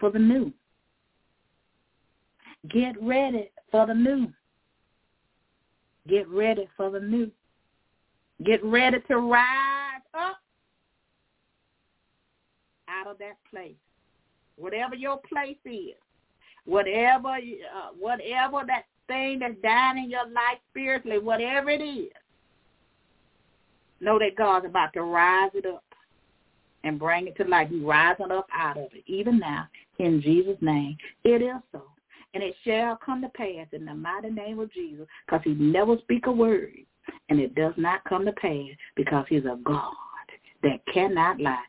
for 0.00 0.10
the 0.10 0.18
new. 0.18 0.52
Get 2.68 3.00
ready 3.00 3.50
for 3.70 3.86
the 3.86 3.94
new. 3.94 4.32
Get 6.08 6.28
ready 6.28 6.68
for 6.76 6.90
the 6.90 7.00
new. 7.00 7.30
Get 8.44 8.64
ready 8.64 8.98
to 9.08 9.16
rise 9.18 10.00
up 10.14 10.38
out 12.88 13.06
of 13.06 13.18
that 13.18 13.36
place. 13.50 13.74
Whatever 14.56 14.94
your 14.94 15.20
place 15.32 15.56
is, 15.64 15.94
whatever 16.64 17.28
uh, 17.28 17.90
whatever 17.98 18.62
that 18.66 18.84
thing 19.06 19.38
that's 19.38 19.54
dying 19.62 20.04
in 20.04 20.10
your 20.10 20.26
life 20.26 20.58
spiritually, 20.70 21.18
whatever 21.18 21.70
it 21.70 21.82
is, 21.82 22.10
know 24.00 24.18
that 24.18 24.36
God's 24.36 24.66
about 24.66 24.92
to 24.94 25.02
rise 25.02 25.50
it 25.54 25.66
up 25.66 25.84
and 26.82 26.98
bring 26.98 27.26
it 27.26 27.36
to 27.36 27.44
life. 27.44 27.68
He's 27.70 27.82
rising 27.82 28.30
up 28.30 28.46
out 28.52 28.76
of 28.76 28.88
it, 28.92 29.04
even 29.06 29.38
now, 29.38 29.68
in 29.98 30.20
Jesus' 30.20 30.58
name. 30.60 30.96
It 31.24 31.42
is 31.42 31.62
so. 31.72 31.82
And 32.34 32.42
it 32.42 32.54
shall 32.64 32.96
come 32.96 33.22
to 33.22 33.28
pass 33.28 33.68
in 33.72 33.84
the 33.84 33.94
mighty 33.94 34.30
name 34.30 34.58
of 34.58 34.72
Jesus, 34.72 35.06
because 35.24 35.40
he 35.44 35.54
never 35.54 35.96
speak 35.98 36.26
a 36.26 36.32
word, 36.32 36.74
and 37.28 37.38
it 37.38 37.54
does 37.54 37.74
not 37.76 38.04
come 38.04 38.24
to 38.24 38.32
pass 38.32 38.68
because 38.96 39.24
he's 39.28 39.44
a 39.44 39.58
God 39.64 39.92
that 40.62 40.80
cannot 40.92 41.40
lie. 41.40 41.62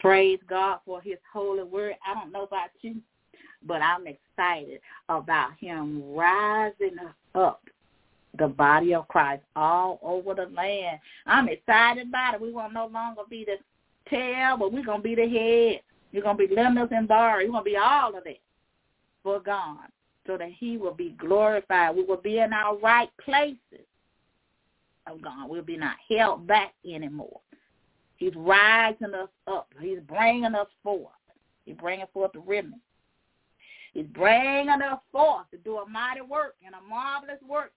Praise 0.00 0.40
God 0.48 0.80
for 0.84 1.00
his 1.00 1.18
holy 1.32 1.62
word. 1.62 1.94
I 2.04 2.14
don't 2.14 2.32
know 2.32 2.42
about 2.42 2.70
you, 2.80 2.96
but 3.66 3.82
I'm 3.82 4.06
excited 4.06 4.80
about 5.08 5.52
him 5.58 6.14
rising 6.14 6.96
up 7.34 7.62
the 8.38 8.48
body 8.48 8.94
of 8.94 9.08
Christ 9.08 9.42
all 9.56 9.98
over 10.02 10.34
the 10.34 10.46
land. 10.54 10.98
I'm 11.26 11.48
excited 11.48 12.08
about 12.08 12.34
it. 12.34 12.40
We 12.40 12.52
will 12.52 12.70
no 12.70 12.86
longer 12.86 13.22
be 13.28 13.44
the 13.44 13.56
tail, 14.08 14.56
but 14.58 14.72
we're 14.72 14.84
going 14.84 15.00
to 15.00 15.02
be 15.02 15.14
the 15.14 15.28
head. 15.28 15.80
You're 16.12 16.22
going 16.22 16.38
to 16.38 16.46
be 16.46 16.54
lenders 16.54 16.88
and 16.92 17.08
borrowers. 17.08 17.42
You're 17.42 17.52
going 17.52 17.64
to 17.64 17.70
be 17.70 17.76
all 17.76 18.16
of 18.16 18.26
it 18.26 18.40
for 19.22 19.40
God 19.40 19.88
so 20.26 20.36
that 20.36 20.50
he 20.58 20.76
will 20.76 20.94
be 20.94 21.10
glorified. 21.18 21.96
We 21.96 22.04
will 22.04 22.16
be 22.16 22.38
in 22.38 22.52
our 22.52 22.76
right 22.78 23.10
places 23.22 23.86
of 25.06 25.20
God. 25.22 25.48
We'll 25.48 25.62
be 25.62 25.76
not 25.76 25.96
held 26.08 26.46
back 26.46 26.74
anymore. 26.84 27.40
He's 28.16 28.34
rising 28.36 29.14
us 29.14 29.28
up. 29.46 29.68
He's 29.80 29.98
bringing 30.06 30.54
us 30.54 30.68
forth. 30.82 31.08
He's 31.64 31.74
bringing 31.76 32.06
forth 32.12 32.32
the 32.32 32.40
remnant. 32.40 32.80
He's 33.92 34.06
bringing 34.06 34.68
us 34.70 35.00
forth 35.10 35.50
to 35.50 35.58
do 35.58 35.78
a 35.78 35.88
mighty 35.88 36.22
work 36.22 36.54
and 36.64 36.74
a 36.74 36.88
marvelous 36.88 37.40
work 37.46 37.72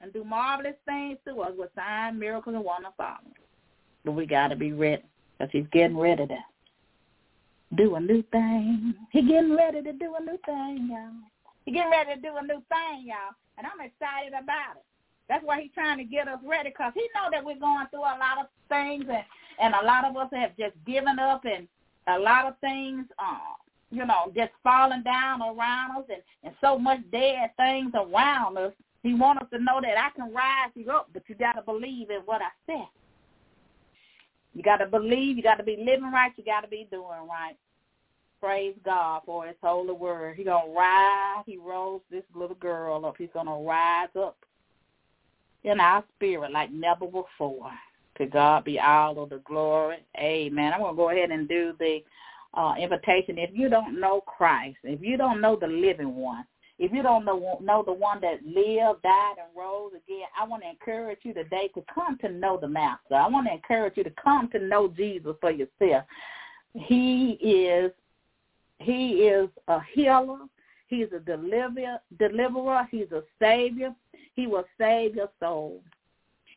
and 0.00 0.12
do 0.12 0.22
marvelous 0.22 0.76
things 0.86 1.18
to 1.26 1.40
us 1.40 1.52
with 1.56 1.70
signs, 1.74 2.18
miracles, 2.18 2.54
and 2.54 2.64
wonder 2.64 2.88
following. 2.96 3.34
But 4.04 4.12
we 4.12 4.26
got 4.26 4.48
to 4.48 4.56
be 4.56 4.72
ready 4.72 5.02
because 5.36 5.50
he's 5.52 5.66
getting 5.72 5.98
ready 5.98 6.26
to 6.26 6.38
do 7.76 7.96
a 7.96 8.00
new 8.00 8.22
thing. 8.30 8.94
He's 9.10 9.26
getting 9.26 9.56
ready 9.56 9.82
to 9.82 9.92
do 9.92 10.14
a 10.18 10.22
new 10.22 10.38
thing, 10.46 10.88
y'all. 10.90 11.12
He's 11.64 11.74
getting 11.74 11.90
ready 11.90 12.14
to 12.14 12.20
do 12.20 12.36
a 12.36 12.42
new 12.42 12.62
thing, 12.68 13.06
y'all, 13.06 13.34
and 13.58 13.66
I'm 13.66 13.84
excited 13.84 14.32
about 14.32 14.76
it. 14.76 14.84
That's 15.28 15.44
why 15.44 15.60
he's 15.60 15.72
trying 15.74 15.98
to 15.98 16.04
get 16.04 16.28
us 16.28 16.38
ready 16.46 16.70
because 16.70 16.92
he 16.94 17.06
know 17.14 17.28
that 17.30 17.44
we're 17.44 17.58
going 17.58 17.86
through 17.90 18.00
a 18.00 18.16
lot 18.16 18.40
of 18.40 18.46
things 18.70 19.04
and, 19.08 19.24
and 19.60 19.74
a 19.74 19.84
lot 19.84 20.06
of 20.06 20.16
us 20.16 20.28
have 20.32 20.56
just 20.56 20.74
given 20.86 21.18
up 21.18 21.44
and 21.44 21.68
a 22.06 22.18
lot 22.18 22.46
of 22.46 22.58
things, 22.60 23.04
uh, 23.18 23.52
you 23.90 24.04
know, 24.04 24.32
just 24.34 24.52
falling 24.62 25.02
down 25.02 25.42
around 25.42 25.98
us 25.98 26.04
and, 26.08 26.22
and 26.44 26.54
so 26.60 26.78
much 26.78 27.00
dead 27.10 27.50
things 27.56 27.92
around 27.94 28.58
us. 28.58 28.72
He 29.02 29.14
wants 29.14 29.42
us 29.42 29.48
to 29.52 29.58
know 29.58 29.80
that 29.80 29.96
I 29.96 30.10
can 30.14 30.32
rise 30.34 30.70
you 30.74 30.90
up, 30.90 31.08
but 31.12 31.22
you 31.28 31.34
got 31.34 31.52
to 31.54 31.62
believe 31.62 32.10
in 32.10 32.20
what 32.24 32.42
I 32.42 32.50
said. 32.66 32.88
You 34.54 34.62
got 34.62 34.78
to 34.78 34.86
believe. 34.86 35.36
You 35.36 35.42
got 35.42 35.56
to 35.56 35.62
be 35.62 35.76
living 35.78 36.10
right. 36.12 36.32
You 36.36 36.44
got 36.44 36.62
to 36.62 36.68
be 36.68 36.88
doing 36.90 37.28
right. 37.28 37.56
Praise 38.40 38.74
God 38.84 39.22
for 39.24 39.46
his 39.46 39.56
holy 39.62 39.92
word. 39.92 40.36
He 40.36 40.44
going 40.44 40.68
to 40.68 40.78
rise. 40.78 41.44
He 41.46 41.56
rose 41.56 42.00
this 42.10 42.24
little 42.34 42.56
girl 42.56 43.06
up. 43.06 43.16
He's 43.18 43.28
going 43.32 43.46
to 43.46 43.66
rise 43.66 44.08
up 44.18 44.36
in 45.64 45.80
our 45.80 46.04
spirit 46.16 46.52
like 46.52 46.72
never 46.72 47.06
before. 47.06 47.70
To 48.18 48.26
God 48.26 48.64
be 48.64 48.80
all 48.80 49.22
of 49.22 49.30
the 49.30 49.40
glory. 49.44 49.98
Amen. 50.18 50.72
I'm 50.72 50.80
going 50.80 50.94
to 50.94 50.96
go 50.96 51.10
ahead 51.10 51.30
and 51.30 51.48
do 51.48 51.72
the 51.78 52.00
uh, 52.58 52.74
invitation. 52.74 53.38
If 53.38 53.50
you 53.54 53.68
don't 53.68 54.00
know 54.00 54.20
Christ, 54.22 54.78
if 54.82 55.00
you 55.00 55.16
don't 55.16 55.40
know 55.40 55.56
the 55.56 55.68
living 55.68 56.16
one, 56.16 56.44
if 56.80 56.92
you 56.92 57.02
don't 57.02 57.24
know 57.24 57.58
know 57.62 57.82
the 57.84 57.92
one 57.92 58.20
that 58.20 58.44
lived, 58.44 59.02
died, 59.02 59.34
and 59.38 59.56
rose 59.56 59.92
again, 59.92 60.26
I 60.38 60.46
want 60.46 60.62
to 60.64 60.68
encourage 60.68 61.20
you 61.22 61.32
today 61.34 61.70
to 61.74 61.82
come 61.92 62.18
to 62.18 62.28
know 62.28 62.58
the 62.60 62.68
Master. 62.68 63.14
I 63.14 63.28
want 63.28 63.46
to 63.46 63.52
encourage 63.52 63.96
you 63.96 64.04
to 64.04 64.12
come 64.22 64.50
to 64.50 64.58
know 64.58 64.88
Jesus 64.88 65.34
for 65.40 65.50
yourself. 65.50 66.04
He 66.74 67.38
is 67.40 67.92
he 68.80 69.24
is 69.24 69.48
a 69.68 69.80
healer. 69.92 70.38
He's 70.88 71.08
a 71.14 71.20
deliverer. 71.20 71.98
Deliverer. 72.18 72.88
He's 72.90 73.10
a 73.12 73.22
savior. 73.40 73.94
He 74.34 74.46
will 74.46 74.64
save 74.78 75.14
your 75.16 75.30
soul. 75.40 75.82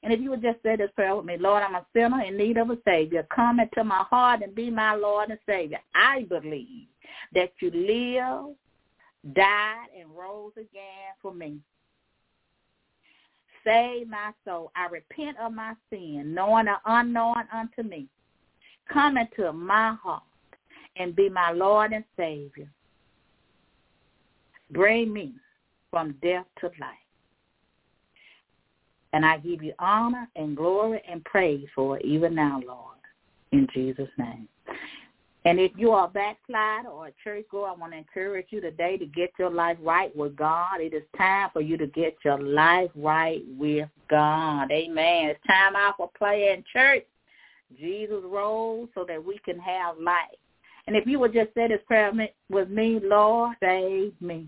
And 0.04 0.12
if 0.12 0.20
you 0.20 0.32
would 0.32 0.42
just 0.42 0.62
say 0.64 0.76
this 0.76 0.90
prayer 0.96 1.16
with 1.16 1.26
me, 1.26 1.38
Lord, 1.38 1.62
I'm 1.62 1.76
a 1.76 1.86
sinner 1.94 2.24
in 2.24 2.36
need 2.36 2.58
of 2.58 2.70
a 2.72 2.78
Savior. 2.86 3.26
Come 3.34 3.60
into 3.60 3.84
my 3.84 4.04
heart 4.10 4.42
and 4.42 4.56
be 4.56 4.72
my 4.72 4.96
Lord 4.96 5.30
and 5.30 5.40
Savior. 5.46 5.80
I 5.94 6.24
believe 6.24 6.88
that 7.34 7.52
you 7.60 7.70
live, 7.72 8.56
died, 9.36 9.88
and 10.00 10.10
rose 10.16 10.54
again 10.58 11.14
for 11.22 11.34
me. 11.34 11.60
Save 13.64 14.10
my 14.10 14.32
soul. 14.44 14.72
I 14.76 14.88
repent 14.88 15.38
of 15.38 15.54
my 15.54 15.74
sin, 15.92 16.34
knowing 16.34 16.68
or 16.68 16.80
unknown 16.86 17.44
unto 17.54 17.84
me. 17.84 18.08
Come 18.92 19.18
into 19.18 19.54
my 19.54 19.94
heart 20.02 20.24
and 20.96 21.16
be 21.16 21.30
my 21.30 21.52
Lord 21.52 21.94
and 21.94 22.04
Savior. 22.18 22.72
Bring 24.72 25.14
me 25.14 25.34
from 25.92 26.16
death 26.24 26.46
to 26.62 26.68
life. 26.80 26.98
And 29.14 29.26
I 29.26 29.38
give 29.38 29.62
you 29.62 29.74
honor 29.80 30.30
and 30.36 30.56
glory 30.56 31.02
and 31.10 31.24
praise 31.26 31.68
for 31.76 31.98
it 31.98 32.06
even 32.06 32.34
now, 32.34 32.62
Lord, 32.66 32.98
in 33.52 33.68
Jesus' 33.74 34.10
name. 34.18 34.48
And 35.44 35.60
if 35.60 35.72
you 35.76 35.92
are 35.92 36.06
a 36.06 36.10
backslider 36.10 36.90
or 36.90 37.08
a 37.08 37.14
church 37.24 37.46
goer, 37.50 37.70
I 37.70 37.74
want 37.74 37.94
to 37.94 37.98
encourage 37.98 38.48
you 38.52 38.62
today 38.62 38.98
to 38.98 39.06
get 39.08 39.32
your 39.40 39.50
life 39.50 39.78
right 39.82 40.16
with 40.16 40.36
God. 40.36 40.80
It 40.80 40.94
is 40.94 41.02
time 41.18 41.50
for 41.52 41.62
you 41.62 41.78
to 41.78 41.88
get 41.88 42.16
your 42.24 42.40
life 42.40 42.92
right 42.96 43.42
with 43.58 43.90
God. 44.08 44.72
Amen. 44.72 45.30
It's 45.30 45.40
time 45.48 45.76
out 45.76 45.98
for 45.98 46.12
playing 46.16 46.64
church. 46.72 47.06
Jesus 47.80 48.22
rose 48.24 48.88
so 48.94 49.04
that 49.08 49.24
we 49.24 49.40
can 49.44 49.58
have 49.60 49.98
life. 49.98 50.38
And 50.86 50.96
if 50.96 51.08
you 51.08 51.20
would 51.20 51.34
just 51.34 51.54
say 51.56 51.68
this 51.68 51.82
prayer 51.88 52.12
with 52.50 52.70
me, 52.70 53.00
Lord, 53.02 53.56
save 53.62 54.14
me. 54.22 54.48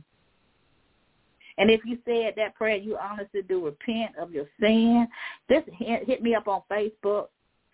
And 1.57 1.69
if 1.69 1.81
you 1.85 1.97
said 2.05 2.33
that 2.37 2.55
prayer, 2.55 2.77
you 2.77 2.97
honestly 2.97 3.41
do 3.41 3.65
repent 3.65 4.15
of 4.17 4.31
your 4.31 4.45
sin. 4.59 5.07
Just 5.49 5.67
hit, 5.77 6.21
me 6.21 6.35
up 6.35 6.47
on 6.47 6.61
Facebook, 6.71 7.27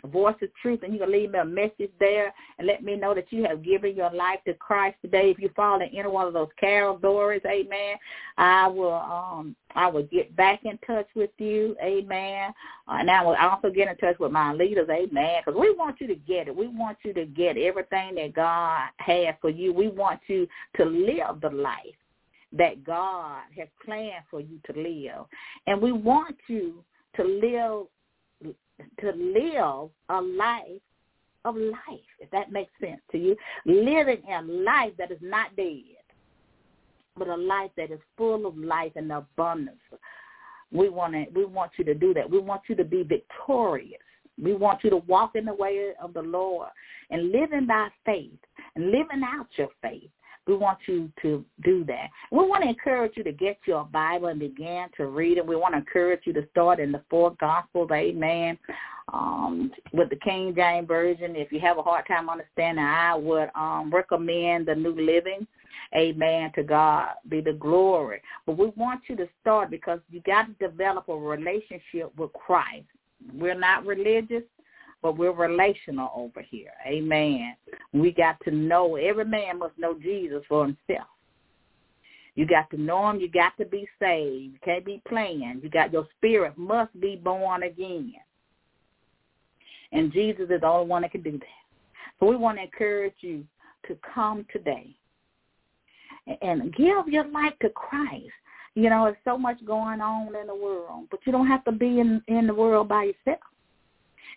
Voice 0.06 0.36
of 0.42 0.50
Truth, 0.62 0.82
and 0.84 0.94
you 0.94 1.00
can 1.00 1.12
leave 1.12 1.32
me 1.32 1.40
a 1.40 1.46
message 1.46 1.92
there 2.00 2.34
and 2.58 2.68
let 2.68 2.84
me 2.84 2.96
know 2.96 3.14
that 3.14 3.32
you 3.32 3.44
have 3.44 3.64
given 3.64 3.96
your 3.96 4.12
life 4.12 4.40
to 4.48 4.54
Christ 4.54 4.98
today. 5.02 5.30
If 5.30 5.40
you 5.40 5.50
fall 5.56 5.82
in 5.82 5.90
any 5.90 6.08
one 6.08 6.28
of 6.28 6.34
those 6.34 6.50
categories, 6.60 7.42
amen, 7.46 7.98
I 8.38 8.68
will 8.68 8.94
um 8.94 9.56
I 9.76 9.88
will 9.88 10.04
get 10.04 10.36
back 10.36 10.62
in 10.64 10.80
touch 10.88 11.08
with 11.16 11.32
you, 11.38 11.76
amen. 11.84 12.54
Uh, 12.88 12.98
and 13.00 13.12
I 13.12 13.24
will 13.24 13.36
also 13.36 13.70
get 13.70 13.88
in 13.88 13.98
touch 13.98 14.18
with 14.20 14.32
my 14.32 14.54
leaders, 14.54 14.90
amen, 14.90 15.42
because 15.46 15.60
we 15.60 15.76
want 15.76 16.00
you 16.00 16.08
to 16.08 16.16
get 16.16 16.48
it. 16.48 16.56
We 16.56 16.68
want 16.68 16.98
you 17.04 17.14
to 17.14 17.26
get 17.26 17.58
everything 17.58 18.16
that 18.16 18.34
God 18.34 18.90
has 18.98 19.36
for 19.42 19.50
you. 19.50 19.74
We 19.74 19.90
want 19.90 20.22
you 20.28 20.48
to 20.78 20.86
live 20.86 21.42
the 21.42 21.50
life 21.50 21.99
that 22.54 22.84
God 22.84 23.42
has 23.58 23.68
planned 23.86 24.24
for 24.30 24.40
you 24.40 24.60
to 24.66 24.80
live. 24.80 25.26
And 25.68 25.82
we 25.82 25.92
want 25.92 26.36
you 26.48 26.84
to 27.16 27.24
live 27.24 27.88
to 29.02 29.12
live 29.12 29.90
a 30.10 30.22
life 30.22 30.82
of 31.46 31.56
life, 31.56 32.00
if 32.20 32.30
that 32.32 32.52
makes 32.52 32.72
sense 32.82 33.02
to 33.12 33.18
you. 33.18 33.36
Living 33.66 34.22
a 34.30 34.42
life 34.42 34.94
that 34.98 35.12
is 35.12 35.20
not 35.22 35.56
dead, 35.56 35.84
but 37.18 37.28
a 37.28 37.36
life 37.36 37.72
that 37.78 37.92
is 37.92 38.00
full 38.18 38.46
of 38.46 38.58
life 38.58 38.94
and 38.96 39.12
abundance. 39.12 39.78
We 40.72 40.90
want 40.90 41.14
to, 41.14 41.26
we 41.34 41.46
want 41.46 41.72
you 41.78 41.84
to 41.86 41.96
do 41.96 42.14
that. 42.14 42.30
We 42.30 42.40
want 42.40 42.62
you 42.68 42.76
to 42.76 42.86
be 42.86 43.04
victorious. 43.04 44.02
We 44.42 44.54
want 44.54 44.84
you 44.84 44.90
to 44.92 44.98
walk 44.98 45.32
in 45.36 45.46
the 45.46 45.54
way 45.54 45.92
of 46.02 46.14
the 46.14 46.22
Lord 46.22 46.70
and 47.10 47.32
living 47.32 47.66
by 47.68 47.90
faith 48.06 48.40
and 48.76 48.86
living 48.86 49.22
out 49.26 49.48
your 49.58 49.70
faith 49.82 50.10
we 50.50 50.56
want 50.56 50.80
you 50.88 51.12
to 51.22 51.46
do 51.64 51.86
that. 51.86 52.10
We 52.32 52.40
want 52.40 52.64
to 52.64 52.70
encourage 52.70 53.14
you 53.16 53.24
to 53.24 53.32
get 53.32 53.60
your 53.68 53.86
Bible 53.86 54.28
and 54.28 54.40
begin 54.40 54.88
to 54.98 55.06
read 55.06 55.38
it. 55.38 55.46
We 55.46 55.56
want 55.56 55.76
to 55.76 55.80
encourage 55.80 56.22
you 56.26 56.34
to 56.34 56.48
start 56.50 56.80
in 56.80 56.92
the 56.92 57.04
four 57.08 57.36
Gospels, 57.40 57.90
amen, 57.94 58.58
um, 59.14 59.72
with 59.94 60.10
the 60.10 60.16
King 60.16 60.56
James 60.56 60.88
Version. 60.88 61.36
If 61.36 61.52
you 61.52 61.60
have 61.60 61.78
a 61.78 61.84
hard 61.84 62.08
time 62.08 62.30
understanding, 62.30 62.84
I 62.84 63.14
would 63.16 63.50
um, 63.54 63.92
recommend 63.94 64.68
the 64.68 64.76
New 64.76 64.96
Living. 64.96 65.46
Amen. 65.96 66.52
To 66.56 66.64
God 66.64 67.10
be 67.30 67.42
the 67.42 67.54
glory. 67.54 68.22
But 68.46 68.58
we 68.58 68.68
want 68.76 69.02
you 69.08 69.16
to 69.18 69.28
start 69.42 69.70
because 69.70 70.00
you 70.10 70.22
got 70.22 70.48
to 70.48 70.68
develop 70.68 71.10
a 71.10 71.16
relationship 71.16 72.12
with 72.18 72.34
Christ. 72.34 72.86
We're 73.34 73.58
not 73.58 73.86
religious 73.86 74.44
but 75.02 75.18
we're 75.18 75.32
relational 75.32 76.12
over 76.16 76.42
here. 76.42 76.72
Amen. 76.86 77.56
We 77.94 78.12
got 78.12 78.38
to 78.46 78.52
know, 78.52 78.96
every 78.96 79.26
man 79.26 79.60
must 79.60 79.78
know 79.78 79.98
Jesus 79.98 80.44
for 80.48 80.66
himself. 80.66 81.08
You 82.36 82.46
got 82.46 82.70
to 82.72 82.78
know 82.78 83.10
him. 83.10 83.20
You 83.20 83.30
got 83.30 83.58
to 83.58 83.66
be 83.66 83.88
saved. 84.00 84.54
You 84.54 84.60
can't 84.64 84.86
be 84.86 85.02
playing. 85.08 85.60
You 85.62 85.70
got 85.70 85.92
your 85.92 86.08
spirit 86.18 86.58
must 86.58 86.98
be 87.00 87.16
born 87.16 87.64
again. 87.64 88.14
And 89.92 90.14
Jesus 90.14 90.48
is 90.50 90.62
the 90.62 90.68
only 90.68 90.88
one 90.88 91.02
that 91.02 91.12
can 91.12 91.22
do 91.22 91.32
that. 91.32 91.42
So 92.20 92.28
we 92.28 92.36
want 92.36 92.58
to 92.58 92.64
encourage 92.64 93.16
you 93.22 93.44
to 93.88 93.98
come 94.14 94.46
today 94.54 94.96
and 96.42 96.74
give 96.76 97.08
your 97.08 97.28
life 97.28 97.54
to 97.62 97.70
Christ. 97.70 98.28
You 98.76 98.90
know, 98.90 99.06
there's 99.06 99.18
so 99.26 99.38
much 99.38 99.58
going 99.66 100.00
on 100.00 100.36
in 100.36 100.48
the 100.48 100.56
world, 100.56 101.08
but 101.10 101.20
you 101.26 101.32
don't 101.32 101.48
have 101.48 101.66
to 101.66 101.72
be 101.72 102.00
in 102.00 102.22
in 102.28 102.48
the 102.48 102.54
world 102.54 102.88
by 102.88 103.06
yourself. 103.06 103.44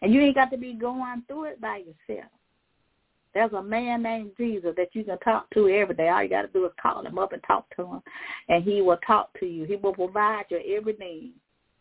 And 0.02 0.12
you 0.12 0.20
ain't 0.20 0.34
got 0.34 0.50
to 0.50 0.58
be 0.58 0.74
going 0.74 1.22
through 1.28 1.44
it 1.44 1.60
by 1.60 1.78
yourself. 1.78 2.30
There's 3.34 3.52
a 3.52 3.62
man 3.62 4.02
named 4.02 4.32
Jesus 4.36 4.74
that 4.76 4.88
you 4.92 5.04
can 5.04 5.18
talk 5.20 5.48
to 5.54 5.68
every 5.68 5.94
day. 5.94 6.10
All 6.10 6.22
you 6.22 6.28
got 6.28 6.42
to 6.42 6.48
do 6.48 6.66
is 6.66 6.72
call 6.80 7.06
him 7.06 7.18
up 7.18 7.32
and 7.32 7.42
talk 7.46 7.64
to 7.76 7.86
him, 7.86 8.02
and 8.48 8.62
he 8.62 8.82
will 8.82 8.98
talk 9.06 9.30
to 9.40 9.46
you. 9.46 9.64
He 9.64 9.76
will 9.76 9.94
provide 9.94 10.44
your 10.50 10.60
every 10.76 10.94
need. 11.00 11.32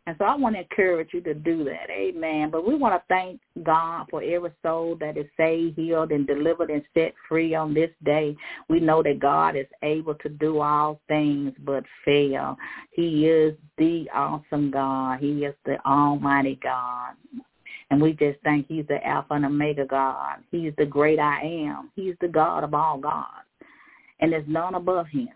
And 0.08 0.16
so 0.18 0.26
I 0.26 0.36
want 0.36 0.56
to 0.56 0.62
encourage 0.62 1.10
you 1.14 1.22
to 1.22 1.34
do 1.34 1.64
that. 1.66 1.90
Amen. 1.92 2.50
But 2.50 2.66
we 2.66 2.76
want 2.76 2.96
to 2.96 3.04
thank 3.08 3.40
God 3.64 4.08
for 4.10 4.24
every 4.24 4.52
soul 4.64 4.96
that 5.00 5.16
is 5.16 5.28
saved, 5.38 5.78
healed, 5.78 6.12
and 6.12 6.26
delivered 6.26 6.72
and 6.72 6.82
set 6.94 7.14
free 7.30 7.54
on 7.54 7.74
this 7.74 7.92
day. 8.04 8.36
We 8.68 8.80
know 8.80 9.04
that 9.04 9.20
God 9.20 9.56
is 9.56 9.68
able 9.84 10.16
to 10.16 10.30
do 10.30 10.60
all 10.60 11.00
things 11.08 11.54
but 11.64 11.84
fail. 12.04 12.58
He 12.92 13.28
is 13.28 13.56
the 13.78 14.10
awesome 14.14 14.72
God. 14.72 15.20
He 15.20 15.46
is 15.46 15.54
the 15.66 15.78
almighty 15.86 16.60
God. 16.64 17.14
And 17.92 18.02
we 18.02 18.14
just 18.14 18.40
think 18.40 18.68
he's 18.70 18.88
the 18.88 19.06
Alpha 19.06 19.34
and 19.34 19.46
Omega 19.46 19.86
God. 19.86 20.38
He's 20.50 20.72
the 20.78 20.86
great 20.86 21.20
I 21.20 21.42
am. 21.42 21.92
He's 21.94 22.16
the 22.22 22.30
God 22.30 22.64
of 22.64 22.74
all 22.74 22.98
gods. 22.98 23.28
And 24.22 24.32
there's 24.32 24.48
none 24.48 24.76
above 24.76 25.08
him. 25.08 25.28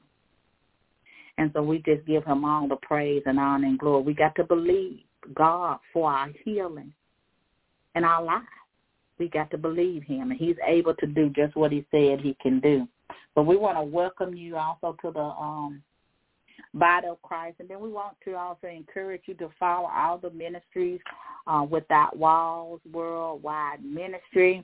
And 1.37 1.51
so 1.53 1.61
we 1.61 1.79
just 1.79 2.05
give 2.07 2.23
him 2.23 2.45
all 2.45 2.69
the 2.69 2.77
praise 2.77 3.23
and 3.25 3.37
honor 3.37 3.67
and 3.67 3.77
glory. 3.77 4.03
We 4.03 4.13
got 4.13 4.35
to 4.35 4.45
believe 4.45 5.01
God 5.35 5.79
for 5.91 6.09
our 6.09 6.29
healing 6.45 6.93
and 7.93 8.05
our 8.05 8.23
life. 8.23 8.43
We 9.19 9.27
got 9.27 9.51
to 9.51 9.57
believe 9.57 10.03
him, 10.03 10.31
and 10.31 10.39
he's 10.39 10.57
able 10.65 10.93
to 10.95 11.07
do 11.07 11.29
just 11.29 11.55
what 11.55 11.73
he 11.73 11.85
said 11.91 12.21
he 12.21 12.37
can 12.41 12.61
do. 12.61 12.87
But 13.33 13.43
we 13.43 13.57
want 13.57 13.77
to 13.77 13.83
welcome 13.83 14.33
you 14.33 14.55
also 14.55 14.95
to 15.01 15.11
the 15.11 15.19
um, 15.19 15.81
body 16.75 17.07
of 17.07 17.21
Christ. 17.21 17.57
And 17.59 17.69
then 17.69 17.79
we 17.79 17.89
want 17.89 18.15
to 18.25 18.33
also 18.35 18.67
encourage 18.67 19.21
you 19.25 19.33
to 19.35 19.49
follow 19.59 19.89
all 19.91 20.17
the 20.17 20.29
ministries 20.29 20.99
uh, 21.47 21.65
Without 21.69 22.15
Walls 22.17 22.81
Worldwide 22.91 23.83
Ministry. 23.83 24.63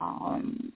Um, 0.00 0.72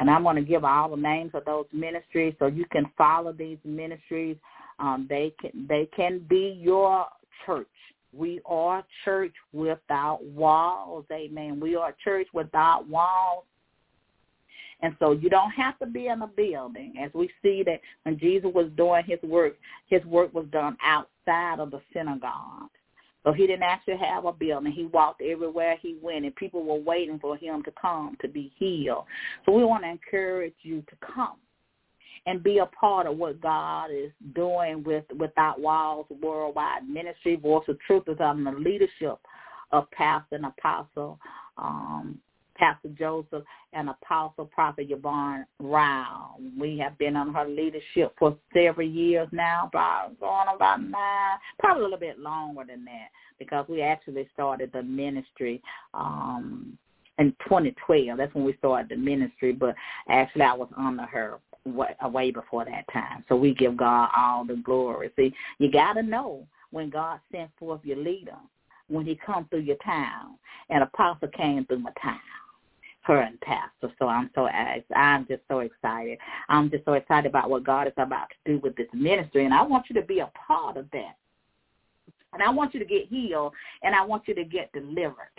and 0.00 0.10
I'm 0.10 0.22
going 0.22 0.36
to 0.36 0.42
give 0.42 0.64
all 0.64 0.90
the 0.90 0.96
names 0.96 1.32
of 1.34 1.44
those 1.44 1.66
ministries 1.72 2.34
so 2.38 2.46
you 2.46 2.64
can 2.72 2.90
follow 2.96 3.32
these 3.32 3.58
ministries. 3.64 4.36
um, 4.78 5.06
they 5.08 5.32
can 5.40 5.66
they 5.68 5.88
can 5.96 6.18
be 6.28 6.58
your 6.60 7.06
church. 7.46 7.66
We 8.12 8.40
are 8.46 8.84
church 9.04 9.34
without 9.52 10.24
walls. 10.24 11.04
Amen. 11.12 11.60
We 11.60 11.76
are 11.76 11.94
church 12.04 12.28
without 12.32 12.88
walls. 12.88 13.44
And 14.82 14.94
so 14.98 15.12
you 15.12 15.30
don't 15.30 15.50
have 15.52 15.78
to 15.78 15.86
be 15.86 16.08
in 16.08 16.22
a 16.22 16.26
building. 16.26 16.94
As 17.02 17.10
we 17.14 17.30
see 17.42 17.62
that 17.64 17.80
when 18.02 18.18
Jesus 18.18 18.50
was 18.54 18.70
doing 18.76 19.04
his 19.06 19.20
work, 19.22 19.56
his 19.86 20.04
work 20.04 20.34
was 20.34 20.46
done 20.50 20.76
outside 20.82 21.60
of 21.60 21.70
the 21.70 21.80
synagogue. 21.92 22.70
So 23.24 23.32
he 23.32 23.46
didn't 23.46 23.62
actually 23.62 23.96
have 23.96 24.26
a 24.26 24.32
building. 24.32 24.72
He 24.72 24.84
walked 24.86 25.22
everywhere 25.22 25.78
he 25.80 25.96
went, 26.02 26.26
and 26.26 26.36
people 26.36 26.62
were 26.62 26.74
waiting 26.74 27.18
for 27.18 27.36
him 27.36 27.62
to 27.62 27.72
come 27.80 28.16
to 28.20 28.28
be 28.28 28.52
healed. 28.58 29.04
So 29.46 29.52
we 29.52 29.64
want 29.64 29.84
to 29.84 29.90
encourage 29.90 30.54
you 30.62 30.82
to 30.82 30.96
come 31.14 31.36
and 32.26 32.42
be 32.42 32.58
a 32.58 32.66
part 32.66 33.06
of 33.06 33.16
what 33.16 33.40
God 33.40 33.90
is 33.90 34.10
doing 34.34 34.82
with 34.84 35.04
Without 35.18 35.60
Walls 35.60 36.06
Worldwide 36.22 36.88
Ministry. 36.88 37.36
Voice 37.36 37.64
of 37.68 37.78
Truth 37.80 38.04
is 38.08 38.18
under 38.20 38.50
the 38.50 38.58
leadership 38.58 39.18
of 39.72 39.90
Pastor 39.90 40.36
and 40.36 40.46
Apostle 40.46 41.18
um, 41.56 42.18
Pastor 42.56 42.88
Joseph 42.98 43.44
and 43.72 43.90
Apostle 43.90 44.46
Prophet 44.46 44.86
Yvonne 44.90 45.46
Rao. 45.60 46.36
We 46.58 46.78
have 46.78 46.96
been 46.98 47.16
on 47.16 47.34
her 47.34 47.48
leadership 47.48 48.14
for 48.18 48.36
several 48.52 48.86
years 48.86 49.28
now, 49.32 49.68
about 49.68 50.18
going 50.20 50.48
about 50.54 50.82
nine, 50.82 51.38
probably 51.58 51.82
a 51.82 51.84
little 51.84 51.98
bit 51.98 52.18
longer 52.18 52.64
than 52.66 52.84
that, 52.84 53.08
because 53.38 53.66
we 53.68 53.82
actually 53.82 54.28
started 54.32 54.70
the 54.72 54.82
ministry 54.82 55.62
um 55.92 56.78
in 57.18 57.30
2012. 57.44 58.18
That's 58.18 58.34
when 58.34 58.44
we 58.44 58.56
started 58.58 58.88
the 58.88 58.96
ministry, 58.96 59.52
but 59.52 59.74
actually 60.08 60.42
I 60.42 60.52
was 60.52 60.68
under 60.76 61.04
her 61.04 61.38
way, 61.64 61.94
way 62.02 62.30
before 62.30 62.64
that 62.64 62.84
time. 62.92 63.24
So 63.28 63.36
we 63.36 63.54
give 63.54 63.76
God 63.76 64.08
all 64.16 64.44
the 64.44 64.56
glory. 64.56 65.10
See, 65.16 65.32
you 65.58 65.70
got 65.70 65.94
to 65.94 66.02
know 66.02 66.46
when 66.70 66.90
God 66.90 67.20
sent 67.30 67.50
forth 67.58 67.80
your 67.84 67.98
leader, 67.98 68.36
when 68.88 69.06
he 69.06 69.18
come 69.24 69.46
through 69.48 69.60
your 69.60 69.76
town, 69.84 70.38
and 70.70 70.82
apostle 70.82 71.28
came 71.28 71.64
through 71.66 71.78
my 71.78 71.92
town 72.02 72.18
and 73.12 73.40
pastor. 73.40 73.92
So 73.98 74.08
I'm 74.08 74.30
so 74.34 74.46
I'm 74.46 75.26
just 75.26 75.42
so 75.48 75.60
excited. 75.60 76.18
I'm 76.48 76.70
just 76.70 76.84
so 76.84 76.94
excited 76.94 77.28
about 77.28 77.50
what 77.50 77.64
God 77.64 77.86
is 77.86 77.92
about 77.96 78.28
to 78.30 78.52
do 78.52 78.58
with 78.60 78.76
this 78.76 78.88
ministry, 78.92 79.44
and 79.44 79.54
I 79.54 79.62
want 79.62 79.86
you 79.88 79.94
to 80.00 80.06
be 80.06 80.20
a 80.20 80.30
part 80.46 80.76
of 80.76 80.90
that. 80.92 81.16
And 82.32 82.42
I 82.42 82.50
want 82.50 82.74
you 82.74 82.80
to 82.80 82.86
get 82.86 83.06
healed, 83.08 83.52
and 83.82 83.94
I 83.94 84.04
want 84.04 84.26
you 84.26 84.34
to 84.34 84.44
get 84.44 84.72
delivered. 84.72 85.30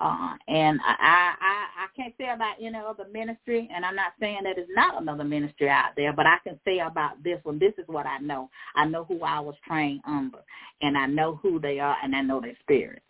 Uh, 0.00 0.34
and 0.48 0.80
I, 0.84 0.96
I 1.40 1.84
I 1.84 1.86
can't 1.94 2.12
say 2.18 2.28
about 2.34 2.56
any 2.60 2.76
other 2.76 3.06
ministry, 3.12 3.70
and 3.72 3.84
I'm 3.84 3.94
not 3.94 4.14
saying 4.18 4.40
that 4.44 4.58
it's 4.58 4.70
not 4.74 5.00
another 5.00 5.22
ministry 5.22 5.68
out 5.68 5.90
there, 5.96 6.12
but 6.12 6.26
I 6.26 6.38
can 6.42 6.58
say 6.64 6.80
about 6.80 7.22
this 7.22 7.38
one. 7.44 7.60
This 7.60 7.74
is 7.78 7.84
what 7.86 8.06
I 8.06 8.18
know. 8.18 8.50
I 8.74 8.84
know 8.84 9.04
who 9.04 9.22
I 9.22 9.38
was 9.38 9.54
trained 9.64 10.00
under, 10.04 10.38
and 10.80 10.98
I 10.98 11.06
know 11.06 11.38
who 11.40 11.60
they 11.60 11.78
are, 11.78 11.96
and 12.02 12.16
I 12.16 12.22
know 12.22 12.40
their 12.40 12.56
spirit. 12.62 13.02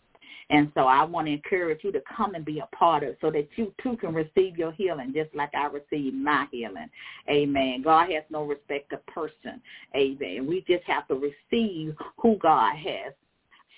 And 0.51 0.71
so 0.75 0.83
I 0.83 1.05
want 1.05 1.27
to 1.27 1.33
encourage 1.33 1.85
you 1.85 1.93
to 1.93 2.03
come 2.17 2.35
and 2.35 2.45
be 2.45 2.59
a 2.59 2.77
part 2.77 3.03
of 3.03 3.17
so 3.21 3.31
that 3.31 3.49
you 3.57 3.73
too 3.83 3.97
can 3.97 4.15
receive 4.15 4.57
your 4.59 4.73
healing 4.73 5.13
just 5.15 5.35
like 5.35 5.51
I 5.55 5.67
received 5.67 6.17
my 6.17 6.47
healing. 6.51 6.89
Amen. 7.29 7.83
God 7.83 8.11
has 8.11 8.25
no 8.31 8.45
respect 8.45 8.93
of 8.93 9.05
person. 9.07 9.61
Amen. 9.97 10.47
We 10.47 10.65
just 10.67 10.85
have 10.85 11.07
to 11.09 11.15
receive 11.15 11.95
who 12.19 12.37
God 12.37 12.77
has 12.77 13.13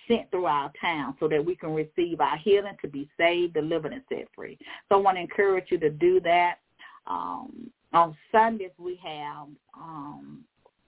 sent 0.08 0.30
through 0.30 0.46
our 0.46 0.72
town 0.80 1.16
so 1.18 1.28
that 1.28 1.44
we 1.44 1.56
can 1.56 1.74
receive 1.74 2.20
our 2.20 2.36
healing 2.36 2.76
to 2.82 2.88
be 2.88 3.08
saved, 3.18 3.54
delivered, 3.54 3.92
and 3.92 4.02
set 4.08 4.28
free. 4.34 4.58
So 4.88 4.96
I 4.96 4.98
want 4.98 5.16
to 5.16 5.22
encourage 5.22 5.66
you 5.70 5.78
to 5.78 5.90
do 5.90 6.20
that. 6.20 6.56
Um, 7.06 7.70
on 7.92 8.16
Sundays 8.32 8.70
we 8.78 8.98
have 9.02 9.46
um, 9.76 10.44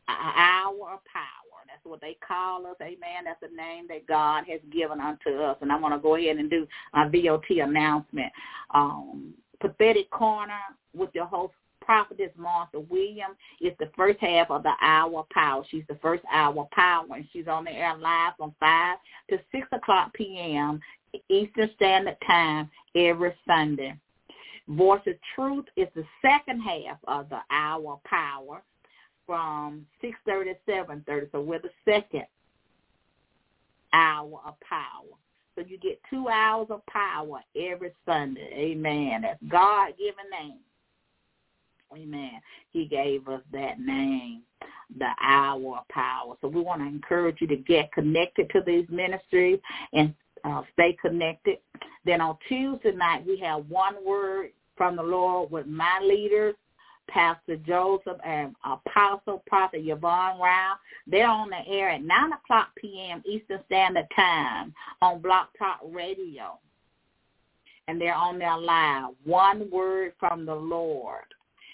an 0.08 0.32
hour 0.36 0.94
of 0.94 1.00
power. 1.04 1.45
That's 1.76 1.90
what 1.90 2.00
they 2.00 2.16
call 2.26 2.66
us. 2.66 2.76
Amen. 2.80 3.24
That's 3.24 3.40
the 3.40 3.54
name 3.54 3.86
that 3.88 4.06
God 4.06 4.44
has 4.48 4.60
given 4.72 4.98
unto 4.98 5.42
us. 5.42 5.58
And 5.60 5.70
I'm 5.70 5.80
going 5.80 5.92
to 5.92 5.98
go 5.98 6.16
ahead 6.16 6.38
and 6.38 6.48
do 6.48 6.66
my 6.94 7.08
VOT 7.08 7.44
announcement. 7.50 8.32
Um, 8.72 9.34
Prophetic 9.60 10.10
Corner 10.10 10.58
with 10.94 11.10
your 11.14 11.26
host 11.26 11.52
prophetess 11.82 12.30
Martha 12.36 12.80
Williams 12.80 13.36
is 13.60 13.72
the 13.78 13.90
first 13.94 14.18
half 14.20 14.50
of 14.50 14.62
the 14.62 14.72
hour 14.80 15.26
power. 15.30 15.64
She's 15.70 15.84
the 15.88 15.98
first 16.00 16.24
hour 16.32 16.66
power, 16.72 17.06
and 17.14 17.26
she's 17.32 17.46
on 17.46 17.64
the 17.64 17.72
air 17.72 17.96
live 17.96 18.32
from 18.38 18.54
5 18.58 18.96
to 19.30 19.38
6 19.52 19.68
o'clock 19.72 20.12
p.m. 20.14 20.80
Eastern 21.28 21.70
Standard 21.76 22.16
Time 22.26 22.70
every 22.94 23.34
Sunday. 23.46 23.94
Voice 24.68 25.02
of 25.06 25.14
Truth 25.34 25.66
is 25.76 25.88
the 25.94 26.04
second 26.22 26.60
half 26.60 26.98
of 27.06 27.28
the 27.28 27.40
hour 27.50 28.00
power 28.04 28.62
from 29.26 29.86
6.30 30.02 30.54
to 30.66 30.72
7.30. 30.72 31.32
So 31.32 31.40
we're 31.40 31.60
the 31.60 31.70
second 31.84 32.26
hour 33.92 34.40
of 34.46 34.54
power. 34.60 35.16
So 35.54 35.64
you 35.66 35.78
get 35.78 36.00
two 36.10 36.28
hours 36.28 36.68
of 36.70 36.84
power 36.86 37.40
every 37.56 37.92
Sunday. 38.04 38.50
Amen. 38.54 39.22
That's 39.22 39.40
God-given 39.48 40.30
name. 40.30 40.58
Amen. 41.92 42.40
He 42.72 42.86
gave 42.86 43.26
us 43.28 43.40
that 43.52 43.80
name, 43.80 44.42
the 44.98 45.08
hour 45.22 45.78
of 45.78 45.88
power. 45.88 46.34
So 46.40 46.48
we 46.48 46.60
want 46.60 46.82
to 46.82 46.86
encourage 46.86 47.40
you 47.40 47.46
to 47.46 47.56
get 47.56 47.92
connected 47.92 48.50
to 48.50 48.60
these 48.66 48.86
ministries 48.90 49.60
and 49.92 50.12
uh, 50.44 50.62
stay 50.74 50.96
connected. 51.00 51.58
Then 52.04 52.20
on 52.20 52.36
Tuesday 52.48 52.92
night, 52.92 53.26
we 53.26 53.38
have 53.38 53.68
one 53.68 53.94
word 54.04 54.50
from 54.76 54.96
the 54.96 55.02
Lord 55.02 55.50
with 55.50 55.66
my 55.66 56.00
leaders, 56.02 56.54
Pastor 57.08 57.56
Joseph 57.56 58.18
and 58.24 58.54
Apostle 58.64 59.42
Prophet 59.46 59.82
Yvonne 59.84 60.38
Rao. 60.38 60.74
They're 61.06 61.28
on 61.28 61.50
the 61.50 61.66
air 61.68 61.90
at 61.90 62.02
9 62.02 62.32
o'clock 62.32 62.68
p.m. 62.76 63.22
Eastern 63.26 63.60
Standard 63.66 64.06
Time 64.14 64.74
on 65.02 65.20
Blog 65.20 65.46
Talk 65.58 65.80
Radio. 65.84 66.58
And 67.88 68.00
they're 68.00 68.14
on 68.14 68.38
there 68.38 68.56
live. 68.58 69.14
One 69.24 69.70
word 69.70 70.12
from 70.18 70.44
the 70.44 70.54
Lord. 70.54 71.24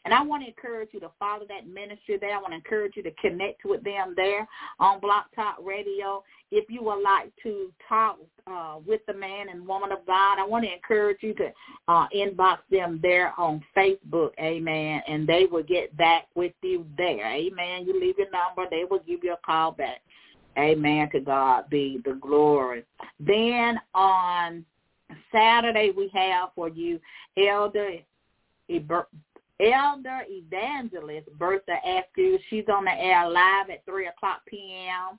And 0.05 0.13
I 0.13 0.21
want 0.23 0.43
to 0.43 0.49
encourage 0.49 0.89
you 0.93 1.01
to 1.01 1.11
follow 1.19 1.47
that 1.49 1.69
ministry 1.69 2.19
there. 2.21 2.35
I 2.37 2.41
want 2.41 2.53
to 2.53 2.57
encourage 2.57 2.97
you 2.97 3.05
to 3.05 3.13
connect 3.13 3.65
with 3.65 3.85
them 3.85 4.15
there 4.17 4.49
on 4.81 5.01
Blog 5.01 5.25
Talk 5.35 5.59
Radio. 5.63 6.25
If 6.51 6.69
you 6.69 6.83
would 6.83 7.03
like 7.03 7.33
to 7.45 7.73
talk 7.89 8.19
uh, 8.47 8.79
with 8.85 9.01
the 9.07 9.15
man 9.15 9.49
and 9.49 9.67
woman 9.67 9.93
of 9.93 10.05
God, 10.07 10.39
I 10.41 10.45
want 10.45 10.65
to 10.65 10.73
encourage 10.73 11.19
you 11.21 11.35
to 11.35 11.53
uh, 11.87 12.07
inbox 12.15 12.59
them 12.71 12.99
there 13.01 13.33
on 13.39 13.63
Facebook, 13.77 14.31
amen, 14.41 15.03
and 15.07 15.27
they 15.27 15.47
will 15.51 15.63
get 15.63 15.97
back 15.97 16.27
with 16.35 16.53
you 16.63 16.85
there, 16.99 17.33
amen. 17.33 17.87
You 17.87 17.99
leave 17.99 18.19
your 18.19 18.31
number, 18.31 18.69
they 18.71 18.85
will 18.85 19.03
give 19.07 19.21
you 19.23 19.35
a 19.35 19.47
call 19.47 19.73
back. 19.73 20.03
Amen. 20.59 21.09
To 21.13 21.21
God 21.21 21.71
be 21.71 22.03
the 22.05 22.13
glory. 22.13 22.85
Then 23.19 23.81
on 23.95 24.67
Saturday 25.33 25.93
we 25.97 26.11
have 26.13 26.51
for 26.55 26.69
you 26.69 27.01
Elder 27.39 27.95
Elder 29.61 30.23
Evangelist 30.29 31.29
Bertha 31.39 31.77
Askew. 31.85 32.39
She's 32.49 32.65
on 32.73 32.85
the 32.85 32.93
air 32.93 33.29
live 33.29 33.71
at 33.71 33.85
3 33.85 34.09
o'clock 34.09 34.41
p.m. 34.47 35.19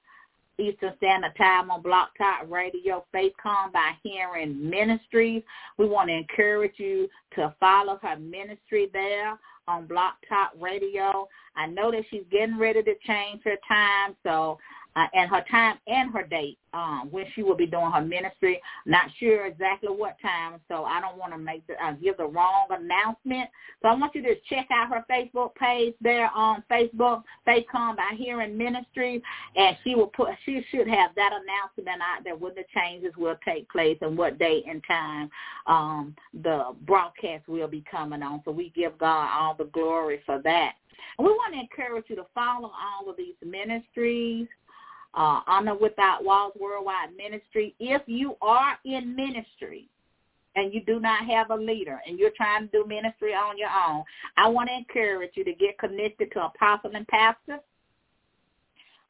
Eastern 0.59 0.93
Standard 0.97 1.35
Time 1.35 1.71
on 1.71 1.81
Blog 1.81 2.09
Talk 2.17 2.49
Radio, 2.49 3.05
Faith 3.11 3.33
Come 3.41 3.71
by 3.71 3.93
Hearing 4.03 4.69
Ministries. 4.69 5.41
We 5.77 5.87
want 5.87 6.09
to 6.09 6.15
encourage 6.15 6.75
you 6.77 7.09
to 7.35 7.53
follow 7.59 7.97
her 8.01 8.17
ministry 8.17 8.89
there 8.93 9.39
on 9.67 9.87
Blog 9.87 10.13
Talk 10.29 10.51
Radio. 10.59 11.27
I 11.55 11.67
know 11.67 11.91
that 11.91 12.03
she's 12.09 12.23
getting 12.31 12.59
ready 12.59 12.83
to 12.83 12.93
change 13.07 13.41
her 13.45 13.57
time, 13.67 14.15
so 14.23 14.59
uh, 14.95 15.07
and 15.13 15.29
her 15.29 15.43
time 15.49 15.77
and 15.87 16.11
her 16.13 16.23
date 16.23 16.57
um, 16.73 17.07
when 17.11 17.25
she 17.33 17.43
will 17.43 17.55
be 17.55 17.65
doing 17.65 17.91
her 17.91 18.01
ministry. 18.01 18.61
Not 18.85 19.05
sure 19.19 19.45
exactly 19.45 19.89
what 19.89 20.17
time, 20.21 20.59
so 20.67 20.85
I 20.85 20.99
don't 21.01 21.17
want 21.17 21.33
to 21.33 21.37
make 21.37 21.65
the, 21.67 21.73
uh, 21.83 21.93
give 21.93 22.17
the 22.17 22.25
wrong 22.25 22.67
announcement. 22.69 23.49
So 23.81 23.89
I 23.89 23.95
want 23.95 24.15
you 24.15 24.21
to 24.23 24.35
check 24.49 24.67
out 24.71 24.89
her 24.89 25.05
Facebook 25.09 25.55
page 25.55 25.93
there 26.01 26.29
on 26.35 26.63
Facebook, 26.69 27.23
Faith 27.45 27.65
Come 27.71 27.95
by 27.95 28.11
Hearing 28.17 28.57
Ministries, 28.57 29.21
and 29.55 29.77
she 29.83 29.95
will 29.95 30.07
put 30.07 30.29
she 30.45 30.63
should 30.71 30.87
have 30.87 31.11
that 31.15 31.31
announcement 31.31 32.01
out 32.01 32.23
there 32.23 32.35
when 32.35 32.55
the 32.55 32.63
changes 32.73 33.13
will 33.17 33.35
take 33.45 33.69
place 33.69 33.97
and 34.01 34.17
what 34.17 34.39
date 34.39 34.65
and 34.67 34.83
time 34.87 35.29
um, 35.67 36.15
the 36.43 36.65
broadcast 36.85 37.47
will 37.47 37.67
be 37.67 37.83
coming 37.89 38.23
on. 38.23 38.41
So 38.45 38.51
we 38.51 38.71
give 38.75 38.97
God 38.97 39.29
all 39.33 39.55
the 39.55 39.65
glory 39.65 40.21
for 40.25 40.41
that. 40.43 40.73
We 41.19 41.25
want 41.25 41.53
to 41.53 41.59
encourage 41.59 42.05
you 42.07 42.15
to 42.15 42.25
follow 42.33 42.71
all 42.71 43.09
of 43.09 43.17
these 43.17 43.35
ministries 43.45 44.47
uh, 45.15 45.41
Honor 45.47 45.75
Without 45.75 46.23
Walls 46.23 46.53
Worldwide 46.59 47.15
Ministry. 47.17 47.75
If 47.79 48.01
you 48.07 48.35
are 48.41 48.77
in 48.85 49.15
ministry 49.15 49.87
and 50.55 50.73
you 50.73 50.81
do 50.85 50.99
not 50.99 51.25
have 51.25 51.51
a 51.51 51.55
leader 51.55 51.99
and 52.07 52.17
you're 52.17 52.31
trying 52.35 52.67
to 52.67 52.71
do 52.71 52.87
ministry 52.87 53.33
on 53.33 53.57
your 53.57 53.69
own, 53.69 54.03
I 54.37 54.47
want 54.47 54.69
to 54.69 54.75
encourage 54.75 55.31
you 55.35 55.43
to 55.45 55.53
get 55.53 55.77
connected 55.79 56.31
to 56.33 56.45
apostle 56.45 56.91
and 56.95 57.07
pastor. 57.07 57.59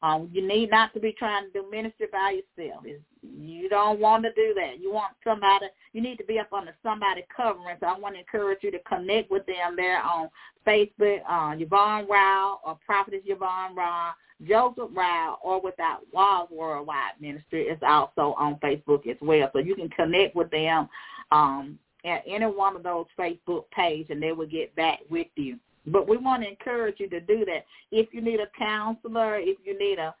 Um, 0.02 0.28
you 0.34 0.46
need 0.46 0.70
not 0.70 0.92
to 0.92 1.00
be 1.00 1.14
trying 1.18 1.46
to 1.46 1.50
do 1.50 1.70
ministry 1.70 2.08
by 2.12 2.38
yourself. 2.58 2.82
It's, 2.84 3.02
you 3.22 3.70
don't 3.70 3.98
want 3.98 4.24
to 4.24 4.34
do 4.34 4.52
that. 4.54 4.78
You 4.78 4.92
want 4.92 5.14
somebody. 5.24 5.66
You 5.94 6.02
need 6.02 6.16
to 6.16 6.24
be 6.24 6.38
up 6.38 6.52
under 6.52 6.74
somebody 6.82 7.24
covering. 7.34 7.78
So 7.80 7.86
I 7.86 7.98
want 7.98 8.14
to 8.16 8.20
encourage 8.20 8.58
you 8.60 8.70
to 8.72 8.78
connect 8.80 9.30
with 9.30 9.46
them 9.46 9.76
there 9.76 10.02
on 10.02 10.28
Facebook, 10.66 11.20
uh, 11.26 11.54
Yvonne 11.58 12.06
Rao 12.06 12.60
or 12.66 12.78
Prophetess 12.84 13.22
Yvonne 13.24 13.74
Rao, 13.74 14.10
Joseph 14.46 14.90
Rao, 14.94 15.38
or 15.42 15.60
Without 15.60 16.00
Walls 16.12 16.48
Worldwide 16.50 17.20
Ministry 17.20 17.64
is 17.64 17.78
also 17.82 18.34
on 18.38 18.58
Facebook 18.62 19.08
as 19.08 19.16
well. 19.20 19.50
So 19.52 19.58
you 19.58 19.74
can 19.74 19.88
connect 19.90 20.34
with 20.36 20.50
them 20.50 20.88
um, 21.30 21.78
at 22.04 22.22
any 22.26 22.46
one 22.46 22.76
of 22.76 22.82
those 22.82 23.06
Facebook 23.18 23.64
pages, 23.74 24.06
and 24.10 24.22
they 24.22 24.32
will 24.32 24.46
get 24.46 24.74
back 24.76 25.00
with 25.10 25.28
you. 25.36 25.58
But 25.86 26.08
we 26.08 26.16
want 26.16 26.42
to 26.42 26.48
encourage 26.48 26.96
you 26.98 27.08
to 27.10 27.20
do 27.20 27.44
that. 27.44 27.64
If 27.92 28.08
you 28.12 28.20
need 28.22 28.40
a 28.40 28.48
counselor, 28.58 29.36
if 29.36 29.58
you 29.64 29.78
need 29.78 29.98
a 29.98 30.14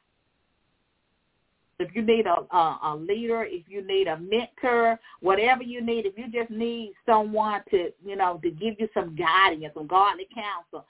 if 1.78 1.94
you 1.94 2.02
need 2.02 2.26
a, 2.26 2.56
a, 2.56 2.78
a 2.84 2.96
leader, 2.96 3.44
if 3.44 3.64
you 3.68 3.86
need 3.86 4.06
a 4.06 4.18
mentor, 4.18 4.98
whatever 5.20 5.62
you 5.62 5.84
need, 5.84 6.06
if 6.06 6.16
you 6.16 6.30
just 6.30 6.50
need 6.50 6.92
someone 7.06 7.62
to, 7.70 7.90
you 8.04 8.16
know, 8.16 8.40
to 8.42 8.50
give 8.50 8.74
you 8.78 8.88
some 8.94 9.16
guidance, 9.16 9.74
some 9.74 9.86
godly 9.86 10.28
counsel, 10.34 10.86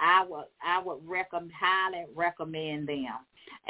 I 0.00 0.24
would 0.28 0.46
I 0.64 0.82
would 0.82 1.06
recommend 1.06 1.52
highly 1.58 2.04
recommend 2.14 2.88
them. 2.88 3.18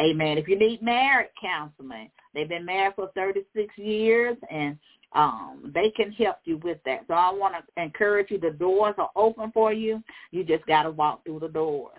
Amen. 0.00 0.38
If 0.38 0.48
you 0.48 0.58
need 0.58 0.82
marriage 0.82 1.30
counseling, 1.40 2.10
they've 2.34 2.48
been 2.48 2.64
married 2.64 2.94
for 2.96 3.10
36 3.14 3.76
years 3.78 4.36
and 4.50 4.78
um, 5.12 5.72
they 5.74 5.90
can 5.90 6.12
help 6.12 6.38
you 6.44 6.58
with 6.58 6.78
that. 6.84 7.04
So 7.08 7.14
I 7.14 7.32
want 7.32 7.54
to 7.54 7.82
encourage 7.82 8.30
you. 8.30 8.38
The 8.38 8.50
doors 8.50 8.94
are 8.98 9.10
open 9.16 9.50
for 9.52 9.72
you. 9.72 10.02
You 10.30 10.44
just 10.44 10.66
got 10.66 10.82
to 10.82 10.90
walk 10.90 11.24
through 11.24 11.40
the 11.40 11.48
doors, 11.48 11.98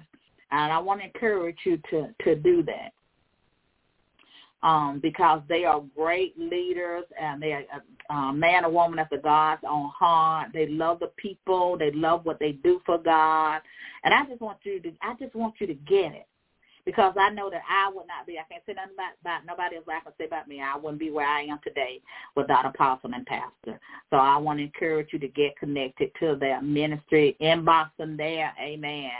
and 0.51 0.71
I 0.71 0.77
want 0.77 1.01
to 1.01 1.07
encourage 1.07 1.57
you 1.65 1.79
to 1.89 2.13
to 2.23 2.35
do 2.35 2.63
that. 2.63 2.91
Um, 4.63 4.99
because 4.99 5.41
they 5.47 5.65
are 5.65 5.83
great 5.95 6.37
leaders 6.37 7.03
and 7.21 7.39
they 7.39 7.53
are 7.53 7.63
a 8.09 8.13
uh, 8.13 8.33
man 8.33 8.65
or 8.65 8.71
woman 8.71 8.97
after 8.97 9.17
God's 9.17 9.61
own 9.69 9.91
heart. 9.95 10.49
They 10.51 10.67
love 10.67 10.99
the 10.99 11.11
people. 11.17 11.77
They 11.77 11.91
love 11.91 12.25
what 12.25 12.39
they 12.39 12.53
do 12.53 12.81
for 12.83 12.97
God. 12.97 13.61
And 14.03 14.13
I 14.13 14.25
just 14.25 14.41
want 14.41 14.57
you 14.63 14.79
to, 14.79 14.91
I 15.03 15.13
just 15.19 15.35
want 15.35 15.55
you 15.59 15.67
to 15.67 15.75
get 15.75 16.13
it 16.13 16.27
because 16.87 17.13
I 17.19 17.29
know 17.31 17.49
that 17.49 17.63
I 17.69 17.91
would 17.93 18.07
not 18.07 18.25
be. 18.25 18.39
I 18.39 18.43
can't 18.49 18.63
say 18.65 18.73
nothing 18.73 18.93
about, 18.93 19.11
about 19.19 19.45
nobody 19.45 19.75
else. 19.75 19.85
I 19.89 19.99
can 19.99 20.13
say 20.17 20.25
about 20.25 20.47
me. 20.47 20.61
I 20.61 20.77
wouldn't 20.77 21.01
be 21.01 21.11
where 21.11 21.27
I 21.27 21.41
am 21.41 21.59
today 21.61 21.99
without 22.35 22.65
apostle 22.65 23.11
and 23.13 23.25
pastor. 23.25 23.77
So 24.09 24.15
I 24.15 24.37
want 24.37 24.59
to 24.59 24.63
encourage 24.63 25.09
you 25.11 25.19
to 25.19 25.27
get 25.27 25.57
connected 25.57 26.11
to 26.21 26.37
their 26.39 26.61
ministry. 26.61 27.35
Inbox 27.41 27.89
them 27.97 28.15
there. 28.15 28.53
Amen. 28.57 29.11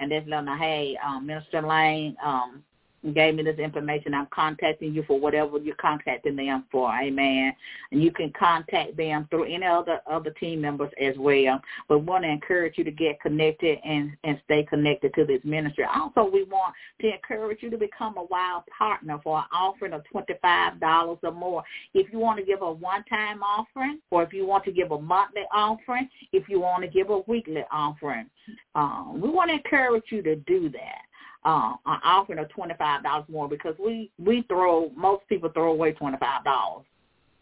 And 0.00 0.10
just 0.10 0.26
let 0.26 0.38
them 0.38 0.46
know, 0.46 0.56
hey, 0.56 0.98
um, 1.06 1.24
Minister 1.24 1.62
Lane, 1.62 2.16
um, 2.24 2.64
gave 3.10 3.34
me 3.34 3.42
this 3.42 3.58
information. 3.58 4.14
I'm 4.14 4.28
contacting 4.32 4.94
you 4.94 5.02
for 5.06 5.18
whatever 5.18 5.58
you're 5.58 5.74
contacting 5.76 6.36
them 6.36 6.64
for. 6.70 6.92
Amen. 6.92 7.52
And 7.90 8.02
you 8.02 8.12
can 8.12 8.32
contact 8.38 8.96
them 8.96 9.26
through 9.30 9.44
any 9.44 9.66
other 9.66 10.00
other 10.10 10.30
team 10.30 10.60
members 10.60 10.90
as 11.00 11.14
well. 11.18 11.60
But 11.88 11.98
we 11.98 12.04
want 12.06 12.24
to 12.24 12.30
encourage 12.30 12.78
you 12.78 12.84
to 12.84 12.90
get 12.90 13.20
connected 13.20 13.78
and 13.84 14.12
and 14.24 14.40
stay 14.44 14.64
connected 14.64 15.12
to 15.14 15.24
this 15.24 15.40
ministry. 15.44 15.84
Also, 15.92 16.30
we 16.30 16.44
want 16.44 16.74
to 17.00 17.12
encourage 17.12 17.62
you 17.62 17.70
to 17.70 17.78
become 17.78 18.16
a 18.16 18.24
wild 18.24 18.62
partner 18.76 19.18
for 19.22 19.38
an 19.38 19.44
offering 19.52 19.92
of 19.92 20.04
twenty 20.04 20.34
five 20.40 20.78
dollars 20.80 21.18
or 21.22 21.32
more. 21.32 21.64
If 21.94 22.12
you 22.12 22.18
want 22.18 22.38
to 22.38 22.44
give 22.44 22.62
a 22.62 22.72
one 22.72 23.04
time 23.04 23.42
offering, 23.42 24.00
or 24.10 24.22
if 24.22 24.32
you 24.32 24.46
want 24.46 24.64
to 24.64 24.72
give 24.72 24.92
a 24.92 25.00
monthly 25.00 25.42
offering, 25.52 26.08
if 26.32 26.48
you 26.48 26.60
want 26.60 26.84
to 26.84 26.88
give 26.88 27.10
a 27.10 27.20
weekly 27.26 27.64
offering, 27.72 28.26
um, 28.74 29.20
we 29.20 29.28
want 29.28 29.50
to 29.50 29.56
encourage 29.56 30.04
you 30.10 30.22
to 30.22 30.36
do 30.36 30.68
that 30.70 31.02
uh, 31.44 31.74
an 31.86 32.00
offering 32.04 32.38
of 32.38 32.48
twenty 32.50 32.74
five 32.78 33.02
dollars 33.02 33.24
more 33.28 33.48
because 33.48 33.74
we 33.78 34.10
we 34.18 34.42
throw 34.42 34.90
most 34.96 35.26
people 35.28 35.50
throw 35.50 35.72
away 35.72 35.92
twenty 35.92 36.18
five 36.18 36.44
dollars, 36.44 36.84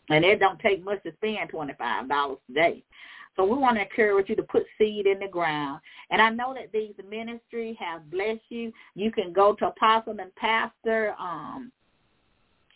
and 0.09 0.25
it 0.25 0.41
don't 0.41 0.59
take 0.61 0.85
much 0.85 1.03
to 1.03 1.13
spend 1.15 1.51
twenty 1.51 1.75
five 1.79 2.09
dollars 2.09 2.39
a 2.51 2.55
day. 2.55 2.83
So 3.37 3.45
we 3.45 3.57
want 3.57 3.77
to 3.77 3.83
encourage 3.83 4.29
you 4.29 4.37
to 4.37 4.43
put 4.43 4.65
seed 4.77 5.07
in 5.07 5.21
the 5.21 5.29
ground. 5.29 5.81
And 6.11 6.21
I 6.21 6.31
know 6.31 6.53
that 6.55 6.73
these 6.73 6.95
ministries 7.09 7.77
have 7.79 8.11
blessed 8.11 8.41
you. 8.49 8.73
You 8.95 9.13
can 9.13 9.33
go 9.33 9.55
to 9.55 9.69
Apostle 9.69 10.17
and 10.19 10.35
Pastor 10.35 11.15
um, 11.19 11.71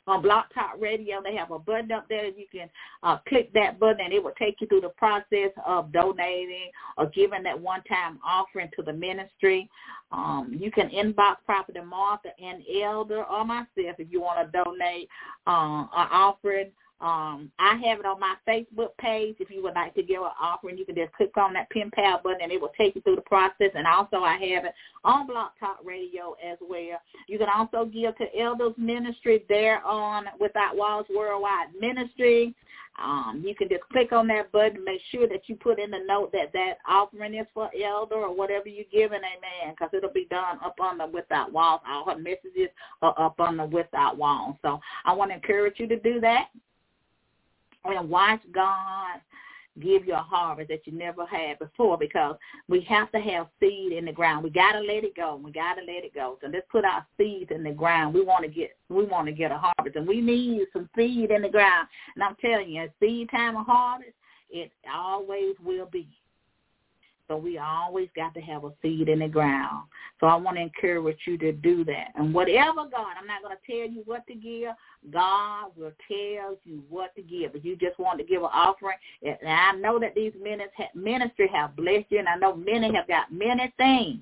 on 0.07 0.23
Blog 0.23 0.45
Talk 0.55 0.77
Radio. 0.79 1.23
They 1.23 1.35
have 1.37 1.51
a 1.51 1.59
button 1.59 1.93
up 1.93 2.07
there 2.09 2.27
you 2.27 2.47
can 2.51 2.69
uh, 3.03 3.19
click 3.29 3.53
that 3.55 3.79
button 3.79 4.01
and 4.05 4.13
it 4.13 4.23
will 4.23 4.33
take 4.39 4.61
you 4.61 4.67
through 4.67 4.83
the 4.83 4.91
process 4.91 5.51
of 5.67 5.93
donating 5.93 6.71
or 6.99 7.07
giving 7.07 7.43
that 7.45 7.59
one-time 7.59 8.19
offering 8.25 8.69
to 8.77 8.83
the 8.83 8.93
ministry. 8.93 9.69
Um, 10.13 10.57
you 10.59 10.71
can 10.71 10.91
inbox 10.91 11.37
Prophet 11.47 11.77
Martha 11.85 12.29
and 12.43 12.63
Elder 12.83 13.25
or 13.25 13.45
myself 13.45 13.69
if 13.77 14.11
you 14.11 14.21
want 14.21 14.53
to 14.53 14.65
donate 14.65 15.09
uh, 15.47 15.87
an 15.97 16.09
offering 16.13 16.71
um, 17.05 17.53
I 17.59 17.77
have 17.85 18.01
it 18.01 18.07
on 18.07 18.19
my 18.19 18.35
Facebook 18.49 18.97
page. 18.99 19.37
If 19.39 19.51
you 19.51 19.63
would 19.63 19.75
like 19.75 19.95
to 19.95 20.03
give 20.03 20.23
an 20.23 20.31
offering, 20.41 20.79
you 20.79 20.87
can 20.87 20.95
just 20.95 21.13
click 21.13 21.37
on 21.37 21.53
that 21.53 21.69
PayPal 21.71 22.23
button 22.23 22.41
and 22.41 22.51
it 22.51 22.59
will 22.59 22.73
take 22.79 22.95
you 22.95 23.03
through 23.03 23.17
the 23.17 23.23
process. 23.23 23.73
And 23.75 23.87
also 23.87 24.21
I 24.21 24.33
have 24.33 24.65
it 24.65 24.73
on 25.05 25.27
Blog 25.27 25.51
Talk 25.61 25.81
Radio 25.85 26.35
as 26.43 26.57
well. 26.63 26.99
You 27.29 27.39
can 27.39 27.49
also 27.55 27.85
give 27.85 28.17
to 28.17 28.41
Elders 28.41 28.73
Ministry 28.79 29.45
there 29.51 29.85
on 29.85 30.25
Without 30.41 30.79
Walls 30.79 31.05
Worldwide 31.15 31.75
Ministry. 31.79 32.55
Um, 32.99 33.43
you 33.45 33.55
can 33.55 33.69
just 33.69 33.83
click 33.93 34.13
on 34.13 34.27
that 34.29 34.51
button, 34.51 34.83
make 34.83 35.01
sure 35.11 35.29
that 35.29 35.43
you 35.47 35.57
put 35.57 35.79
in 35.79 35.91
the 35.91 35.99
note 36.07 36.33
that 36.33 36.53
that 36.55 36.79
offering 36.89 37.35
is 37.35 37.47
for 37.53 37.69
elder 37.85 38.15
or 38.15 38.35
whatever 38.35 38.69
you're 38.69 38.85
giving, 38.91 39.19
amen, 39.19 39.75
because 39.75 39.91
it'll 39.93 40.13
be 40.13 40.29
done 40.31 40.59
up 40.65 40.77
on 40.81 40.97
the 40.97 41.07
Without 41.09 41.53
Walls. 41.53 41.83
All 41.87 42.07
her 42.07 42.17
messages 42.17 42.71
are 43.03 43.15
up 43.21 43.41
on 43.41 43.59
the 43.59 43.67
Without 43.67 44.17
Walls. 44.17 44.57
So 44.63 44.81
I 45.05 45.13
want 45.13 45.33
to 45.33 45.35
encourage 45.35 45.81
you 45.81 45.89
to 45.89 45.99
do 45.99 46.19
that 46.21 46.49
and 47.85 48.09
watch 48.09 48.41
God 48.53 49.20
give 49.80 50.07
you 50.07 50.14
a 50.14 50.18
harvest 50.18 50.68
that 50.68 50.87
you 50.87 50.93
never 50.93 51.26
had 51.26 51.59
before 51.59 51.99
because 51.99 52.37
we 52.68 52.80
have 52.82 53.11
to 53.12 53.18
have 53.18 53.49
seed 53.59 53.93
in 53.93 54.05
the 54.05 54.12
ground. 54.12 54.45
We 54.45 54.51
gotta 54.51 54.78
let 54.80 55.05
it 55.05 55.16
go. 55.16 55.41
We 55.43 55.51
gotta 55.51 55.80
let 55.80 56.05
it 56.05 56.14
go. 56.14 56.39
So 56.41 56.49
let's 56.49 56.66
put 56.70 56.85
our 56.85 57.05
seeds 57.16 57.51
in 57.53 57.64
the 57.64 57.72
ground. 57.72 58.14
We 58.14 58.22
want 58.22 58.45
to 58.45 58.51
get 58.51 58.76
we 58.89 59.05
want 59.05 59.26
to 59.26 59.32
get 59.32 59.51
a 59.51 59.59
harvest 59.59 59.97
and 59.97 60.07
we 60.07 60.20
need 60.20 60.66
some 60.72 60.89
seed 60.97 61.30
in 61.30 61.43
the 61.43 61.49
ground. 61.49 61.89
And 62.14 62.22
I'm 62.22 62.37
telling 62.37 62.70
you, 62.70 62.89
seed 63.01 63.30
time 63.30 63.57
of 63.57 63.66
harvest, 63.66 64.12
it 64.51 64.70
always 64.93 65.57
will 65.64 65.87
be. 65.87 66.09
So 67.29 67.37
we 67.39 67.59
always 67.59 68.09
got 68.14 68.35
to 68.35 68.41
have 68.41 68.64
a 68.64 68.72
seed 68.83 69.09
in 69.09 69.20
the 69.20 69.29
ground. 69.29 69.87
So 70.20 70.27
I 70.27 70.35
want 70.37 70.57
to 70.59 70.62
encourage 70.62 71.18
you 71.27 71.39
to 71.39 71.53
do 71.53 71.85
that. 71.87 72.09
And 72.16 72.35
whatever 72.35 72.85
God, 72.91 73.16
I'm 73.18 73.27
not 73.27 73.43
going 73.43 73.57
to 73.57 73.66
tell 73.66 73.91
you 73.91 74.03
what 74.05 74.27
to 74.27 74.35
give. 74.35 74.72
God 75.11 75.70
will 75.77 75.93
tell 76.07 76.59
you 76.64 76.83
what 76.91 77.14
to 77.16 77.22
give. 77.22 77.55
If 77.55 77.64
you 77.64 77.77
just 77.77 77.99
want 77.99 78.18
to 78.18 78.25
give 78.25 78.43
an 78.43 78.51
offering, 78.53 78.97
and 79.22 79.49
I 79.49 79.72
know 79.72 79.99
that 79.99 80.14
these 80.14 80.33
ministry 80.95 81.49
have 81.53 81.77
blessed 81.77 82.07
you, 82.11 82.18
and 82.18 82.29
I 82.29 82.37
know 82.37 82.55
many 82.55 82.95
have 82.95 83.09
got 83.09 83.33
many 83.33 83.72
things 83.79 84.20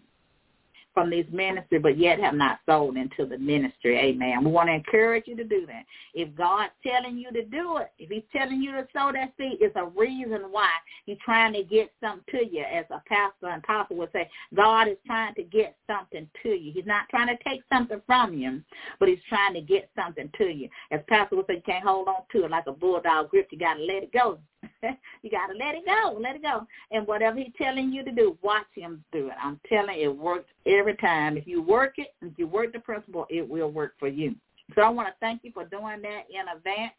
from 0.95 1.11
this 1.11 1.27
ministry, 1.33 1.79
but 1.79 1.99
yet 1.99 2.21
have 2.21 2.35
not 2.35 2.59
sold 2.67 2.97
into 2.97 3.27
the 3.27 3.39
ministry. 3.39 3.99
Amen. 3.99 4.45
We 4.45 4.51
want 4.51 4.69
to 4.69 4.75
encourage 4.75 5.25
you 5.27 5.37
to 5.37 5.45
do 5.45 5.67
that. 5.67 5.85
If 6.15 6.35
God's 6.37 6.73
telling 6.87 7.19
you 7.19 7.31
to 7.33 7.45
do 7.45 7.79
it, 7.79 7.91
if 7.99 8.11
he's 8.11 8.23
telling 8.35 8.61
you 8.61 8.73
to 8.73 8.87
sow 8.93 9.11
that 9.13 9.33
seed, 9.39 9.59
it's 9.61 9.77
a 9.77 9.87
reason 9.87 10.43
why 10.51 10.71
he's 11.07 11.19
trying 11.25 11.53
to 11.55 11.63
get 11.63 11.93
something 12.01 12.25
to 12.31 12.47
you. 12.47 12.63
As 12.63 12.85
a 12.91 13.03
pastor 13.09 13.49
and 13.49 13.63
apostle 13.63 13.97
would 13.97 14.13
say, 14.13 14.29
God 14.55 14.89
is 14.89 14.99
trying 15.07 15.35
to 15.35 15.43
get 15.43 15.77
something 15.87 16.29
to 16.43 16.51
you. 16.51 16.73
He's 16.73 16.87
not 16.87 17.09
trying 17.09 17.29
to 17.29 17.43
take 17.45 17.63
something 17.73 18.01
from 18.07 18.35
you, 18.35 18.63
but 18.99 19.09
he's 19.09 19.19
trying 19.29 19.55
to 19.55 19.61
get 19.61 19.91
something 19.97 20.31
to 20.39 20.45
you. 20.45 20.69
As 20.91 21.01
pastor 21.09 21.37
would 21.37 21.47
say, 21.47 21.57
you 21.57 21.63
can't 21.65 21.85
hold 21.85 22.09
on 22.09 22.23
to 22.33 22.45
it 22.45 22.51
like 22.51 22.67
a 22.67 22.73
bulldog 22.73 23.31
grip. 23.31 23.49
You 23.51 23.59
got 23.59 23.75
to 23.75 23.85
let 23.85 24.03
it 24.03 24.13
go. 24.13 24.39
you 25.23 25.31
got 25.31 25.49
to 25.49 25.55
let 25.55 25.75
it 25.75 25.85
go. 25.87 26.19
Let 26.21 26.37
it 26.37 26.43
go. 26.43 26.67
And 26.91 27.07
whatever 27.07 27.39
he's 27.39 27.53
telling 27.57 27.93
you 27.93 28.05
to 28.05 28.13
do, 28.13 28.37
watch 28.43 28.67
him 28.75 29.05
do 29.13 29.29
it. 29.29 29.35
I'm 29.43 29.61
telling 29.69 29.99
you, 29.99 30.11
it 30.11 30.17
works 30.17 30.51
every 30.67 30.97
time. 30.97 31.37
If 31.37 31.47
you 31.47 31.63
work 31.63 31.95
it, 31.99 32.15
if 32.23 32.33
you 32.37 32.47
work 32.47 32.73
the 32.73 32.81
principle, 32.81 33.27
it 33.31 33.49
will 33.49 33.71
work 33.71 33.95
for 33.99 34.09
you. 34.09 34.35
So 34.75 34.83
I 34.83 34.89
want 34.89 35.09
to 35.09 35.15
thank 35.21 35.43
you 35.45 35.53
for 35.53 35.65
doing 35.65 36.03
that 36.03 36.23
in 36.31 36.57
advance. 36.57 36.93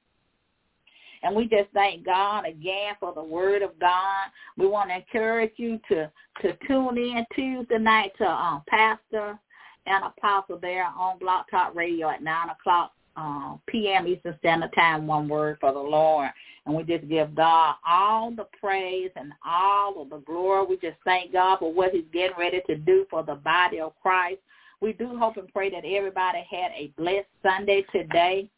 And 1.23 1.35
we 1.35 1.43
just 1.43 1.69
thank 1.73 2.05
God 2.05 2.45
again 2.45 2.95
for 2.99 3.13
the 3.13 3.23
word 3.23 3.61
of 3.61 3.79
God. 3.79 4.25
We 4.57 4.67
want 4.67 4.89
to 4.89 4.97
encourage 4.97 5.53
you 5.55 5.79
to, 5.89 6.11
to 6.41 6.57
tune 6.67 6.97
in 6.97 7.25
Tuesday 7.33 7.77
night 7.77 8.11
to 8.17 8.25
um, 8.25 8.61
Pastor 8.67 9.39
and 9.85 10.03
Apostle 10.03 10.59
there 10.61 10.85
on 10.85 11.19
Blog 11.19 11.45
Talk 11.49 11.75
Radio 11.75 12.09
at 12.09 12.21
9 12.21 12.49
o'clock 12.49 12.91
uh, 13.15 13.55
p.m. 13.67 14.07
Eastern 14.07 14.35
Standard 14.39 14.73
Time, 14.73 15.07
one 15.07 15.27
word 15.29 15.57
for 15.61 15.71
the 15.71 15.79
Lord. 15.79 16.29
And 16.65 16.75
we 16.75 16.83
just 16.83 17.07
give 17.09 17.35
God 17.35 17.75
all 17.87 18.31
the 18.31 18.47
praise 18.59 19.11
and 19.15 19.33
all 19.45 20.01
of 20.01 20.09
the 20.09 20.19
glory. 20.19 20.65
We 20.65 20.77
just 20.77 20.97
thank 21.03 21.33
God 21.33 21.59
for 21.59 21.73
what 21.73 21.91
he's 21.91 22.05
getting 22.13 22.37
ready 22.37 22.61
to 22.67 22.75
do 22.75 23.05
for 23.09 23.21
the 23.21 23.35
body 23.35 23.81
of 23.81 23.93
Christ. 24.01 24.39
We 24.79 24.93
do 24.93 25.17
hope 25.17 25.37
and 25.37 25.51
pray 25.51 25.69
that 25.71 25.85
everybody 25.85 26.45
had 26.49 26.71
a 26.75 26.93
blessed 26.97 27.27
Sunday 27.41 27.85
today. 27.91 28.49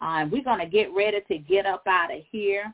Uh, 0.00 0.26
we're 0.30 0.44
going 0.44 0.60
to 0.60 0.66
get 0.66 0.94
ready 0.94 1.18
to 1.26 1.38
get 1.38 1.66
up 1.66 1.82
out 1.86 2.14
of 2.14 2.20
here. 2.30 2.72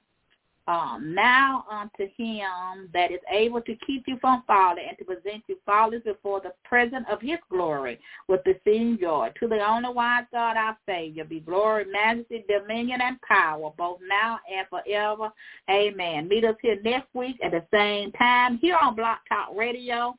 Um, 0.67 1.15
now 1.15 1.67
unto 1.71 2.11
him 2.17 2.89
that 2.95 3.13
is 3.13 3.21
able 3.31 3.61
to 3.61 3.77
keep 3.87 4.05
you 4.07 4.17
from 4.19 4.43
falling 4.47 4.87
and 4.89 4.97
to 4.97 5.05
present 5.05 5.45
you 5.47 5.59
faultless 5.67 6.03
before 6.05 6.41
the 6.41 6.55
presence 6.65 7.05
of 7.11 7.21
his 7.21 7.37
glory 7.51 8.01
with 8.29 8.41
the 8.45 8.59
same 8.67 8.99
joy. 8.99 9.31
To 9.41 9.49
the 9.49 9.59
only 9.61 9.91
wise 9.91 10.25
God 10.33 10.57
our 10.57 10.75
Savior 10.87 11.25
be 11.25 11.41
glory, 11.41 11.85
majesty, 11.85 12.47
dominion, 12.49 13.03
and 13.03 13.21
power, 13.21 13.73
both 13.77 13.99
now 14.09 14.39
and 14.51 14.67
forever. 14.69 15.31
Amen. 15.71 16.29
Meet 16.29 16.47
us 16.47 16.57
here 16.63 16.81
next 16.83 17.15
week 17.15 17.37
at 17.45 17.51
the 17.51 17.65
same 17.71 18.11
time 18.13 18.57
here 18.57 18.79
on 18.81 18.97
Blog 18.97 19.19
Talk 19.29 19.51
Radio 19.55 20.17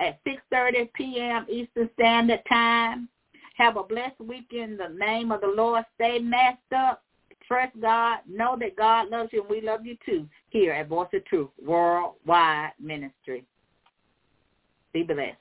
at 0.00 0.18
6.30 0.24 0.92
p.m. 0.94 1.46
Eastern 1.48 1.88
Standard 1.94 2.40
Time. 2.48 3.08
Have 3.56 3.76
a 3.76 3.84
blessed 3.84 4.18
week 4.18 4.48
in 4.52 4.76
the 4.76 4.88
name 4.88 5.30
of 5.30 5.42
the 5.42 5.46
Lord. 5.46 5.84
Stay 5.94 6.18
messed 6.18 6.58
up 6.74 7.04
trust 7.50 7.72
God, 7.80 8.18
know 8.28 8.56
that 8.60 8.76
God 8.76 9.08
loves 9.08 9.30
you 9.32 9.40
and 9.40 9.50
we 9.50 9.60
love 9.60 9.84
you 9.84 9.96
too 10.06 10.28
here 10.50 10.72
at 10.72 10.86
Voice 10.86 11.08
of 11.12 11.24
Truth 11.24 11.50
Worldwide 11.60 12.70
Ministry. 12.80 13.44
Be 14.92 15.02
blessed. 15.02 15.36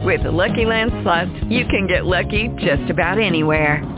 With 0.00 0.22
the 0.22 0.30
Lucky 0.30 0.64
Land 0.64 0.90
Slots, 1.02 1.30
you 1.50 1.66
can 1.66 1.86
get 1.86 2.06
lucky 2.06 2.48
just 2.58 2.90
about 2.90 3.18
anywhere. 3.18 3.97